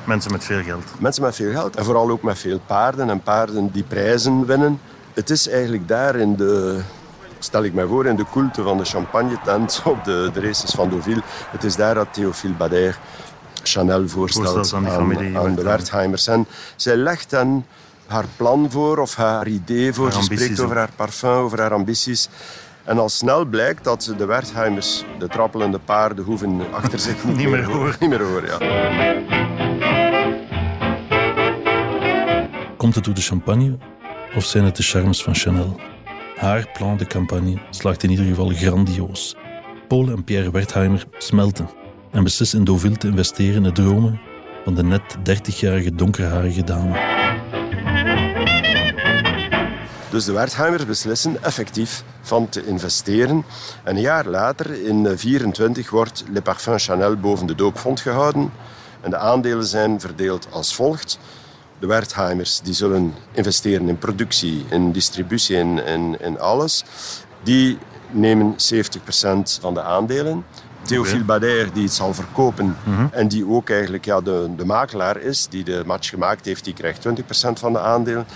Mensen 0.04 0.32
met 0.32 0.44
veel 0.44 0.62
geld. 0.62 0.84
Mensen 0.98 1.22
met 1.22 1.34
veel 1.34 1.52
geld 1.52 1.76
en 1.76 1.84
vooral 1.84 2.10
ook 2.10 2.22
met 2.22 2.38
veel 2.38 2.60
paarden 2.66 3.10
en 3.10 3.20
paarden 3.20 3.70
die 3.72 3.82
prijzen 3.82 4.46
winnen. 4.46 4.80
Het 5.12 5.30
is 5.30 5.48
eigenlijk 5.48 5.88
daar 5.88 6.16
in 6.16 6.36
de, 6.36 6.80
stel 7.38 7.64
ik 7.64 7.74
mij 7.74 7.86
voor, 7.86 8.06
in 8.06 8.16
de 8.16 8.24
koelte 8.24 8.62
van 8.62 8.78
de 8.78 8.84
champagne-tent 8.84 9.82
op 9.84 10.04
de, 10.04 10.30
de 10.32 10.40
races 10.40 10.70
van 10.70 10.88
Deauville. 10.88 11.22
Het 11.50 11.64
is 11.64 11.76
daar 11.76 11.94
dat 11.94 12.06
Théophile 12.10 12.54
Bader 12.54 12.98
Chanel 13.62 14.08
voorstelt, 14.08 14.48
Voorstelt 14.48 14.84
aan 14.84 14.92
aan 14.92 15.08
de 15.08 15.14
Wertheimers. 15.14 15.62
Wertheimers. 15.62 16.26
En 16.26 16.46
zij 16.76 16.96
legt 16.96 17.30
hen 17.30 17.66
haar 18.06 18.24
plan 18.36 18.70
voor 18.70 18.98
of 18.98 19.14
haar 19.14 19.46
idee 19.46 19.92
voor. 19.92 20.04
Haar 20.04 20.22
Ze 20.22 20.22
spreekt 20.22 20.60
over 20.60 20.76
haar 20.76 20.90
parfum, 20.96 21.30
over 21.30 21.60
haar 21.60 21.72
ambities. 21.72 22.28
En 22.84 22.98
al 22.98 23.08
snel 23.08 23.44
blijkt 23.44 23.84
dat 23.84 24.14
de 24.18 24.24
Wertheimers 24.24 25.04
de 25.18 25.28
trappelende 25.28 25.78
paarden 25.78 26.24
hoeven 26.24 26.60
achter 26.72 26.98
zich 26.98 27.24
niet, 27.24 27.36
Niet 27.36 27.48
meer 27.48 27.64
horen. 27.64 27.94
Niet 28.00 28.10
meer 28.10 28.22
horen, 28.22 28.48
ja. 28.48 28.58
Komt 32.76 32.94
het 32.94 33.04
door 33.04 33.14
de 33.14 33.20
champagne 33.20 33.78
of 34.36 34.44
zijn 34.44 34.64
het 34.64 34.76
de 34.76 34.82
charmes 34.82 35.22
van 35.22 35.34
Chanel? 35.34 35.80
Haar 36.36 36.70
plan 36.78 36.96
de 36.96 37.06
campagne 37.06 37.58
slaagt 37.70 38.02
in 38.02 38.10
ieder 38.10 38.26
geval 38.26 38.48
grandioos. 38.48 39.36
Paul 39.88 40.08
en 40.08 40.24
Pierre 40.24 40.50
Wertheimer 40.50 41.04
smelten 41.18 41.68
en 42.10 42.22
beslissen 42.22 42.58
in 42.58 42.64
Deauville 42.64 42.96
te 42.96 43.08
investeren 43.08 43.54
in 43.54 43.62
de 43.62 43.72
dromen 43.72 44.20
van 44.64 44.74
de 44.74 44.82
net 44.82 45.16
30-jarige 45.18 45.94
donkerharige 45.94 46.64
dame. 46.64 47.13
Dus 50.14 50.24
de 50.24 50.32
Wertheimers 50.32 50.86
beslissen 50.86 51.42
effectief 51.42 52.04
van 52.20 52.48
te 52.48 52.66
investeren. 52.66 53.44
En 53.82 53.96
een 53.96 54.02
jaar 54.02 54.26
later, 54.26 54.66
in 54.66 55.02
1924, 55.02 55.90
wordt 55.90 56.24
Le 56.32 56.42
Parfum 56.42 56.78
Chanel 56.78 57.16
boven 57.16 57.46
de 57.46 57.54
doopvond 57.54 58.00
gehouden. 58.00 58.52
En 59.00 59.10
de 59.10 59.16
aandelen 59.16 59.66
zijn 59.66 60.00
verdeeld 60.00 60.46
als 60.50 60.74
volgt. 60.74 61.18
De 61.78 61.86
Wertheimers 61.86 62.60
die 62.60 62.74
zullen 62.74 63.14
investeren 63.32 63.88
in 63.88 63.98
productie, 63.98 64.64
in 64.70 64.92
distributie, 64.92 65.56
in, 65.56 65.84
in, 65.84 66.20
in 66.20 66.40
alles. 66.40 66.84
Die 67.42 67.78
nemen 68.10 68.52
70% 68.52 68.56
van 69.60 69.74
de 69.74 69.82
aandelen. 69.82 70.44
Théophile 70.82 71.24
Bader 71.24 71.72
die 71.72 71.82
het 71.82 71.92
zal 71.92 72.14
verkopen 72.14 72.76
en 73.10 73.28
die 73.28 73.48
ook 73.48 73.70
eigenlijk 73.70 74.04
ja, 74.04 74.20
de, 74.20 74.50
de 74.56 74.64
makelaar 74.64 75.16
is, 75.16 75.46
die 75.48 75.64
de 75.64 75.82
match 75.86 76.08
gemaakt 76.08 76.44
heeft, 76.44 76.64
die 76.64 76.74
krijgt 76.74 77.06
20% 77.08 77.12
van 77.52 77.72
de 77.72 77.80
aandelen. 77.80 78.26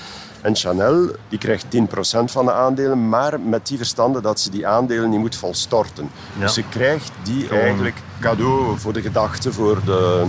En 0.40 0.56
Chanel 0.56 1.10
die 1.28 1.38
krijgt 1.38 1.64
10% 1.64 1.78
van 2.24 2.44
de 2.44 2.52
aandelen, 2.52 3.08
maar 3.08 3.40
met 3.40 3.66
die 3.66 3.76
verstande 3.76 4.20
dat 4.20 4.40
ze 4.40 4.50
die 4.50 4.66
aandelen 4.66 5.10
niet 5.10 5.18
moet 5.20 5.36
volstorten. 5.36 6.10
Ja. 6.34 6.40
Dus 6.40 6.54
ze 6.54 6.62
krijgt 6.68 7.10
die 7.22 7.48
eigenlijk 7.48 7.96
cadeau 8.20 8.78
voor 8.78 8.92
de 8.92 9.02
gedachte, 9.02 9.52
voor 9.52 9.78
de... 9.84 10.24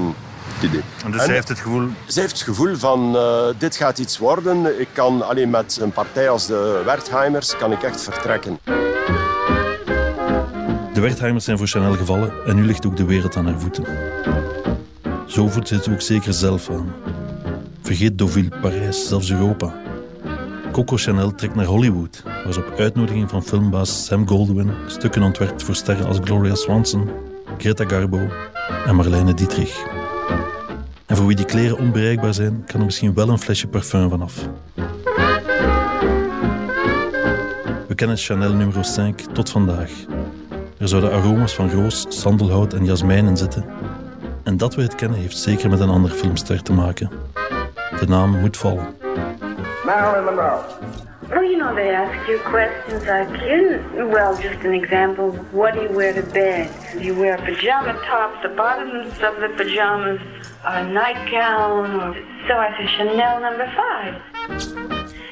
het 0.53 0.63
idee. 0.63 0.81
En 1.05 1.11
dus 1.11 1.19
En- 1.19 1.25
zij 1.25 1.35
heeft 1.35 1.47
het 1.47 1.59
gevoel, 1.59 1.87
Ze 2.05 2.19
heeft 2.19 2.31
het 2.33 2.41
gevoel 2.41 2.75
van, 2.75 3.15
eh, 3.15 3.45
dit 3.57 3.75
gaat 3.75 3.97
iets 3.97 4.17
worden. 4.17 4.79
Ik 4.79 4.87
kan 4.93 5.27
alleen 5.27 5.49
met 5.49 5.77
een 5.81 5.91
partij 5.91 6.29
als 6.29 6.45
de 6.47 6.81
Wertheimers 6.85 7.57
kan 7.57 7.71
ik 7.71 7.83
echt 7.83 8.01
vertrekken. 8.03 8.59
de 10.93 11.05
Wertheimers 11.05 11.45
zijn 11.45 11.57
voor 11.57 11.67
Chanel 11.67 11.93
gevallen 11.93 12.31
en 12.45 12.55
nu 12.55 12.65
ligt 12.65 12.85
ook 12.85 12.97
de 12.97 13.05
wereld 13.05 13.35
aan 13.35 13.45
haar 13.45 13.59
voeten. 13.59 13.83
Zo 15.27 15.47
voelt 15.47 15.67
ze 15.67 15.75
het 15.75 15.89
ook 15.89 16.01
zeker 16.01 16.33
zelf 16.33 16.69
aan. 16.69 16.93
Vergeet 17.81 18.17
Deauville, 18.17 18.49
Parijs, 18.61 19.07
zelfs 19.07 19.31
Europa. 19.31 19.73
Coco 20.71 20.97
Chanel 20.97 21.35
trekt 21.35 21.55
naar 21.55 21.65
Hollywood, 21.65 22.23
waar 22.23 22.53
ze 22.53 22.59
op 22.59 22.79
uitnodiging 22.79 23.29
van 23.29 23.43
filmbaas 23.43 24.05
Sam 24.05 24.27
Goldwyn 24.27 24.71
stukken 24.87 25.23
ontwerpt 25.23 25.63
voor 25.63 25.75
sterren 25.75 26.07
als 26.07 26.17
Gloria 26.23 26.55
Swanson, 26.55 27.09
Greta 27.57 27.85
Garbo 27.87 28.27
en 28.85 28.95
Marlene 28.95 29.33
Dietrich. 29.33 29.85
En 31.05 31.15
voor 31.15 31.25
wie 31.25 31.35
die 31.35 31.45
kleren 31.45 31.77
onbereikbaar 31.77 32.33
zijn, 32.33 32.63
kan 32.65 32.79
er 32.79 32.85
misschien 32.85 33.13
wel 33.13 33.29
een 33.29 33.39
flesje 33.39 33.67
parfum 33.67 34.09
vanaf. 34.09 34.49
We 37.87 37.95
kennen 37.95 38.17
Chanel 38.17 38.53
nummer 38.53 38.85
5 38.85 39.13
tot 39.33 39.49
vandaag. 39.49 39.91
Er 40.77 40.87
zouden 40.87 41.11
aroma's 41.11 41.53
van 41.53 41.71
roos, 41.71 42.05
sandelhout 42.09 42.73
en 42.73 42.85
jasmijn 42.85 43.25
in 43.25 43.37
zitten. 43.37 43.65
En 44.43 44.57
dat 44.57 44.75
we 44.75 44.81
het 44.81 44.95
kennen 44.95 45.19
heeft 45.19 45.37
zeker 45.37 45.69
met 45.69 45.79
een 45.79 45.89
ander 45.89 46.11
filmster 46.11 46.61
te 46.61 46.73
maken. 46.73 47.09
De 47.99 48.05
naam 48.07 48.39
moet 48.39 48.57
vallen. 48.57 48.98
Marilyn 49.89 50.25
Monroe. 50.25 50.63
Well, 51.31 51.43
you 51.43 51.57
know, 51.57 51.73
they 51.73 51.89
ask 51.89 52.29
you 52.29 52.37
questions 52.41 53.07
like, 53.07 53.27
you, 53.41 53.83
well, 54.13 54.39
just 54.39 54.63
an 54.63 54.75
example, 54.75 55.31
what 55.51 55.73
do 55.73 55.81
you 55.81 55.89
wear 55.89 56.13
to 56.13 56.21
bed? 56.21 56.69
Do 56.93 57.03
you 57.03 57.15
wear 57.15 57.39
pajama 57.39 57.93
top, 58.05 58.39
the 58.43 58.49
bottoms 58.49 59.13
of 59.13 59.37
the 59.37 59.51
pajamas, 59.57 60.21
a 60.63 60.87
nightgown? 60.87 61.89
Or... 62.01 62.13
So 62.47 62.53
I 62.53 62.69
say 62.77 62.85
Chanel 62.97 63.41
number 63.41 63.65
five. 63.75 64.21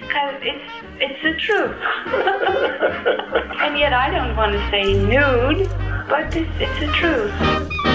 Because 0.02 0.42
it's, 0.42 0.72
it's 1.02 1.22
the 1.22 1.34
truth. 1.40 1.78
and 3.62 3.78
yet 3.78 3.94
I 3.94 4.10
don't 4.10 4.36
want 4.36 4.54
to 4.54 4.72
say 4.72 4.94
nude, 4.94 5.70
but 6.10 6.36
it's, 6.36 6.50
it's 6.60 6.80
the 6.80 6.88
truth. 6.94 7.87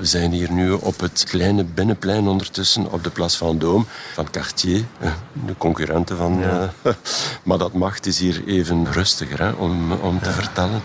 We 0.00 0.06
zijn 0.06 0.32
hier 0.32 0.52
nu 0.52 0.72
op 0.72 1.00
het 1.00 1.24
kleine 1.28 1.64
binnenplein 1.64 2.28
ondertussen 2.28 2.92
op 2.92 3.04
de 3.04 3.10
Place 3.10 3.38
Vendôme 3.38 3.88
van 4.12 4.30
Cartier, 4.30 4.84
eh, 4.98 5.12
de 5.46 5.54
concurrenten 5.58 6.16
van... 6.16 6.42
eh, 6.42 6.68
maar 7.42 7.58
dat 7.58 7.72
macht 7.72 8.06
is 8.06 8.18
hier 8.18 8.42
even 8.46 8.92
rustiger 8.92 9.38
hè, 9.38 9.50
om, 9.50 9.92
om 9.92 10.20
te 10.20 10.30
vertellen. 10.30 10.82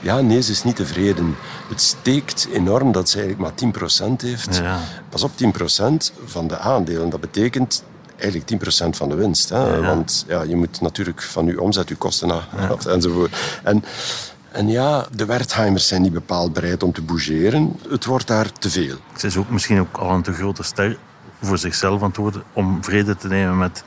Ja, 0.00 0.20
nee, 0.20 0.42
ze 0.42 0.50
is 0.50 0.64
niet 0.64 0.76
tevreden. 0.76 1.36
Het 1.68 1.80
steekt 1.80 2.48
enorm 2.52 2.92
dat 2.92 3.08
ze 3.08 3.20
eigenlijk 3.20 3.62
maar 3.62 4.08
10% 4.08 4.16
heeft. 4.16 4.56
Ja. 4.56 4.78
Pas 5.08 5.22
op, 5.22 5.30
10% 5.30 6.14
van 6.24 6.48
de 6.48 6.58
aandelen. 6.58 7.10
Dat 7.10 7.20
betekent 7.20 7.84
eigenlijk 8.16 8.64
10% 8.84 8.88
van 8.96 9.08
de 9.08 9.14
winst. 9.14 9.48
Hè? 9.48 9.80
Want 9.80 10.24
ja, 10.28 10.42
je 10.42 10.56
moet 10.56 10.80
natuurlijk 10.80 11.22
van 11.22 11.46
je 11.46 11.60
omzet, 11.60 11.88
je 11.88 11.96
kosten 11.96 12.30
af 12.30 12.86
enzovoort. 12.86 13.36
En, 13.62 13.84
en 14.56 14.68
ja, 14.68 15.06
de 15.12 15.24
Wertheimers 15.24 15.88
zijn 15.88 16.02
niet 16.02 16.12
bepaald 16.12 16.52
bereid 16.52 16.82
om 16.82 16.92
te 16.92 17.02
bougeren. 17.02 17.76
Het 17.88 18.04
wordt 18.04 18.26
daar 18.26 18.52
te 18.52 18.70
veel. 18.70 18.96
Ze 19.16 19.26
is 19.26 19.36
ook 19.36 19.50
misschien 19.50 19.80
ook 19.80 19.96
al 19.96 20.10
een 20.10 20.22
te 20.22 20.32
grote 20.32 20.62
ster 20.62 20.98
voor 21.42 21.58
zichzelf 21.58 22.02
aan 22.02 22.08
het 22.08 22.16
worden 22.16 22.42
om 22.52 22.84
vrede 22.84 23.16
te 23.16 23.28
nemen 23.28 23.58
met... 23.58 23.84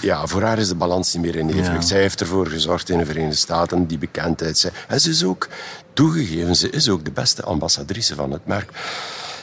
Ja, 0.00 0.26
voor 0.26 0.42
haar 0.42 0.58
is 0.58 0.68
de 0.68 0.74
balans 0.74 1.14
niet 1.14 1.22
meer 1.22 1.36
in 1.36 1.48
evenwicht. 1.48 1.82
Ja. 1.82 1.88
Zij 1.88 2.00
heeft 2.00 2.20
ervoor 2.20 2.46
gezorgd 2.46 2.88
in 2.88 2.98
de 2.98 3.06
Verenigde 3.06 3.36
Staten, 3.36 3.86
die 3.86 3.98
bekendheid. 3.98 4.58
Zij, 4.58 4.70
en 4.88 5.00
ze 5.00 5.10
is 5.10 5.24
ook 5.24 5.48
toegegeven, 5.92 6.56
ze 6.56 6.70
is 6.70 6.88
ook 6.88 7.04
de 7.04 7.10
beste 7.10 7.42
ambassadrice 7.42 8.14
van 8.14 8.30
het 8.30 8.46
merk. 8.46 8.70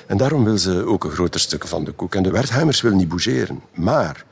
En 0.07 0.17
daarom 0.17 0.43
wil 0.43 0.57
ze 0.57 0.85
ook 0.85 1.03
een 1.03 1.11
groter 1.11 1.39
stuk 1.39 1.67
van 1.67 1.83
de 1.83 1.91
koek. 1.91 2.15
En 2.15 2.23
de 2.23 2.31
Wertheimers 2.31 2.81
willen 2.81 2.97
niet 2.97 3.09
bougeren. 3.09 3.61
Maar 3.73 4.25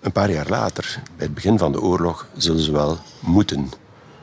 een 0.00 0.12
paar 0.12 0.30
jaar 0.30 0.48
later, 0.48 1.00
bij 1.16 1.26
het 1.26 1.34
begin 1.34 1.58
van 1.58 1.72
de 1.72 1.80
oorlog, 1.80 2.26
zullen 2.36 2.62
ze 2.62 2.72
wel 2.72 2.98
moeten 3.20 3.70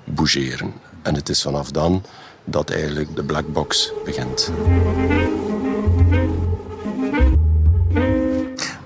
bougeren. 0.05 0.73
En 1.05 1.15
het 1.15 1.29
is 1.29 1.41
vanaf 1.41 1.71
dan 1.71 2.03
dat 2.43 2.69
eigenlijk 2.69 3.15
de 3.15 3.23
black 3.23 3.53
box 3.53 3.91
begint. 4.05 4.51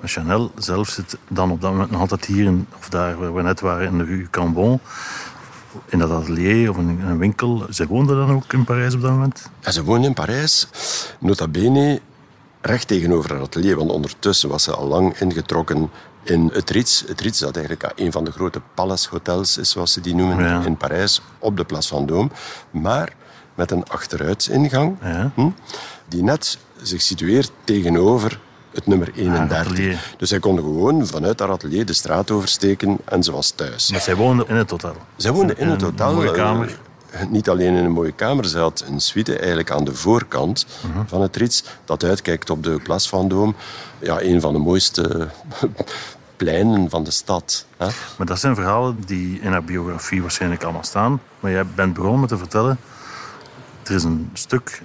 Chanel 0.04 0.52
zelf 0.58 0.90
zit 0.90 1.18
dan 1.28 1.52
op 1.52 1.62
dat 1.62 1.72
moment 1.72 1.92
nog 1.92 2.02
altijd 2.02 2.26
hier, 2.26 2.46
in, 2.46 2.68
of 2.78 2.90
daar 2.90 3.20
waar 3.20 3.34
we 3.34 3.42
net 3.42 3.60
waren, 3.60 3.88
in 3.88 3.98
de 3.98 4.04
rue 4.04 4.30
Cambon. 4.30 4.80
In 5.86 6.00
dat 6.00 6.12
atelier 6.12 6.70
of 6.70 6.78
in 6.78 7.02
een 7.06 7.18
winkel. 7.18 7.66
Ze 7.70 7.88
woonde 7.88 8.16
dan 8.16 8.32
ook 8.32 8.54
in 8.54 8.64
Parijs 8.64 8.94
op 8.94 9.02
dat 9.02 9.12
moment. 9.12 9.50
En 9.62 9.74
ze 9.74 9.84
woonde 9.84 10.08
in 10.08 10.14
Parijs, 10.14 10.68
nota 11.20 11.48
bene 11.48 12.02
recht 12.62 12.88
tegenover 12.88 13.30
het 13.34 13.42
atelier. 13.42 13.76
Want 13.76 13.92
ondertussen 13.92 14.50
was 14.50 14.64
ze 14.64 14.72
al 14.76 14.88
lang 14.88 15.20
ingetrokken 15.20 15.92
in 16.24 16.50
het 16.54 16.70
Ritz. 16.70 17.04
Het 17.08 17.22
Ritz 17.22 17.40
dat 17.40 17.56
eigenlijk 17.58 17.92
een 17.96 18.12
van 18.12 18.24
de 18.24 18.32
grote 18.32 18.62
palace 18.74 19.08
hotels 19.10 19.58
is, 19.58 19.70
zoals 19.70 19.94
ze 19.94 20.02
die 20.02 20.16
noemen, 20.16 20.44
Ja. 20.46 20.64
in 20.66 20.78
Parijs, 20.78 21.22
op 21.40 21.58
de 21.58 21.64
Place 21.64 21.96
Vendôme. 21.96 22.34
Maar 22.72 23.14
met 23.56 23.72
een 23.72 23.84
achteruitsingang, 23.90 24.98
Ja. 25.02 25.32
hm, 25.36 25.50
die 26.08 26.24
net 26.24 26.58
zich 26.82 27.02
situeert 27.02 27.52
tegenover 27.64 28.40
het 28.74 28.88
nummer 28.88 29.12
31. 29.16 29.58
atelier. 29.68 30.14
dus 30.18 30.30
zij 30.30 30.40
kon 30.40 30.56
gewoon 30.58 31.08
vanuit 31.08 31.40
haar 31.40 31.50
atelier 31.50 31.86
de 31.86 31.94
straat 31.94 32.32
oversteken 32.32 32.98
en 33.06 33.24
ze 33.24 33.32
was 33.32 33.50
thuis. 33.50 33.92
Maar 33.92 34.02
zij 34.02 34.16
woonde 34.16 34.46
in 34.48 34.56
het 34.56 34.70
hotel. 34.72 34.96
Zij 35.16 35.32
woonde 35.32 35.56
in 35.56 35.68
het 35.68 35.82
een 35.82 35.88
hotel. 35.88 36.14
mooie 36.14 36.28
eh, 36.30 36.34
kamer. 36.36 36.80
Niet 37.30 37.50
alleen 37.50 37.76
in 37.76 37.86
een 37.86 37.92
mooie 37.92 38.12
kamer, 38.12 38.58
had 38.58 38.84
een 38.88 39.00
suite 39.00 39.38
eigenlijk 39.38 39.72
aan 39.72 39.84
de 39.84 39.94
voorkant 39.96 40.66
Mhm. 40.88 41.06
van 41.08 41.22
het 41.22 41.36
Ritz, 41.36 41.64
dat 41.86 42.04
uitkijkt 42.04 42.50
op 42.50 42.64
de 42.64 42.80
Place 42.84 43.10
Vendôme. 43.10 43.58
Ja, 44.00 44.22
een 44.22 44.42
van 44.42 44.54
de 44.54 44.60
mooiste 44.60 45.28
pleinen 46.38 46.90
van 46.90 47.04
de 47.04 47.12
stad. 47.12 47.66
Hè? 47.78 47.88
Maar 48.18 48.28
dat 48.28 48.40
zijn 48.40 48.56
verhalen 48.56 48.98
die 49.06 49.40
in 49.42 49.52
haar 49.52 49.64
biografie 49.64 50.22
waarschijnlijk 50.22 50.64
allemaal 50.64 50.84
staan. 50.84 51.22
Maar 51.40 51.52
jij 51.52 51.66
bent 51.76 51.94
begonnen 51.94 52.20
met 52.20 52.30
te 52.30 52.38
vertellen... 52.38 52.80
Er 53.84 53.96
is 53.96 54.04
een 54.04 54.30
stuk 54.34 54.82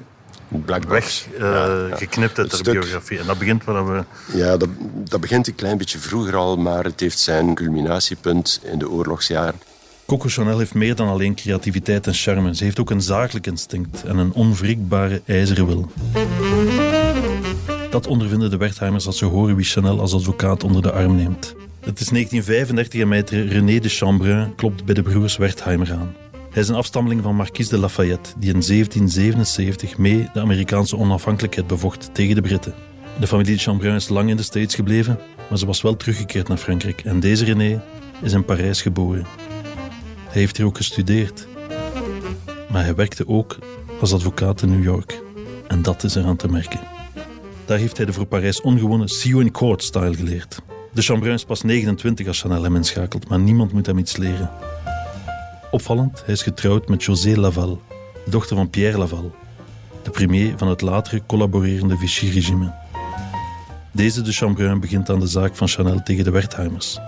Black 0.49 0.85
weg 0.85 1.27
eh, 1.35 1.41
Ja, 1.41 1.87
ja. 1.87 1.97
geknipt 1.97 2.39
uit 2.39 2.53
stuk. 2.53 2.73
biografie. 2.73 3.19
En 3.19 3.27
dat 3.27 3.39
begint 3.39 3.65
waar 3.65 3.93
we... 3.97 4.05
Ja, 4.33 4.57
dat, 4.57 4.69
dat 4.95 5.21
begint 5.21 5.47
een 5.49 5.55
klein 5.55 5.79
beetje 5.79 5.99
vroeger 5.99 6.37
al, 6.37 6.57
maar 6.57 6.85
het 6.85 7.01
heeft 7.01 7.19
zijn 7.19 7.55
culminatiepunt 7.55 8.61
in 8.63 8.79
de 8.79 8.89
oorlogsjaren. 8.91 9.61
Coco 10.07 10.29
Chanel 10.29 10.59
heeft 10.59 10.75
meer 10.75 10.95
dan 10.95 11.09
alleen 11.09 11.35
creativiteit 11.35 12.07
en 12.07 12.15
charme. 12.15 12.55
Ze 12.55 12.65
heeft 12.65 12.81
ook 12.81 12.91
een 12.91 13.03
zakelijk 13.03 13.47
instinct 13.47 14.05
en 14.05 14.19
een 14.19 14.33
onwrikbare 14.33 15.23
ijzeren 15.25 15.67
wil. 15.67 15.91
Dat 17.91 18.07
ondervinden 18.07 18.51
de 18.51 18.57
Wertheimers 18.57 19.07
als 19.07 19.19
ze 19.19 19.25
horen 19.25 19.57
wie 19.57 19.65
Chanel 19.65 20.01
als 20.01 20.15
advocaat 20.15 20.65
onder 20.65 20.83
de 20.83 20.93
arm 20.93 21.17
neemt. 21.17 21.55
Het 21.81 22.01
is 22.01 22.09
1935 22.09 23.01
en 23.01 23.09
maitre 23.09 23.43
René 23.43 23.79
de 23.79 23.89
Chambrun 23.89 24.55
klopt 24.55 24.85
bij 24.85 24.95
de 24.95 25.03
broers 25.03 25.37
Wertheimer 25.37 25.93
aan. 25.93 26.15
Hij 26.51 26.63
is 26.63 26.69
een 26.69 26.75
afstammeling 26.75 27.23
van 27.23 27.37
Marquis 27.37 27.69
de 27.69 27.79
Lafayette, 27.79 28.31
die 28.39 28.53
in 28.55 28.63
1777 28.67 29.99
mee 29.99 30.29
de 30.33 30.41
Amerikaanse 30.41 30.97
onafhankelijkheid 30.97 31.67
bevocht 31.67 32.11
tegen 32.13 32.35
de 32.35 32.41
Britten. 32.41 32.75
De 33.21 33.27
familie 33.27 33.55
de 33.55 33.61
Chambrun 33.61 33.95
is 33.95 34.09
lang 34.09 34.31
in 34.31 34.37
de 34.37 34.43
States 34.43 34.75
gebleven, 34.75 35.19
maar 35.49 35.59
ze 35.59 35.67
was 35.67 35.83
wel 35.83 35.97
teruggekeerd 35.97 36.49
naar 36.49 36.57
Frankrijk. 36.57 37.01
En 37.01 37.21
deze 37.21 37.45
René 37.45 37.83
is 38.23 38.33
in 38.33 38.45
Parijs 38.45 38.83
geboren. 38.83 39.27
Hij 40.35 40.43
heeft 40.43 40.57
hier 40.57 40.67
ook 40.67 40.77
gestudeerd. 40.77 41.47
Maar 42.71 42.85
hij 42.85 42.95
werkte 42.95 43.29
ook 43.29 43.59
als 44.01 44.13
advocaat 44.13 44.63
in 44.63 44.71
New 44.71 44.83
York. 44.83 45.23
En 45.67 45.83
dat 45.83 46.05
is 46.05 46.15
eraan 46.15 46.37
te 46.37 46.49
merken. 46.49 46.81
Daar 47.65 47.79
heeft 47.79 47.97
hij 47.97 48.07
de 48.07 48.13
voor 48.13 48.27
Parijs 48.27 48.61
ongewone 48.61 49.09
see 49.09 49.31
you 49.31 49.45
in 49.45 49.51
court 49.51 49.83
style 49.83 50.15
geleerd. 50.15 50.63
De 50.93 51.03
Chambrun 51.03 51.33
is 51.33 51.45
pas 51.45 51.63
29 51.63 52.27
als 52.27 52.41
Chanel 52.41 52.63
hem 52.63 52.77
inschakelt, 52.77 53.29
maar 53.29 53.39
niemand 53.39 53.73
moet 53.73 53.87
hem 53.87 53.99
iets 53.99 54.17
leren. 54.17 54.51
Opvallend, 55.71 56.23
hij 56.25 56.35
is 56.35 56.43
getrouwd 56.43 56.89
met 56.89 57.05
José 57.05 57.37
Laval, 57.37 57.83
de 58.25 58.31
dochter 58.31 58.57
van 58.57 58.71
Pierre 58.71 58.99
Laval, 58.99 59.35
de 60.03 60.11
premier 60.11 60.59
van 60.59 60.69
het 60.69 60.81
latere 60.81 61.23
collaborerende 61.27 61.97
Vichy-regime. 61.97 62.75
Deze 63.93 64.23
de 64.23 64.33
Chambrun 64.33 64.81
begint 64.81 65.11
aan 65.11 65.21
de 65.21 65.27
zaak 65.27 65.57
van 65.57 65.69
Chanel 65.69 66.03
tegen 66.03 66.25
de 66.25 66.31
Wertheimers. 66.31 66.99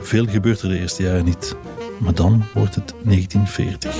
Veel 0.00 0.26
gebeurt 0.26 0.60
er 0.60 0.68
de 0.68 0.78
eerste 0.78 1.02
jaren 1.02 1.24
niet, 1.24 1.56
maar 2.02 2.14
dan 2.14 2.44
wordt 2.54 2.74
het 2.74 2.94
1940. 3.04 3.96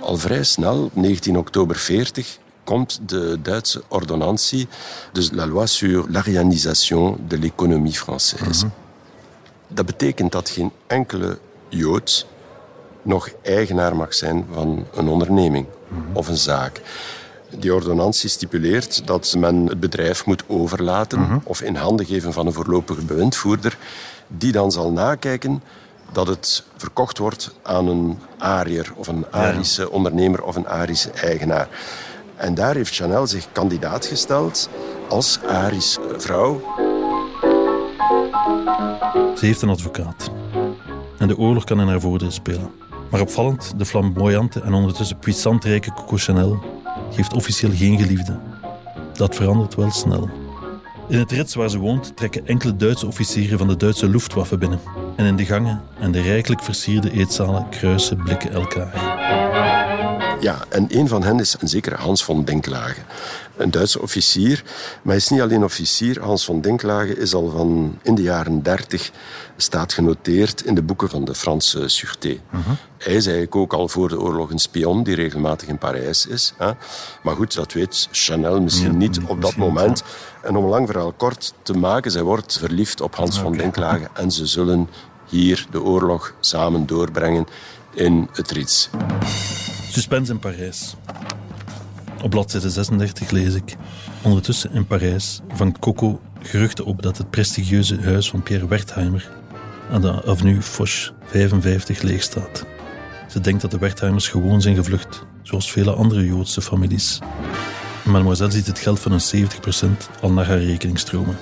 Al 0.00 0.16
vrij 0.16 0.42
snel, 0.42 0.90
19 0.92 1.38
oktober 1.38 1.76
40, 1.76 2.38
komt 2.64 3.00
de 3.06 3.38
Duitse 3.42 3.82
ordonnantie, 3.88 4.68
dus 5.12 5.30
la 5.30 5.46
loi 5.46 5.66
sur 5.66 6.04
l'arianisation 6.08 7.18
de 7.28 7.38
l'économie 7.38 7.98
française. 7.98 8.66
Dat 9.68 9.86
betekent 9.86 10.32
dat 10.32 10.48
geen 10.48 10.72
enkele 10.86 11.38
Jood 11.68 12.26
nog 13.02 13.28
eigenaar 13.42 13.96
mag 13.96 14.14
zijn 14.14 14.46
van 14.52 14.86
een 14.94 15.08
onderneming 15.08 15.66
of 16.12 16.28
een 16.28 16.36
zaak. 16.36 16.80
Die 17.58 17.74
ordonnantie 17.74 18.28
stipuleert 18.28 19.06
dat 19.06 19.34
men 19.38 19.66
het 19.66 19.80
bedrijf 19.80 20.26
moet 20.26 20.44
overlaten 20.46 21.40
of 21.44 21.62
in 21.62 21.74
handen 21.74 22.06
geven 22.06 22.32
van 22.32 22.46
een 22.46 22.52
voorlopige 22.52 23.04
bewindvoerder, 23.04 23.78
die 24.26 24.52
dan 24.52 24.72
zal 24.72 24.92
nakijken 24.92 25.62
dat 26.12 26.26
het 26.26 26.64
verkocht 26.76 27.18
wordt 27.18 27.54
aan 27.62 27.88
een 27.88 28.18
Ariër 28.38 28.92
of 28.94 29.06
een 29.06 29.26
Arische 29.30 29.90
ondernemer 29.90 30.42
of 30.42 30.56
een 30.56 30.68
Arische 30.68 31.10
eigenaar. 31.10 31.68
En 32.36 32.54
daar 32.54 32.74
heeft 32.74 32.94
Chanel 32.94 33.26
zich 33.26 33.52
kandidaat 33.52 34.06
gesteld 34.06 34.68
als 35.08 35.38
Arische 35.48 36.00
vrouw. 36.16 36.60
Ze 39.36 39.46
heeft 39.46 39.62
een 39.62 39.68
advocaat. 39.68 40.30
En 41.18 41.28
de 41.28 41.38
oorlog 41.38 41.64
kan 41.64 41.80
in 41.80 41.88
haar 41.88 42.00
voordeel 42.00 42.30
spelen. 42.30 42.70
Maar 43.10 43.20
opvallend, 43.20 43.72
de 43.76 43.84
flamboyante 43.84 44.60
en 44.60 44.72
ondertussen 44.72 45.18
puissant 45.18 45.64
rijke 45.64 45.92
Coco 45.92 46.16
Chanel 46.16 46.62
geeft 47.10 47.34
officieel 47.34 47.70
geen 47.74 47.98
geliefde. 47.98 48.38
Dat 49.12 49.34
verandert 49.34 49.74
wel 49.74 49.90
snel. 49.90 50.47
In 51.08 51.18
het 51.18 51.32
rits 51.32 51.54
waar 51.54 51.70
ze 51.70 51.78
woont 51.78 52.16
trekken 52.16 52.46
enkele 52.46 52.76
Duitse 52.76 53.06
officieren 53.06 53.58
van 53.58 53.68
de 53.68 53.76
Duitse 53.76 54.08
Luftwaffe 54.08 54.58
binnen. 54.58 54.80
En 55.16 55.26
in 55.26 55.36
de 55.36 55.44
gangen 55.44 55.82
en 56.00 56.12
de 56.12 56.20
rijkelijk 56.20 56.62
versierde 56.62 57.10
eetzalen 57.10 57.68
kruisen 57.68 58.16
blikken 58.16 58.52
elkaar. 58.52 59.47
Ja, 60.40 60.64
en 60.68 60.86
een 60.88 61.08
van 61.08 61.22
hen 61.22 61.40
is 61.40 61.56
een 61.58 61.68
zekere 61.68 61.96
Hans 61.96 62.24
von 62.24 62.44
Denklage. 62.44 63.00
Een 63.56 63.70
Duitse 63.70 64.02
officier, 64.02 64.62
maar 65.02 65.02
hij 65.04 65.16
is 65.16 65.28
niet 65.28 65.40
alleen 65.40 65.64
officier. 65.64 66.20
Hans 66.20 66.44
von 66.44 66.60
Denklage 66.60 67.16
is 67.16 67.34
al 67.34 67.50
van 67.50 67.98
in 68.02 68.14
de 68.14 68.22
jaren 68.22 68.62
30 68.62 69.10
staat 69.56 69.92
genoteerd 69.92 70.64
in 70.64 70.74
de 70.74 70.82
boeken 70.82 71.08
van 71.08 71.24
de 71.24 71.34
Franse 71.34 71.78
Sûreté. 71.78 72.40
Hij 72.98 73.14
is 73.14 73.24
eigenlijk 73.26 73.56
ook 73.56 73.72
al 73.72 73.88
voor 73.88 74.08
de 74.08 74.20
oorlog 74.20 74.50
een 74.50 74.58
spion 74.58 75.02
die 75.02 75.14
regelmatig 75.14 75.68
in 75.68 75.78
Parijs 75.78 76.26
is. 76.26 76.52
Hè. 76.58 76.70
Maar 77.22 77.34
goed, 77.34 77.54
dat 77.54 77.72
weet 77.72 78.08
Chanel 78.10 78.60
misschien 78.60 78.92
Ja, 78.92 78.98
niet 78.98 79.20
op 79.26 79.42
dat 79.42 79.56
moment. 79.56 80.02
En 80.42 80.56
om 80.56 80.64
een 80.64 80.70
lang 80.70 80.86
verhaal 80.86 81.12
kort 81.12 81.54
te 81.62 81.72
maken, 81.72 82.10
zij 82.10 82.22
wordt 82.22 82.58
verliefd 82.58 83.00
op 83.00 83.16
Hans 83.16 83.38
von 83.40 83.56
Denklage 83.56 84.08
en 84.12 84.30
ze 84.30 84.46
zullen 84.46 84.88
hier 85.28 85.66
de 85.70 85.82
oorlog 85.82 86.34
samen 86.40 86.86
doorbrengen 86.86 87.46
in 87.98 88.28
het 88.32 88.50
Rits. 88.50 88.90
Suspense 89.90 90.32
in 90.32 90.38
Parijs. 90.38 90.94
Op 92.22 92.30
bladzijde 92.30 92.70
36 92.70 93.30
lees 93.30 93.54
ik. 93.54 93.76
Ondertussen 94.22 94.72
in 94.72 94.86
Parijs 94.86 95.40
vangt 95.48 95.78
Coco 95.78 96.20
geruchten 96.42 96.84
op 96.84 97.02
dat 97.02 97.18
het 97.18 97.30
prestigieuze 97.30 98.00
huis 98.00 98.30
van 98.30 98.42
Pierre 98.42 98.68
Wertheimer 98.68 99.30
aan 99.90 100.00
de 100.00 100.24
avenue 100.24 100.62
Foch 100.62 101.12
55 101.24 102.02
leeg 102.02 102.22
staat. 102.22 102.64
Ze 103.28 103.40
denkt 103.40 103.60
dat 103.60 103.70
de 103.70 103.78
Wertheimers 103.78 104.28
gewoon 104.28 104.60
zijn 104.60 104.74
gevlucht, 104.74 105.24
zoals 105.42 105.72
vele 105.72 105.92
andere 105.92 106.26
Joodse 106.26 106.60
families. 106.60 107.18
Mademoiselle 108.04 108.50
ziet 108.50 108.66
het 108.66 108.78
geld 108.78 109.00
van 109.00 109.10
hun 109.10 109.48
70% 109.48 110.20
al 110.20 110.32
naar 110.32 110.46
haar 110.46 110.62
rekening 110.62 110.98
stromen. 110.98 111.38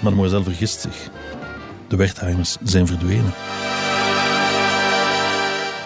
Mademoiselle 0.00 0.44
vergist 0.44 0.80
zich. 0.80 1.08
De 1.88 1.96
Wertheimers 1.96 2.56
zijn 2.62 2.86
verdwenen. 2.86 3.32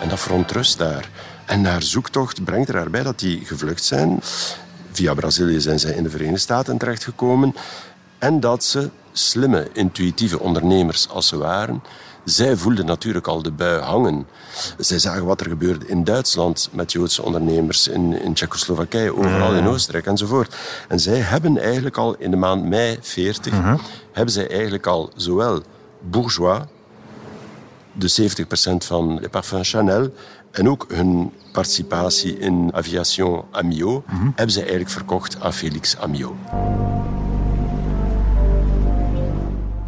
En 0.05 0.11
dat 0.11 0.21
verontrust 0.21 0.79
haar. 0.79 1.09
En 1.45 1.65
haar 1.65 1.83
zoektocht 1.83 2.45
brengt 2.45 2.69
er 2.69 2.77
haar 2.77 2.91
bij 2.91 3.03
dat 3.03 3.19
die 3.19 3.45
gevlucht 3.45 3.85
zijn. 3.85 4.21
Via 4.93 5.15
Brazilië 5.15 5.61
zijn 5.61 5.79
zij 5.79 5.93
in 5.93 6.03
de 6.03 6.11
Verenigde 6.11 6.41
Staten 6.41 6.79
terechtgekomen. 6.79 7.55
En 8.19 8.41
dat 8.41 8.65
ze 8.65 8.91
slimme, 9.13 9.69
intuïtieve 9.73 10.41
ondernemers 10.41 11.09
als 11.09 11.29
ze 11.29 11.37
waren, 11.37 11.83
zij 12.25 12.57
voelden 12.57 12.87
natuurlijk 12.87 13.27
al 13.27 13.43
de 13.43 13.51
bui 13.51 13.81
hangen. 13.81 14.27
Zij 14.79 14.99
zagen 14.99 15.25
wat 15.25 15.41
er 15.41 15.49
gebeurde 15.49 15.87
in 15.87 16.05
Duitsland 16.05 16.69
met 16.73 16.93
Joodse 16.93 17.23
ondernemers, 17.23 17.89
in, 17.89 18.23
in 18.23 18.35
Tsjechoslowakije, 18.35 19.17
overal 19.17 19.55
in 19.55 19.67
Oostenrijk 19.67 20.07
enzovoort. 20.07 20.55
En 20.89 21.01
zij 21.01 21.19
hebben 21.19 21.59
eigenlijk 21.59 21.97
al 21.97 22.15
in 22.19 22.31
de 22.31 22.37
maand 22.37 22.65
mei 22.65 22.99
40, 23.01 23.55
hebben 24.13 24.35
zij 24.35 24.51
eigenlijk 24.51 24.87
al 24.87 25.11
zowel 25.17 25.63
bourgeois, 26.01 26.63
de 27.95 28.31
70% 28.81 28.87
van 28.87 29.19
Les 29.21 29.29
Parfums 29.31 29.71
Chanel 29.71 30.13
en 30.51 30.69
ook 30.69 30.87
hun 30.89 31.33
participatie 31.53 32.39
in 32.39 32.71
Aviation 32.73 33.45
Amiot 33.51 34.05
hebben 34.35 34.51
ze 34.51 34.61
eigenlijk 34.61 34.91
verkocht 34.91 35.41
aan 35.41 35.53
Felix 35.53 35.97
Amiot. 35.97 36.35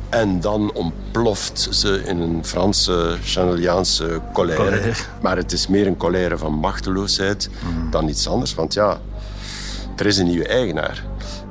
En 0.08 0.40
dan 0.40 0.72
ontploft 0.72 1.68
ze 1.70 2.02
in 2.04 2.20
een 2.20 2.44
Franse, 2.44 3.16
Chaneliaanse 3.22 4.20
colère. 4.32 4.56
Colère. 4.56 4.92
Maar 5.22 5.36
het 5.36 5.52
is 5.52 5.66
meer 5.66 5.86
een 5.86 5.96
colère 5.96 6.38
van 6.38 6.52
machteloosheid 6.52 7.50
dan 7.90 8.08
iets 8.08 8.28
anders. 8.28 8.54
Want 8.54 8.74
ja, 8.74 9.00
er 9.96 10.06
is 10.06 10.18
een 10.18 10.26
nieuwe 10.26 10.46
eigenaar. 10.48 11.04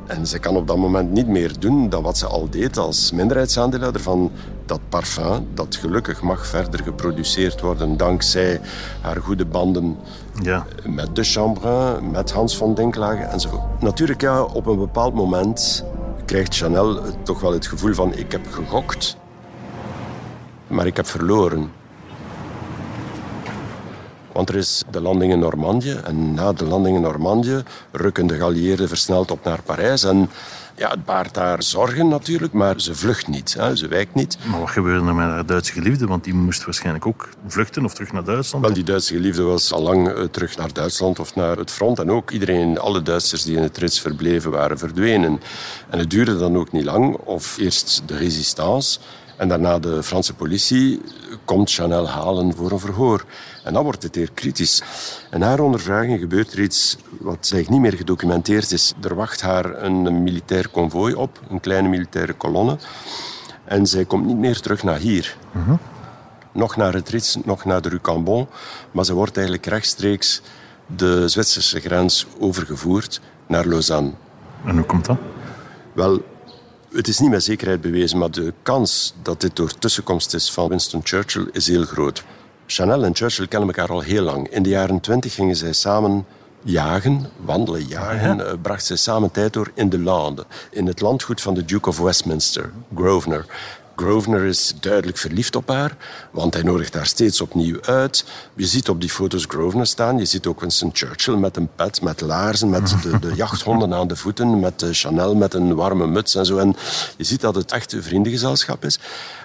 En 0.07 0.27
ze 0.27 0.39
kan 0.39 0.55
op 0.55 0.67
dat 0.67 0.77
moment 0.77 1.11
niet 1.11 1.27
meer 1.27 1.59
doen 1.59 1.89
dan 1.89 2.03
wat 2.03 2.17
ze 2.17 2.27
al 2.27 2.49
deed 2.49 2.77
als 2.77 3.11
minderheidsaandeelhouder 3.11 4.01
van 4.01 4.31
dat 4.65 4.79
parfum, 4.89 5.47
dat 5.53 5.75
gelukkig 5.75 6.21
mag 6.21 6.47
verder 6.47 6.83
geproduceerd 6.83 7.61
worden 7.61 7.97
dankzij 7.97 8.61
haar 9.01 9.21
goede 9.21 9.45
banden 9.45 9.97
Ja, 10.41 10.65
met 10.83 11.15
de 11.15 11.23
Chambrun, 11.23 12.11
met 12.11 12.31
Hans 12.31 12.57
van 12.57 12.73
Denklage 12.73 13.23
enzovoort. 13.23 13.81
Natuurlijk, 13.81 14.21
ja, 14.21 14.43
op 14.43 14.65
een 14.65 14.77
bepaald 14.77 15.13
moment 15.13 15.85
krijgt 16.25 16.55
Chanel 16.55 17.01
toch 17.23 17.39
wel 17.39 17.53
het 17.53 17.67
gevoel 17.67 17.93
van 17.93 18.13
ik 18.13 18.31
heb 18.31 18.47
gegokt, 18.51 19.17
maar 20.67 20.85
ik 20.85 20.95
heb 20.95 21.07
verloren. 21.07 21.71
Want 24.35 24.49
er 24.49 24.55
is 24.55 24.83
de 24.91 25.01
landing 25.01 25.31
in 25.31 25.39
Normandië 25.39 25.99
en 26.03 26.33
na 26.33 26.53
de 26.53 26.65
landing 26.65 26.95
in 26.95 27.01
Normandië 27.01 27.63
rukken 27.91 28.27
de 28.27 28.35
geallieerden 28.35 28.87
versneld 28.87 29.31
op 29.31 29.43
naar 29.43 29.61
Parijs. 29.61 30.03
En 30.03 30.29
ja, 30.77 30.89
het 30.89 31.05
baart 31.05 31.33
daar 31.33 31.63
zorgen 31.63 32.07
natuurlijk, 32.07 32.53
maar 32.53 32.81
ze 32.81 32.95
vlucht 32.95 33.27
niet, 33.27 33.53
hè, 33.53 33.75
ze 33.75 33.87
wijkt 33.87 34.13
niet. 34.13 34.37
maar 34.43 34.59
wat 34.59 34.69
gebeurde 34.69 35.07
er 35.07 35.15
met 35.15 35.25
haar 35.25 35.45
Duitse 35.45 35.71
geliefde? 35.71 36.07
Want 36.07 36.23
die 36.23 36.33
moest 36.33 36.65
waarschijnlijk 36.65 37.05
ook 37.05 37.29
vluchten 37.47 37.85
of 37.85 37.93
terug 37.93 38.11
naar 38.11 38.23
Duitsland. 38.23 38.65
Wel, 38.65 38.73
die 38.73 38.83
Duitse 38.83 39.13
geliefde 39.13 39.43
was 39.43 39.73
al 39.73 39.81
lang 39.81 40.07
eh, 40.07 40.23
terug 40.23 40.57
naar 40.57 40.73
Duitsland 40.73 41.19
of 41.19 41.35
naar 41.35 41.57
het 41.57 41.71
front. 41.71 41.99
En 41.99 42.11
ook 42.11 42.31
iedereen, 42.31 42.79
alle 42.79 43.01
Duitsers 43.01 43.43
die 43.43 43.57
in 43.57 43.63
het 43.63 43.77
rits 43.77 44.01
verbleven, 44.01 44.51
waren 44.51 44.77
verdwenen. 44.77 45.41
En 45.89 45.99
het 45.99 46.09
duurde 46.09 46.37
dan 46.37 46.57
ook 46.57 46.71
niet 46.71 46.85
lang. 46.85 47.15
Of 47.15 47.57
eerst 47.57 48.01
de 48.05 48.17
résistance 48.17 48.99
en 49.37 49.47
daarna 49.47 49.79
de 49.79 50.03
Franse 50.03 50.33
politie 50.33 51.01
komt 51.45 51.71
Chanel 51.71 52.09
halen 52.09 52.55
voor 52.55 52.71
een 52.71 52.79
verhoor. 52.79 53.25
En 53.63 53.73
dan 53.73 53.83
wordt 53.83 54.03
het 54.03 54.15
heel 54.15 54.27
kritisch. 54.33 54.83
En 55.29 55.41
haar 55.41 55.59
ondervraging 55.59 56.19
gebeurt 56.19 56.53
er 56.53 56.61
iets 56.61 56.97
wat 57.19 57.35
eigenlijk 57.35 57.69
niet 57.69 57.81
meer 57.81 57.93
gedocumenteerd 57.93 58.71
is. 58.71 58.93
Er 59.01 59.15
wacht 59.15 59.41
haar 59.41 59.83
een 59.83 60.23
militair 60.23 60.69
konvooi 60.69 61.13
op, 61.13 61.39
een 61.49 61.59
kleine 61.59 61.87
militaire 61.87 62.33
kolonne. 62.33 62.77
En 63.63 63.87
zij 63.87 64.05
komt 64.05 64.25
niet 64.25 64.37
meer 64.37 64.59
terug 64.59 64.83
naar 64.83 64.99
hier 64.99 65.37
nog 66.55 66.75
naar 66.75 66.93
het 66.93 67.09
Rits, 67.09 67.37
nog 67.43 67.65
naar 67.65 67.81
de 67.81 67.89
Rue 67.89 68.01
Cambon. 68.01 68.47
Maar 68.91 69.05
ze 69.05 69.13
wordt 69.13 69.37
eigenlijk 69.37 69.65
rechtstreeks 69.65 70.41
de 70.87 71.27
Zwitserse 71.27 71.79
grens 71.79 72.27
overgevoerd 72.39 73.21
naar 73.47 73.65
Lausanne. 73.65 74.11
En 74.65 74.75
hoe 74.75 74.85
komt 74.85 75.05
dat? 75.05 75.17
Wel, 75.93 76.23
het 76.95 77.07
is 77.07 77.19
niet 77.19 77.29
met 77.29 77.43
zekerheid 77.43 77.81
bewezen, 77.81 78.17
maar 78.17 78.31
de 78.31 78.53
kans 78.61 79.13
dat 79.21 79.41
dit 79.41 79.55
door 79.55 79.77
tussenkomst 79.77 80.33
is 80.33 80.51
van 80.51 80.69
Winston 80.69 81.01
Churchill 81.03 81.47
is 81.51 81.67
heel 81.67 81.83
groot. 81.83 82.23
Chanel 82.65 83.03
en 83.03 83.15
Churchill 83.15 83.47
kennen 83.47 83.69
elkaar 83.69 83.89
al 83.89 84.01
heel 84.01 84.23
lang. 84.23 84.47
In 84.49 84.63
de 84.63 84.69
jaren 84.69 84.99
twintig 84.99 85.33
gingen 85.33 85.55
zij 85.55 85.73
samen 85.73 86.25
jagen, 86.61 87.29
wandelen, 87.37 87.87
jagen. 87.87 88.47
eh, 88.47 88.53
bracht 88.61 88.85
zij 88.85 88.95
samen 88.95 89.31
tijd 89.31 89.53
door 89.53 89.71
in 89.73 89.89
de 89.89 89.99
Lande, 89.99 90.45
in 90.71 90.87
het 90.87 91.01
landgoed 91.01 91.41
van 91.41 91.53
de 91.53 91.65
Duke 91.65 91.89
of 91.89 91.99
Westminster, 91.99 92.71
Grosvenor. 92.95 93.45
Grosvenor 93.95 94.43
is 94.43 94.73
duidelijk 94.79 95.17
verliefd 95.17 95.55
op 95.55 95.67
haar, 95.67 95.97
want 96.31 96.53
hij 96.53 96.63
nodigt 96.63 96.93
haar 96.93 97.05
steeds 97.05 97.41
opnieuw 97.41 97.81
uit. 97.81 98.25
Je 98.55 98.65
ziet 98.65 98.89
op 98.89 99.01
die 99.01 99.09
foto's 99.09 99.45
Grosvenor 99.47 99.85
staan. 99.85 100.17
Je 100.17 100.25
ziet 100.25 100.45
ook 100.45 100.59
Winston 100.59 100.89
Churchill 100.93 101.35
met 101.35 101.57
een 101.57 101.69
pet, 101.75 102.01
met 102.01 102.21
laarzen, 102.21 102.69
met 102.69 102.95
de, 103.03 103.19
de 103.19 103.35
jachthonden 103.43 103.93
aan 103.93 104.07
de 104.07 104.15
voeten, 104.15 104.59
met 104.59 104.79
de 104.79 104.93
Chanel 104.93 105.35
met 105.35 105.53
een 105.53 105.75
warme 105.75 106.07
muts 106.07 106.35
en 106.35 106.45
zo. 106.45 106.57
En 106.57 106.75
je 107.17 107.23
ziet 107.23 107.41
dat 107.41 107.55
het 107.55 107.71
echt 107.71 107.93
een 107.93 108.03
vriendengezelschap 108.03 108.85
is. 108.85 108.99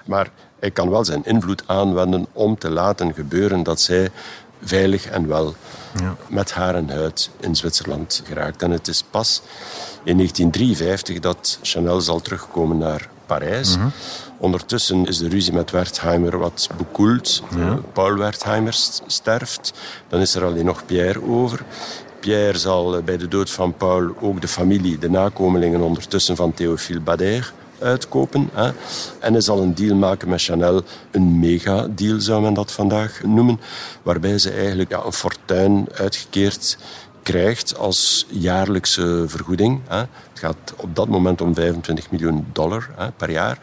Maar 0.05 0.29
hij 0.59 0.71
kan 0.71 0.89
wel 0.89 1.05
zijn 1.05 1.25
invloed 1.25 1.63
aanwenden 1.65 2.27
om 2.31 2.57
te 2.57 2.69
laten 2.69 3.13
gebeuren 3.13 3.63
dat 3.63 3.81
zij 3.81 4.11
veilig 4.63 5.05
en 5.05 5.27
wel 5.27 5.55
ja. 5.99 6.15
met 6.27 6.51
haar 6.51 6.75
en 6.75 6.89
huid 6.89 7.29
in 7.39 7.55
Zwitserland 7.55 8.21
geraakt. 8.25 8.61
En 8.61 8.71
het 8.71 8.87
is 8.87 9.03
pas 9.09 9.41
in 10.03 10.17
1953 10.17 11.19
dat 11.19 11.59
Chanel 11.61 12.01
zal 12.01 12.21
terugkomen 12.21 12.77
naar 12.77 13.09
Parijs. 13.25 13.77
Mhm. 13.77 13.87
Ondertussen 14.41 15.05
is 15.05 15.17
de 15.17 15.27
ruzie 15.27 15.53
met 15.53 15.71
Wertheimer 15.71 16.37
wat 16.37 16.69
bekoeld. 16.77 17.43
Ja. 17.55 17.79
Paul 17.93 18.15
Wertheimer 18.15 18.73
sterft. 19.07 19.73
Dan 20.07 20.19
is 20.19 20.35
er 20.35 20.45
alleen 20.45 20.65
nog 20.65 20.85
Pierre 20.85 21.23
over. 21.23 21.63
Pierre 22.19 22.57
zal 22.57 22.95
eh, 22.95 23.03
bij 23.03 23.17
de 23.17 23.27
dood 23.27 23.49
van 23.49 23.73
Paul 23.73 24.15
ook 24.19 24.41
de 24.41 24.47
familie, 24.47 24.97
de 24.97 25.09
nakomelingen 25.09 25.81
ondertussen 25.81 26.35
van 26.35 26.53
Théophile 26.53 26.99
Bader 26.99 27.53
uitkopen. 27.79 28.49
Hè. 28.53 28.71
En 29.19 29.31
hij 29.31 29.41
zal 29.41 29.59
een 29.61 29.75
deal 29.75 29.95
maken 29.95 30.29
met 30.29 30.41
Chanel, 30.41 30.81
een 31.11 31.39
mega-deal 31.39 32.19
zou 32.19 32.41
men 32.41 32.53
dat 32.53 32.71
vandaag 32.71 33.21
noemen, 33.23 33.59
waarbij 34.03 34.37
ze 34.37 34.51
eigenlijk 34.51 34.89
ja, 34.89 35.03
een 35.05 35.13
fortuin 35.13 35.87
uitgekeerd 35.93 36.77
krijgt 37.23 37.77
als 37.77 38.25
jaarlijkse 38.29 39.23
vergoeding. 39.27 39.81
Hè. 39.87 40.03
Het 40.41 40.49
gaat 40.49 40.73
op 40.77 40.95
dat 40.95 41.07
moment 41.07 41.41
om 41.41 41.55
25 41.55 42.11
miljoen 42.11 42.47
dollar 42.53 42.89
hè, 42.95 43.11
per 43.11 43.31
jaar 43.31 43.59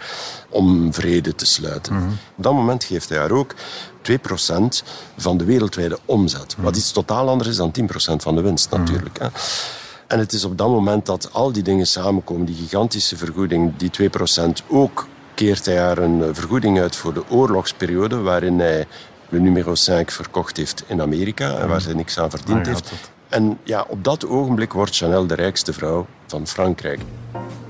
om 0.49 0.95
vrede 0.95 1.35
te 1.35 1.47
sluiten. 1.47 1.95
Mhm. 1.95 2.07
Op 2.37 2.43
dat 2.43 2.53
moment 2.53 2.85
geeft 2.85 3.09
hij 3.09 3.19
haar 3.19 3.31
ook 3.31 3.55
2% 4.03 4.83
van 5.17 5.37
de 5.37 5.45
wereldwijde 5.45 5.99
omzet. 6.05 6.57
Wat 6.59 6.77
iets 6.77 6.93
totaal 6.93 7.29
anders 7.29 7.49
is 7.49 7.57
dan 7.57 7.71
10% 7.71 8.23
van 8.23 8.35
de 8.35 8.41
winst 8.41 8.71
natuurlijk. 8.71 9.19
Hè. 9.19 9.27
En 10.07 10.19
het 10.19 10.33
is 10.33 10.45
op 10.45 10.59
dat 10.59 10.69
moment 10.69 11.07
dat 11.07 11.33
al 11.33 11.53
die 11.53 11.63
dingen 11.63 11.87
samenkomen, 11.87 12.47
die 12.47 12.55
gigantische 12.55 13.17
vergoeding, 13.17 13.77
die 13.77 13.91
2%, 13.91 14.67
ook 14.69 15.07
keert 15.35 15.65
hij 15.65 15.79
haar 15.79 15.99
een 15.99 16.35
vergoeding 16.35 16.81
uit 16.81 16.97
voor 16.97 17.15
de 17.15 17.23
oorlogsperiode 17.29 18.21
waarin 18.21 18.59
hij 18.59 18.87
de 19.29 19.41
numero 19.41 19.75
5 19.75 20.13
verkocht 20.13 20.57
heeft 20.57 20.85
in 20.87 21.01
Amerika 21.01 21.59
en 21.59 21.69
waar 21.69 21.81
zij 21.81 21.95
niks 21.95 22.19
aan 22.19 22.31
verdiend 22.31 22.67
ah, 22.67 22.67
heeft. 22.67 22.93
En 23.29 23.59
ja, 23.63 23.85
op 23.89 24.05
dat 24.05 24.27
ogenblik 24.27 24.73
wordt 24.73 24.97
Chanel 24.97 25.27
de 25.27 25.35
rijkste 25.35 25.73
vrouw 25.73 26.07
van 26.27 26.47
Frankrijk. 26.47 27.01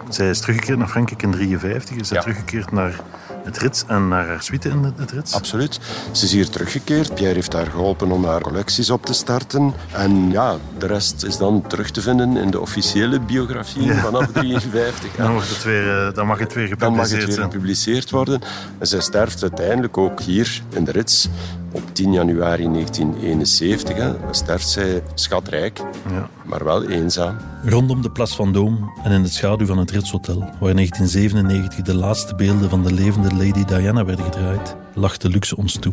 Zij 0.08 0.30
is 0.30 0.40
teruggekeerd 0.40 0.78
naar 0.78 0.88
Frankrijk 0.88 1.22
in 1.22 1.30
1953. 1.30 1.96
Is 1.96 2.08
zij 2.08 2.20
teruggekeerd 2.20 2.72
naar 2.72 3.00
het 3.44 3.58
Rits 3.58 3.84
en 3.86 4.08
naar 4.08 4.26
haar 4.26 4.42
suite 4.42 4.68
in 4.68 4.94
het 4.96 5.10
Rits? 5.10 5.34
Absoluut. 5.34 5.80
Ze 6.12 6.24
is 6.24 6.32
hier 6.32 6.48
teruggekeerd. 6.48 7.14
Pierre 7.14 7.34
heeft 7.34 7.52
haar 7.52 7.66
geholpen 7.66 8.10
om 8.10 8.24
haar 8.24 8.40
collecties 8.40 8.90
op 8.90 9.06
te 9.06 9.12
starten. 9.12 9.74
En 9.92 10.30
ja, 10.30 10.56
de 10.78 10.86
rest 10.86 11.24
is 11.24 11.36
dan 11.36 11.66
terug 11.66 11.90
te 11.90 12.00
vinden 12.00 12.36
in 12.36 12.50
de 12.50 12.60
officiële 12.60 13.20
biografie 13.20 13.92
vanaf 13.92 14.26
1953. 14.32 15.16
Dan, 15.16 15.34
mag 15.34 15.48
het 15.48 15.64
weer, 15.64 16.06
eh, 16.06 16.14
dan 16.14 16.26
mag 16.26 16.38
het 16.38 16.52
weer 16.52 16.66
gepubliceerd 16.66 16.80
Dan 16.80 16.92
mag 16.92 17.10
het 17.10 17.34
weer 17.34 17.44
gepubliceerd 17.44 18.10
worden. 18.10 18.40
En 18.78 18.86
zij 18.86 19.00
sterft 19.00 19.42
uiteindelijk 19.42 19.98
ook 19.98 20.20
hier 20.20 20.62
in 20.74 20.84
de 20.84 20.90
Rits 20.90 21.28
op 21.72 21.82
10 21.92 22.12
januari 22.12 22.68
1971 22.72 23.96
hè, 23.96 24.12
sterft 24.30 24.68
zij 24.68 25.02
schatrijk, 25.14 25.80
ja. 26.10 26.28
maar 26.44 26.64
wel 26.64 26.88
eenzaam. 26.88 27.36
Rondom 27.64 28.02
de 28.02 28.10
Plas 28.10 28.36
van 28.36 28.52
Doom 28.52 28.90
en 29.02 29.12
in 29.12 29.22
de 29.22 29.28
schaduw 29.28 29.66
van 29.66 29.78
het 29.78 29.90
Ritz 29.90 30.10
Hotel, 30.10 30.38
waar 30.38 30.70
in 30.70 30.76
1997 30.76 31.84
de 31.84 31.94
laatste 31.94 32.34
beelden 32.34 32.70
van 32.70 32.82
de 32.82 32.92
levende 32.92 33.34
Lady 33.34 33.64
Diana 33.64 34.04
werden 34.04 34.24
gedraaid, 34.24 34.76
lag 34.94 35.16
de 35.16 35.28
luxe 35.28 35.56
ons 35.56 35.78
toe. 35.78 35.92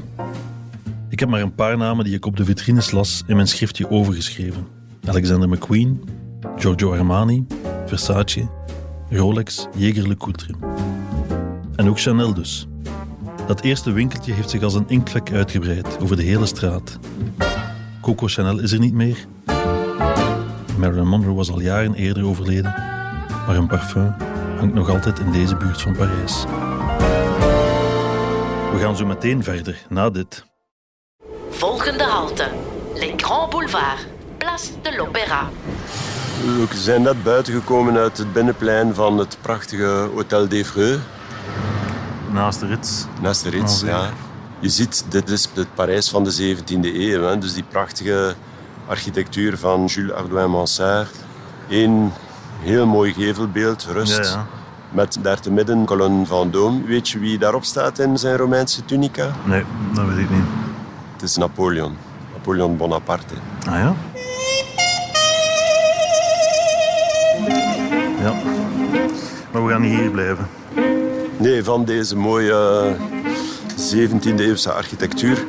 Ik 1.10 1.20
heb 1.20 1.30
maar 1.30 1.42
een 1.42 1.56
paar 1.56 1.78
namen 1.78 2.06
die 2.06 2.16
ik 2.16 2.26
op 2.26 2.38
de 2.38 2.46
vitrines 2.46 2.92
las 2.92 3.24
in 3.28 3.36
mijn 3.36 3.48
schriftje 3.48 3.90
overgeschreven. 3.90 4.68
Alexander 5.08 5.50
McQueen, 5.50 6.04
Giorgio 6.58 6.94
Armani, 6.94 7.46
Versace, 7.86 8.50
Rolex, 9.10 9.68
Jäger 9.78 10.08
LeCoultre. 10.08 10.54
En 11.76 11.90
ook 11.90 12.00
Chanel 12.00 12.34
dus. 12.34 12.68
Dat 13.48 13.62
eerste 13.62 13.92
winkeltje 13.92 14.34
heeft 14.34 14.50
zich 14.50 14.64
als 14.64 14.74
een 14.74 14.86
inktvlek 14.88 15.32
uitgebreid 15.32 16.00
over 16.02 16.16
de 16.16 16.24
hele 16.24 16.46
straat. 16.46 17.00
Coco 18.02 18.28
Chanel 18.28 18.60
is 18.60 18.72
er 18.72 18.80
niet 18.80 18.94
meer. 18.94 19.18
Marilyn 20.78 21.08
Monroe 21.08 21.36
was 21.36 21.52
al 21.52 21.60
jaren 21.60 21.94
eerder 21.94 22.26
overleden, 22.26 22.74
maar 23.46 23.56
hun 23.56 23.68
parfum 23.68 24.16
hangt 24.58 24.74
nog 24.74 24.90
altijd 24.90 25.20
in 25.20 25.32
deze 25.32 25.56
buurt 25.56 25.82
van 25.82 25.96
Parijs. 25.96 26.44
We 28.74 28.80
gaan 28.82 28.98
zo 28.98 29.06
meteen 29.06 29.44
verder, 29.44 29.86
na 29.90 30.10
dit. 30.10 30.46
Volgende 31.50 32.04
halte. 32.04 32.50
Les 32.94 33.14
Grands 33.16 33.50
Boulevards. 33.50 34.06
Place 34.38 34.72
de 34.82 34.96
l'Opéra. 34.98 35.50
We 36.42 36.78
zijn 36.78 37.02
net 37.02 37.24
buiten 37.24 37.54
gekomen 37.54 37.98
uit 37.98 38.18
het 38.18 38.34
binnenplein 38.34 38.96
van 38.96 39.18
het 39.18 39.38
prachtige 39.42 40.10
Hôtel 40.10 40.48
d'Evreux. 40.48 41.00
Naast 42.36 42.60
de 42.60 42.68
rits. 42.68 43.06
Naast 43.22 43.44
de 43.44 43.50
rits, 43.50 43.82
ja. 43.82 44.10
Je 44.60 44.70
ziet, 44.70 45.06
dit 45.10 45.30
is 45.30 45.50
het 45.54 45.74
Parijs 45.74 46.10
van 46.10 46.24
de 46.24 46.56
17e 46.56 46.96
eeuw. 46.96 47.24
Hè. 47.24 47.38
Dus 47.38 47.54
die 47.54 47.64
prachtige 47.64 48.36
architectuur 48.88 49.58
van 49.58 49.86
Jules 49.86 50.16
Hardouin-Mansart. 50.16 51.16
Eén 51.70 52.12
heel 52.60 52.86
mooi 52.86 53.14
gevelbeeld, 53.14 53.88
rust. 53.92 54.18
Ja, 54.18 54.24
ja. 54.24 54.46
Met 54.92 55.18
daar 55.22 55.40
te 55.40 55.52
midden 55.52 55.86
kolon 55.86 56.26
van 56.28 56.52
Doom. 56.52 56.86
Weet 56.86 57.10
je 57.10 57.20
wie 57.20 57.38
daarop 57.38 57.64
staat 57.64 58.00
in 58.00 58.18
zijn 58.18 58.38
Romeinse 58.38 58.86
tunica? 58.86 59.32
Nee, 59.44 59.64
dat 59.94 60.06
weet 60.06 60.18
ik 60.18 60.30
niet. 60.30 60.46
Het 61.14 61.22
is 61.22 61.38
Napoleon. 61.38 61.98
Napoleon 62.34 62.78
Bonaparte. 62.78 63.34
Ah 63.68 63.74
ja? 63.74 63.96
Ja. 68.22 68.34
Maar 69.52 69.66
we 69.66 69.72
gaan 69.72 69.82
hier 69.82 70.12
blijven. 70.12 70.48
Nee, 71.40 71.64
van 71.64 71.86
deze 71.86 72.18
mooie 72.18 72.96
17e-eeuwse 73.94 74.74
architectuur 74.74 75.46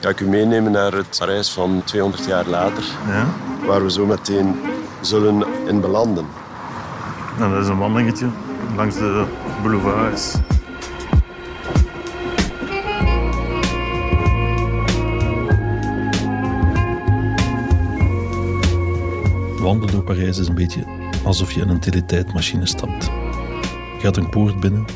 ga 0.00 0.08
ik 0.08 0.20
u 0.20 0.28
meenemen 0.28 0.72
naar 0.72 0.92
het 0.92 1.16
Parijs 1.18 1.50
van 1.50 1.82
200 1.84 2.24
jaar 2.24 2.46
later. 2.46 2.84
Ja? 3.06 3.26
Waar 3.66 3.82
we 3.82 3.90
zo 3.90 4.06
meteen 4.06 4.54
zullen 5.00 5.44
in 5.66 5.80
belanden. 5.80 6.26
Nou, 7.38 7.52
dat 7.52 7.62
is 7.62 7.68
een 7.68 7.78
wandelingetje 7.78 8.26
langs 8.76 8.96
de 8.96 9.24
boulevards. 9.62 10.34
Wandelen 19.58 19.94
door 19.94 20.02
Parijs 20.02 20.38
is 20.38 20.48
een 20.48 20.54
beetje 20.54 20.84
alsof 21.24 21.52
je 21.52 21.60
in 21.60 21.68
een 21.68 21.80
teletijdmachine 21.80 22.66
stapt. 22.66 23.04
Je 23.04 24.04
gaat 24.04 24.16
een 24.16 24.28
poort 24.28 24.60
binnen 24.60 24.86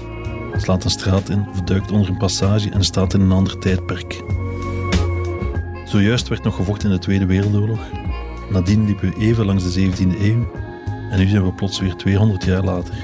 slaat 0.57 0.85
een 0.85 0.91
straat 0.91 1.29
in 1.29 1.47
of 1.51 1.61
duikt 1.61 1.91
onder 1.91 2.09
een 2.09 2.17
passage 2.17 2.71
en 2.71 2.85
staat 2.85 3.15
in 3.15 3.21
een 3.21 3.33
ander 3.33 3.59
tijdperk. 3.59 4.23
Zojuist 5.85 6.29
werd 6.29 6.43
nog 6.43 6.57
gevochten 6.57 6.89
in 6.89 6.95
de 6.95 7.01
Tweede 7.01 7.27
Wereldoorlog. 7.27 7.81
Nadien 8.51 8.87
liepen 8.87 9.11
we 9.11 9.17
even 9.17 9.47
langs 9.47 9.73
de 9.73 9.91
17e 9.91 10.21
eeuw 10.21 10.51
en 11.11 11.19
nu 11.19 11.27
zijn 11.27 11.45
we 11.45 11.53
plots 11.53 11.81
weer 11.81 11.95
200 11.95 12.45
jaar 12.45 12.65
later. 12.65 12.95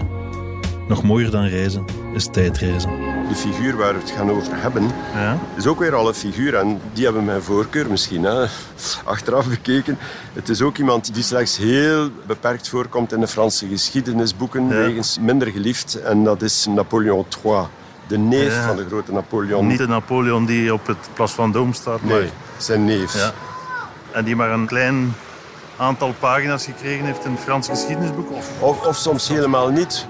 Nog 0.89 1.03
mooier 1.03 1.31
dan 1.31 1.45
reizen 1.45 1.85
is 2.15 2.27
tijdreizen. 2.27 3.08
De 3.29 3.35
figuur 3.35 3.77
waar 3.77 3.93
we 3.95 4.01
het 4.01 4.11
gaan 4.11 4.31
over 4.31 4.53
hebben, 4.61 4.91
ja? 5.15 5.39
is 5.57 5.67
ook 5.67 5.79
weer 5.79 5.95
al 5.95 6.09
een 6.09 6.15
figuur 6.15 6.55
en 6.55 6.81
die 6.93 7.05
hebben 7.05 7.25
mijn 7.25 7.43
voorkeur 7.43 7.91
misschien. 7.91 8.23
Hè? 8.23 8.47
Achteraf 9.05 9.49
bekeken. 9.49 9.99
Het 10.33 10.49
is 10.49 10.63
ook 10.63 10.79
iemand 10.79 11.15
die 11.15 11.23
slechts 11.23 11.57
heel 11.57 12.11
beperkt 12.27 12.69
voorkomt 12.69 13.13
in 13.13 13.21
de 13.21 13.29
Franse 13.29 13.69
geschiedenisboeken, 13.69 14.69
ja. 14.69 14.75
wegens 14.75 15.19
minder 15.21 15.49
geliefd. 15.49 15.95
En 15.95 16.25
dat 16.25 16.43
is 16.43 16.67
Napoleon 16.67 17.27
III, 17.45 17.63
de 18.07 18.19
neef 18.19 18.65
van 18.65 18.77
de 18.77 18.87
grote 18.87 19.13
Napoleon. 19.13 19.67
Niet 19.67 19.79
de 19.79 19.89
Napoleon 19.89 20.47
die 20.47 20.73
op 20.73 20.87
het 20.87 21.09
Plas 21.15 21.33
van 21.33 21.53
Dome 21.53 21.73
staat, 21.73 22.03
maar... 22.03 22.19
Nee, 22.19 22.31
zijn 22.57 22.85
neef. 22.85 23.15
Ja. 23.15 23.33
En 24.13 24.25
die 24.25 24.37
maar 24.37 24.51
een 24.51 24.67
klein 24.67 25.15
aantal 25.77 26.15
pagina's 26.19 26.65
gekregen 26.65 27.05
heeft 27.05 27.25
in 27.25 27.31
het 27.31 27.41
Franse 27.41 27.71
geschiedenisboek? 27.71 28.31
Of, 28.31 28.51
of, 28.61 28.87
of 28.87 28.97
soms 28.97 29.29
helemaal 29.29 29.69
niet. 29.69 30.07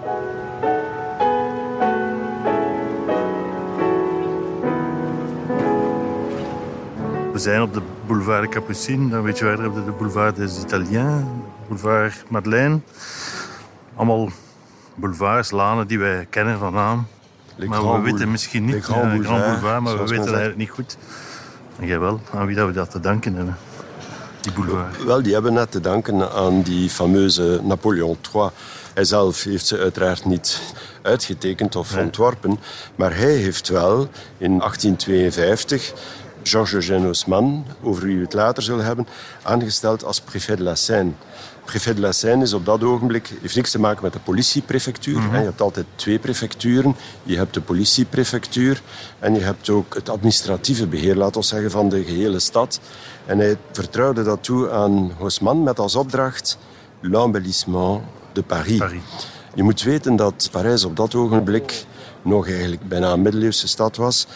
We 7.39 7.45
zijn 7.45 7.62
op 7.62 7.74
de 7.74 7.80
boulevard 8.07 8.49
Capucine. 8.49 9.11
Dan 9.11 9.22
weet 9.22 9.39
je 9.39 9.45
verder 9.45 9.64
hebben 9.64 9.84
de 9.84 9.91
boulevard 9.91 10.36
des 10.36 10.59
Italiens, 10.59 11.24
boulevard 11.66 12.24
Madeleine. 12.28 12.80
Allemaal 13.95 14.30
boulevards, 14.95 15.51
lanen 15.51 15.86
die 15.86 15.99
wij 15.99 16.26
kennen 16.30 16.59
van 16.59 16.72
naam. 16.72 17.07
maar 17.66 17.93
we 17.93 18.01
weten 18.01 18.30
misschien 18.30 18.64
niet, 18.64 18.84
Grand, 18.84 19.12
ja, 19.12 19.22
Grand 19.22 19.45
Boulevard, 19.45 19.80
maar 19.80 19.99
we 19.99 20.09
weten 20.09 20.26
eigenlijk 20.26 20.57
niet 20.57 20.70
goed. 20.70 20.97
En 21.78 21.86
jij 21.86 21.99
wel, 21.99 22.20
aan 22.32 22.47
wie 22.47 22.57
dat 22.57 22.66
we 22.66 22.72
dat 22.72 22.91
te 22.91 23.01
danken 23.01 23.34
hebben. 23.34 23.57
die 24.41 24.53
boulevard? 24.53 25.05
Wel, 25.05 25.22
die 25.22 25.32
hebben 25.32 25.53
net 25.53 25.70
te 25.70 25.80
danken 25.80 26.32
aan 26.32 26.62
die 26.62 26.91
fameuze 26.91 27.61
Napoleon 27.62 28.16
III. 28.34 28.49
Hij 28.95 29.05
zelf 29.05 29.43
heeft 29.43 29.66
ze 29.66 29.78
uiteraard 29.78 30.24
niet 30.24 30.61
uitgetekend 31.03 31.76
of 31.76 31.97
ontworpen, 31.97 32.59
maar 32.97 33.16
hij 33.16 33.34
heeft 33.34 33.68
wel 33.68 34.09
in 34.39 34.59
1852 34.59 35.93
Georges 36.49 36.75
Eugène 36.75 37.05
Haussmann, 37.05 37.65
over 37.83 38.07
wie 38.07 38.17
we 38.17 38.23
het 38.23 38.33
later 38.33 38.63
zullen 38.63 38.85
hebben, 38.85 39.07
aangesteld 39.43 40.05
als 40.05 40.21
préfet 40.21 40.57
de 40.57 40.63
la 40.63 40.75
Seine. 40.75 41.11
Préfet 41.65 41.95
de 41.95 42.01
la 42.01 42.13
Seine 42.13 42.43
is 42.43 42.53
op 42.53 42.65
dat 42.65 42.83
ogenblik, 42.83 43.33
heeft 43.41 43.57
niks 43.57 43.71
te 43.71 43.81
maken 43.81 44.03
met 44.03 44.13
de 44.13 44.19
politieprefectuur. 44.19 45.21
Je 45.23 45.29
hebt 45.37 45.61
altijd 45.61 45.87
twee 45.95 46.19
prefecturen. 46.19 46.97
Je 47.23 47.37
hebt 47.37 47.55
de 47.55 47.61
politieprefectuur 47.61 48.83
en 49.19 49.35
je 49.35 49.41
hebt 49.41 49.71
ook 49.71 49.95
het 49.95 50.09
administratieve 50.09 50.87
beheer, 50.87 51.17
laten 51.17 51.41
we 51.41 51.47
zeggen, 51.47 51.71
van 51.71 51.89
de 51.89 52.05
gehele 52.05 52.39
stad. 52.39 52.81
En 53.27 53.39
hij 53.39 53.57
vertrouwde 53.73 54.23
dat 54.23 54.43
toe 54.43 54.71
aan 54.71 55.13
Haussmann 55.19 55.63
met 55.63 55.79
als 55.79 55.95
opdracht 55.95 56.59
l'embellissement 57.01 58.03
de 58.33 58.43
Paris. 58.43 58.79
Paris. 58.79 59.03
Je 59.55 59.63
moet 59.63 59.83
weten 59.83 60.17
dat 60.17 60.49
Parijs 60.53 60.85
op 60.85 60.97
dat 60.97 61.15
ogenblik 61.15 61.85
nog 62.29 62.49
eigenlijk 62.49 62.89
bijna 62.89 63.12
een 63.12 63.22
middeleeuwse 63.22 63.68
stad 63.68 63.97
was. 63.97 64.26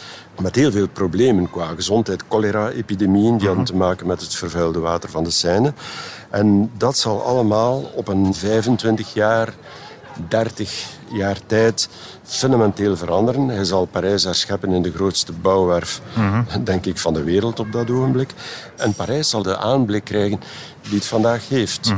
Met 0.41 0.57
heel 0.57 0.71
veel 0.71 0.89
problemen 0.89 1.51
qua 1.51 1.67
gezondheid, 1.67 2.25
cholera-epidemieën. 2.29 3.39
Die 3.39 3.47
hadden 3.47 3.65
te 3.65 3.77
maken 3.77 4.07
met 4.07 4.21
het 4.21 4.35
vervuilde 4.35 4.79
water 4.79 5.11
van 5.11 5.25
de 5.25 5.31
Seine. 5.31 5.73
En 6.31 6.71
dat 6.77 6.99
zal 6.99 7.23
allemaal 7.23 7.91
op 7.95 8.09
een 8.09 8.35
25 8.35 9.15
jaar, 9.15 9.55
30 10.29 10.87
jaar 11.13 11.39
tijd 11.47 11.89
fundamenteel 12.23 12.97
veranderen. 12.97 13.49
Hij 13.49 13.65
zal 13.65 13.85
Parijs 13.85 14.25
herscheppen 14.25 14.73
in 14.73 14.83
de 14.83 14.93
grootste 14.93 15.33
bouwwerf, 15.33 16.01
denk 16.65 16.87
ik, 16.87 16.99
van 16.99 17.15
de 17.15 17.23
wereld 17.23 17.61
op 17.61 17.73
dat 17.73 17.91
ogenblik. 17.91 18.31
En 18.77 18.95
Parijs 18.95 19.29
zal 19.29 19.43
de 19.43 19.57
aanblik 19.57 20.05
krijgen 20.05 20.41
die 20.83 20.95
het 20.95 21.07
vandaag 21.07 21.49
heeft. 21.49 21.93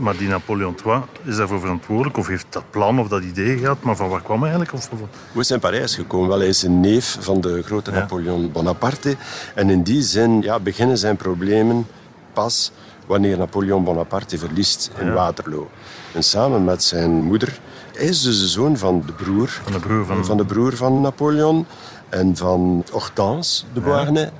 Maar 0.00 0.16
die 0.16 0.28
Napoleon 0.28 0.76
III 0.86 1.00
is 1.24 1.36
daarvoor 1.36 1.60
verantwoordelijk 1.60 2.16
of 2.16 2.26
heeft 2.26 2.46
dat 2.50 2.70
plan 2.70 3.00
of 3.00 3.08
dat 3.08 3.22
idee 3.22 3.58
gehad, 3.58 3.82
maar 3.82 3.96
van 3.96 4.08
waar 4.08 4.22
kwam 4.22 4.42
hij 4.42 4.50
eigenlijk? 4.50 4.72
Of, 4.72 4.90
Hoe 5.32 5.40
is 5.40 5.48
hij 5.48 5.56
in 5.56 5.62
Parijs 5.62 5.94
gekomen? 5.94 6.28
Wel, 6.28 6.38
hij 6.38 6.48
is 6.48 6.62
een 6.62 6.80
neef 6.80 7.16
van 7.20 7.40
de 7.40 7.62
grote 7.62 7.90
Napoleon 7.90 8.52
Bonaparte. 8.52 9.16
En 9.54 9.70
in 9.70 9.82
die 9.82 10.02
zin 10.02 10.42
ja, 10.42 10.58
beginnen 10.60 10.98
zijn 10.98 11.16
problemen 11.16 11.86
pas 12.32 12.72
wanneer 13.06 13.38
Napoleon 13.38 13.84
Bonaparte 13.84 14.38
verliest 14.38 14.90
in 14.98 15.12
Waterloo. 15.12 15.70
En 16.14 16.22
samen 16.22 16.64
met 16.64 16.82
zijn 16.82 17.10
moeder, 17.10 17.60
hij 17.94 18.06
is 18.06 18.22
dus 18.22 18.40
de 18.40 18.48
zoon 18.48 18.76
van 18.76 19.02
de 19.06 19.12
broer 19.12 19.48
Van 19.48 19.72
de 19.72 19.78
broer 19.78 20.04
van... 20.04 20.24
van 20.24 20.36
de 20.36 20.44
broer 20.44 20.76
van 20.76 21.00
Napoleon 21.00 21.66
en 22.08 22.36
van 22.36 22.84
Hortense 22.90 23.64
de 23.72 23.80
Beauharnais, 23.80 24.30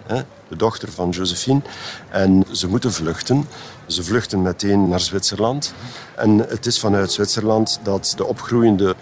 de 0.49 0.57
dochter 0.57 0.93
van 0.93 1.11
Josephine. 1.11 1.61
En 2.09 2.45
ze 2.51 2.69
moeten 2.69 2.93
vluchten. 2.93 3.49
Ze 3.91 4.05
vluchten 4.05 4.43
meteen 4.43 4.89
naar 4.89 5.01
Zwitserland. 5.01 5.75
En 6.17 6.39
het 6.39 6.67
is 6.67 6.79
vanuit 6.79 7.13
Zwitserland 7.13 7.81
dat 7.83 8.13
de 8.17 8.27
opgroeiende 8.27 8.95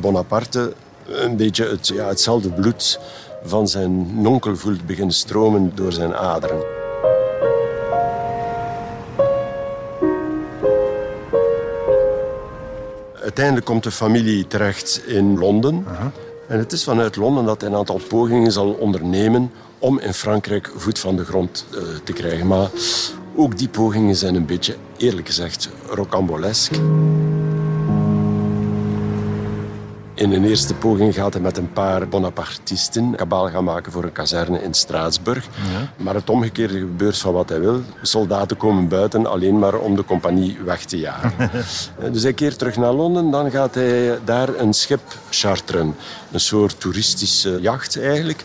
Bonaparte 0.00 0.72
een 1.06 1.36
beetje 1.36 1.68
het, 1.68 1.88
ja, 1.88 2.06
hetzelfde 2.06 2.50
bloed 2.50 3.00
van 3.44 3.68
zijn 3.68 4.22
nonkel 4.22 4.56
voelt 4.56 4.86
beginnen 4.86 5.14
stromen 5.14 5.72
door 5.74 5.92
zijn 5.92 6.14
aderen. 6.14 6.62
Uiteindelijk 13.22 13.66
komt 13.66 13.82
de 13.82 13.90
familie 13.90 14.46
terecht 14.46 15.02
in 15.06 15.38
Londen. 15.38 15.86
En 16.48 16.58
het 16.58 16.72
is 16.72 16.84
vanuit 16.84 17.16
Londen 17.16 17.44
dat 17.44 17.60
hij 17.60 17.70
een 17.70 17.76
aantal 17.76 18.00
pogingen 18.08 18.52
zal 18.52 18.70
ondernemen 18.70 19.50
om 19.78 19.98
in 19.98 20.14
Frankrijk 20.14 20.70
voet 20.76 20.98
van 20.98 21.16
de 21.16 21.24
grond 21.24 21.66
eh, 21.74 21.78
te 22.04 22.12
krijgen. 22.12 22.46
Maar 22.46 22.70
ook 23.36 23.58
die 23.58 23.68
pogingen 23.68 24.16
zijn 24.16 24.34
een 24.34 24.46
beetje, 24.46 24.76
eerlijk 24.96 25.26
gezegd, 25.26 25.68
rocambolesk. 25.88 26.72
In 30.14 30.32
een 30.32 30.44
eerste 30.44 30.74
poging 30.74 31.14
gaat 31.14 31.32
hij 31.32 31.42
met 31.42 31.56
een 31.56 31.72
paar 31.72 32.08
Bonapartisten 32.08 33.14
kabaal 33.16 33.50
gaan 33.50 33.64
maken 33.64 33.92
voor 33.92 34.04
een 34.04 34.12
kazerne 34.12 34.62
in 34.62 34.74
Straatsburg. 34.74 35.48
Maar 35.96 36.14
het 36.14 36.30
omgekeerde 36.30 36.78
gebeurt 36.78 37.18
van 37.18 37.32
wat 37.32 37.48
hij 37.48 37.60
wil. 37.60 37.80
Soldaten 38.02 38.56
komen 38.56 38.88
buiten 38.88 39.26
alleen 39.26 39.58
maar 39.58 39.74
om 39.74 39.96
de 39.96 40.04
compagnie 40.04 40.58
weg 40.64 40.84
te 40.84 40.98
jagen. 40.98 41.50
dus 42.12 42.22
hij 42.22 42.32
keert 42.32 42.58
terug 42.58 42.76
naar 42.76 42.92
Londen. 42.92 43.30
Dan 43.30 43.50
gaat 43.50 43.74
hij 43.74 44.18
daar 44.24 44.48
een 44.48 44.72
schip 44.72 45.00
charteren. 45.30 45.94
Een 46.32 46.40
soort 46.40 46.80
toeristische 46.80 47.58
jacht 47.60 48.00
eigenlijk. 48.00 48.44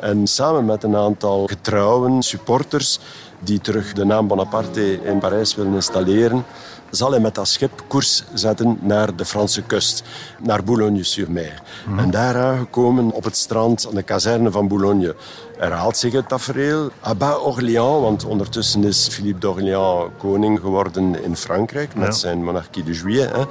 En 0.00 0.26
samen 0.26 0.64
met 0.64 0.82
een 0.82 0.96
aantal 0.96 1.46
getrouwen 1.46 2.22
supporters 2.22 2.98
die 3.40 3.60
terug 3.60 3.92
de 3.92 4.04
naam 4.04 4.26
Bonaparte 4.26 5.02
in 5.02 5.18
Parijs 5.18 5.54
willen 5.54 5.74
installeren, 5.74 6.44
zal 6.90 7.10
hij 7.10 7.20
met 7.20 7.34
dat 7.34 7.48
schip 7.48 7.84
koers 7.86 8.24
zetten 8.34 8.78
naar 8.80 9.16
de 9.16 9.24
Franse 9.24 9.62
kust, 9.62 10.02
naar 10.42 10.64
Boulogne-sur-Mer. 10.64 11.62
En 11.96 12.10
daar 12.10 12.36
aangekomen 12.36 13.10
op 13.10 13.24
het 13.24 13.36
strand 13.36 13.86
aan 13.88 13.94
de 13.94 14.02
kazerne 14.02 14.50
van 14.50 14.68
Boulogne 14.68 15.14
herhaalt 15.58 15.96
zich 15.96 16.12
het 16.12 16.28
tafereel. 16.28 16.90
À 17.08 17.14
Bas-Orléans, 17.16 18.02
want 18.02 18.24
ondertussen 18.24 18.84
is 18.84 19.08
Philippe 19.08 19.40
d'Orléans 19.40 20.10
koning 20.18 20.60
geworden 20.60 21.22
in 21.24 21.36
Frankrijk 21.36 21.94
met 21.94 22.06
Ja. 22.06 22.12
zijn 22.12 22.44
monarchie 22.44 22.82
de 22.84 22.92
Juillet. 22.92 23.32
Hè. 23.32 23.42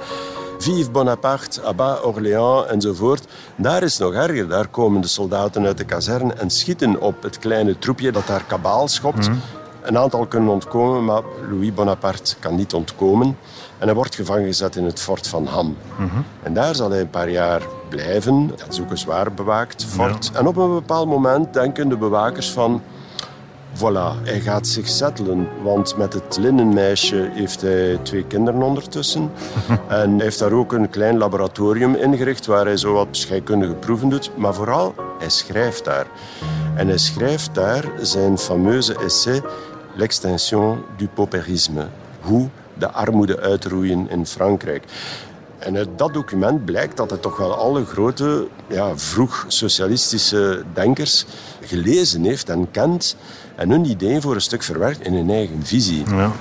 Vive 0.58 0.90
Bonaparte, 0.90 1.64
à 1.64 1.72
Bas-Orléans 1.74 2.66
enzovoort. 2.66 3.26
Daar 3.56 3.82
is 3.82 3.98
het 3.98 4.02
nog 4.02 4.12
erger. 4.14 4.48
Daar 4.48 4.68
komen 4.68 5.00
de 5.00 5.08
soldaten 5.08 5.66
uit 5.66 5.78
de 5.78 5.84
kazerne 5.84 6.32
en 6.32 6.50
schieten 6.50 7.00
op 7.00 7.22
het 7.22 7.38
kleine 7.38 7.78
troepje 7.78 8.12
dat 8.12 8.26
daar 8.26 8.44
kabaal 8.46 8.88
schopt. 8.88 9.30
Een 9.82 9.98
aantal 9.98 10.26
kunnen 10.26 10.52
ontkomen, 10.52 11.04
maar 11.04 11.22
Louis 11.50 11.74
Bonaparte 11.74 12.36
kan 12.38 12.54
niet 12.54 12.74
ontkomen. 12.74 13.36
En 13.78 13.86
hij 13.86 13.94
wordt 13.94 14.14
gevangen 14.14 14.44
gezet 14.46 14.76
in 14.76 14.84
het 14.84 15.00
fort 15.00 15.28
van 15.28 15.46
Ham. 15.46 15.76
En 16.42 16.54
daar 16.54 16.74
zal 16.74 16.90
hij 16.90 17.00
een 17.00 17.10
paar 17.10 17.30
jaar 17.30 17.62
blijven. 17.88 18.48
Dat 18.56 18.72
is 18.72 18.80
ook 18.80 18.90
een 18.90 18.98
zwaar 18.98 19.32
bewaakt 19.32 19.84
fort. 19.84 20.30
En 20.34 20.46
op 20.46 20.56
een 20.56 20.74
bepaald 20.74 21.08
moment 21.08 21.54
denken 21.54 21.88
de 21.88 21.96
bewakers 21.96 22.50
van... 22.50 22.82
Voilà, 23.74 24.22
hij 24.22 24.40
gaat 24.40 24.66
zich 24.66 24.88
settelen. 24.88 25.48
Want 25.62 25.96
met 25.96 26.12
het 26.12 26.36
linnenmeisje 26.40 27.30
heeft 27.32 27.60
hij 27.60 27.98
twee 28.02 28.24
kinderen 28.24 28.62
ondertussen. 28.62 29.30
en 29.88 30.10
hij 30.14 30.24
heeft 30.24 30.38
daar 30.38 30.52
ook 30.52 30.72
een 30.72 30.90
klein 30.90 31.18
laboratorium 31.18 31.94
ingericht 31.94 32.46
waar 32.46 32.64
hij 32.64 32.76
zo 32.76 32.92
wat 32.92 33.08
scheikundige 33.10 33.74
proeven 33.74 34.08
doet. 34.08 34.30
Maar 34.36 34.54
vooral, 34.54 34.94
hij 35.18 35.30
schrijft 35.30 35.84
daar. 35.84 36.06
En 36.74 36.88
hij 36.88 36.98
schrijft 36.98 37.54
daar 37.54 37.84
zijn 38.00 38.38
fameuze 38.38 38.94
essay 38.94 39.42
L'extinction 40.00 40.78
du 40.96 41.08
paupérisme. 41.08 41.88
Hoe 42.20 42.48
de 42.74 42.90
armoede 42.90 43.40
uitroeien 43.40 44.10
in 44.10 44.26
Frankrijk. 44.26 44.84
En 45.58 45.76
uit 45.76 45.88
dat 45.96 46.14
document 46.14 46.64
blijkt 46.64 46.96
dat 46.96 47.10
hij 47.10 47.18
toch 47.18 47.36
wel 47.36 47.54
alle 47.54 47.84
grote, 47.84 48.48
ja, 48.66 48.96
vroeg 48.96 49.44
socialistische 49.48 50.62
denkers 50.72 51.26
gelezen 51.60 52.24
heeft 52.24 52.48
en 52.48 52.70
kent. 52.70 53.16
En 53.54 53.70
hun 53.70 53.84
ideeën 53.84 54.20
voor 54.20 54.34
een 54.34 54.40
stuk 54.40 54.62
verwerkt 54.62 55.06
in 55.06 55.14
hun 55.14 55.30
eigen 55.30 55.66
visie. 55.66 56.02
Ja. 56.10 56.32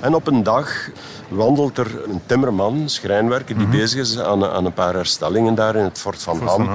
En 0.00 0.14
op 0.14 0.26
een 0.26 0.42
dag 0.42 0.88
wandelt 1.28 1.78
er 1.78 2.04
een 2.04 2.20
timmerman, 2.26 2.88
schrijnwerker, 2.88 3.58
die 3.58 3.66
bezig 3.66 4.00
is 4.00 4.18
aan, 4.18 4.44
aan 4.44 4.64
een 4.64 4.72
paar 4.72 4.94
herstellingen 4.94 5.54
daar 5.54 5.76
in 5.76 5.84
het 5.84 5.98
Fort 5.98 6.22
van 6.22 6.42
Ham. 6.42 6.70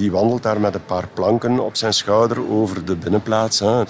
Die 0.00 0.10
wandelt 0.10 0.42
daar 0.42 0.60
met 0.60 0.74
een 0.74 0.84
paar 0.84 1.08
planken 1.14 1.64
op 1.64 1.76
zijn 1.76 1.92
schouder 1.92 2.50
over 2.50 2.84
de 2.84 2.96
binnenplaats. 2.96 3.58
Hè. 3.58 3.82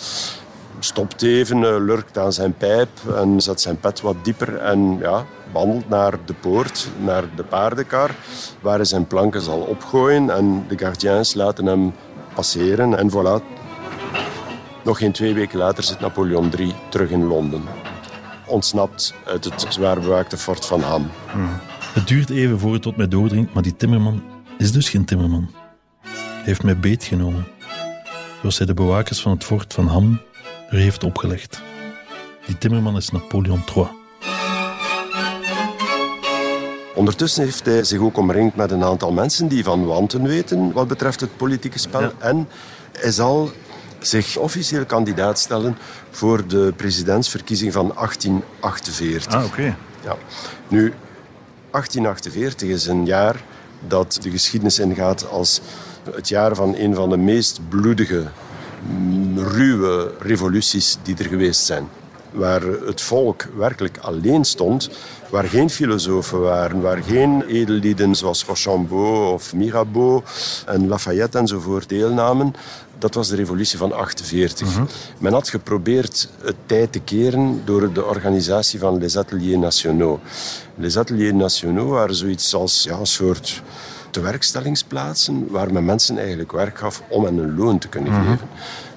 Stopt 0.78 1.22
even, 1.22 1.56
eh, 1.56 1.84
lurkt 1.84 2.18
aan 2.18 2.32
zijn 2.32 2.54
pijp 2.54 2.88
en 3.14 3.40
zet 3.40 3.60
zijn 3.60 3.80
pet 3.80 4.00
wat 4.00 4.24
dieper 4.24 4.56
en 4.56 4.98
ja, 4.98 5.24
wandelt 5.52 5.88
naar 5.88 6.18
de 6.24 6.34
poort, 6.34 6.88
naar 6.98 7.24
de 7.36 7.42
paardenkar, 7.42 8.10
waar 8.60 8.76
hij 8.76 8.84
zijn 8.84 9.06
planken 9.06 9.40
zal 9.40 9.58
opgooien. 9.58 10.30
En 10.30 10.64
de 10.68 10.78
gardiens 10.78 11.34
laten 11.34 11.66
hem 11.66 11.92
passeren 12.34 12.98
en 12.98 13.10
voilà. 13.10 13.44
Nog 14.84 14.98
geen 14.98 15.12
twee 15.12 15.34
weken 15.34 15.58
later 15.58 15.82
zit 15.82 16.00
Napoleon 16.00 16.50
III 16.58 16.74
terug 16.88 17.10
in 17.10 17.26
Londen 17.26 17.62
ontsnapt 18.46 19.14
uit 19.26 19.44
het 19.44 19.66
zwaar 19.68 20.00
bewaakte 20.00 20.36
fort 20.36 20.66
van 20.66 20.80
Ham. 20.80 21.10
Het 21.94 22.08
duurt 22.08 22.30
even 22.30 22.58
voor 22.58 22.72
het 22.72 22.82
tot 22.82 22.96
mij 22.96 23.08
doordringt, 23.08 23.54
maar 23.54 23.62
die 23.62 23.76
timmerman 23.76 24.22
is 24.58 24.72
dus 24.72 24.88
geen 24.88 25.04
timmerman. 25.04 25.59
Hij 26.50 26.58
heeft 26.58 26.74
mij 26.74 26.90
beetgenomen. 26.90 27.46
Zoals 28.40 28.58
hij 28.58 28.66
de 28.66 28.74
bewakers 28.74 29.22
van 29.22 29.32
het 29.32 29.44
fort 29.44 29.72
van 29.72 29.86
Ham 29.86 30.20
er 30.70 30.78
heeft 30.78 31.04
opgelegd. 31.04 31.60
Die 32.46 32.58
timmerman 32.58 32.96
is 32.96 33.10
Napoleon 33.10 33.62
III. 33.74 33.86
Ondertussen 36.94 37.44
heeft 37.44 37.64
hij 37.64 37.84
zich 37.84 38.00
ook 38.00 38.16
omringd 38.16 38.56
met 38.56 38.70
een 38.70 38.84
aantal 38.84 39.12
mensen 39.12 39.48
die 39.48 39.64
van 39.64 39.86
wanten 39.86 40.22
weten 40.22 40.72
wat 40.72 40.88
betreft 40.88 41.20
het 41.20 41.36
politieke 41.36 41.78
spel. 41.78 42.00
Ja. 42.00 42.12
En 42.18 42.48
hij 42.92 43.10
zal 43.10 43.50
zich 43.98 44.36
officieel 44.36 44.84
kandidaat 44.84 45.38
stellen 45.38 45.76
voor 46.10 46.46
de 46.46 46.72
presidentsverkiezing 46.76 47.72
van 47.72 47.92
1848. 47.94 49.32
Ah, 49.32 49.44
oké. 49.44 49.76
Ja. 50.04 50.16
Nu, 50.68 50.94
1848 51.70 52.68
is 52.68 52.86
een 52.86 53.06
jaar 53.06 53.36
dat 53.88 54.18
de 54.22 54.30
geschiedenis 54.30 54.78
ingaat 54.78 55.28
als 55.28 55.60
het 56.14 56.28
jaar 56.28 56.54
van 56.54 56.74
een 56.76 56.94
van 56.94 57.10
de 57.10 57.16
meest 57.16 57.60
bloedige, 57.68 58.22
mm, 58.88 59.38
ruwe 59.38 60.12
revoluties 60.18 60.98
die 61.02 61.16
er 61.18 61.24
geweest 61.24 61.64
zijn. 61.64 61.88
Waar 62.30 62.62
het 62.62 63.00
volk 63.00 63.44
werkelijk 63.56 63.98
alleen 63.98 64.44
stond, 64.44 64.90
waar 65.30 65.44
geen 65.44 65.70
filosofen 65.70 66.40
waren, 66.40 66.80
waar 66.80 67.02
geen 67.02 67.42
edellieden 67.42 68.14
zoals 68.14 68.44
Rochambeau 68.44 69.32
of 69.32 69.54
Mirabeau 69.54 70.22
en 70.66 70.88
Lafayette 70.88 71.38
enzovoort 71.38 71.88
deelnamen. 71.88 72.54
Dat 72.98 73.14
was 73.14 73.28
de 73.28 73.36
revolutie 73.36 73.78
van 73.78 73.92
48. 73.92 74.68
Men 75.18 75.32
had 75.32 75.48
geprobeerd 75.48 76.28
het 76.42 76.56
tijd 76.66 76.92
te 76.92 77.00
keren 77.00 77.62
door 77.64 77.92
de 77.92 78.04
organisatie 78.04 78.78
van 78.78 78.98
Les 78.98 79.16
Ateliers 79.16 79.58
Nationaux. 79.60 80.20
Les 80.74 80.96
Ateliers 80.96 81.34
Nationaux 81.34 81.90
waren 81.90 82.14
zoiets 82.14 82.54
als 82.54 82.82
ja, 82.82 82.98
een 82.98 83.06
soort 83.06 83.62
tewerkstellingsplaatsen 84.10 85.46
waar 85.50 85.72
men 85.72 85.84
mensen 85.84 86.18
eigenlijk 86.18 86.52
werk 86.52 86.78
gaf 86.78 87.02
om 87.08 87.24
hen 87.24 87.38
een 87.38 87.56
loon 87.56 87.78
te 87.78 87.88
kunnen 87.88 88.12
geven. 88.12 88.48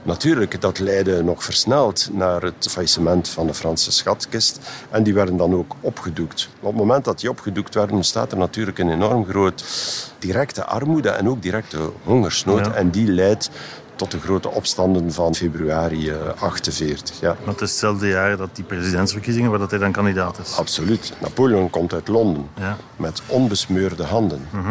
Natuurlijk, 0.03 0.61
dat 0.61 0.79
leidde 0.79 1.23
nog 1.23 1.43
versneld 1.43 2.09
naar 2.11 2.41
het 2.41 2.67
faillissement 2.69 3.29
van 3.29 3.47
de 3.47 3.53
Franse 3.53 3.91
schatkist. 3.91 4.59
En 4.89 5.03
die 5.03 5.13
werden 5.13 5.37
dan 5.37 5.53
ook 5.53 5.75
opgedoekt. 5.79 6.49
Op 6.59 6.67
het 6.67 6.75
moment 6.77 7.05
dat 7.05 7.19
die 7.19 7.29
opgedoekt 7.29 7.75
werden, 7.75 7.95
ontstaat 7.95 8.31
er 8.31 8.37
natuurlijk 8.37 8.79
een 8.79 8.89
enorm 8.91 9.25
groot 9.25 9.63
directe 10.19 10.63
armoede 10.65 11.09
en 11.09 11.29
ook 11.29 11.41
directe 11.41 11.77
hongersnood. 12.03 12.65
Ja. 12.65 12.73
En 12.73 12.89
die 12.89 13.07
leidt 13.07 13.49
tot 13.95 14.11
de 14.11 14.19
grote 14.19 14.49
opstanden 14.49 15.13
van 15.13 15.35
februari 15.35 16.09
eh, 16.09 16.17
48. 16.41 17.19
Ja. 17.19 17.27
Want 17.27 17.59
het 17.59 17.61
is 17.61 17.69
hetzelfde 17.69 18.07
jaar 18.07 18.37
dat 18.37 18.49
die 18.55 18.63
presidentsverkiezingen, 18.63 19.49
waar 19.49 19.59
dat 19.59 19.69
hij 19.69 19.79
dan 19.79 19.91
kandidaat 19.91 20.39
is. 20.39 20.57
Absoluut. 20.57 21.13
Napoleon 21.21 21.69
komt 21.69 21.93
uit 21.93 22.07
Londen 22.07 22.47
Ja. 22.59 22.77
met 22.95 23.21
onbesmeurde 23.27 24.03
handen. 24.03 24.47
Hij 24.51 24.61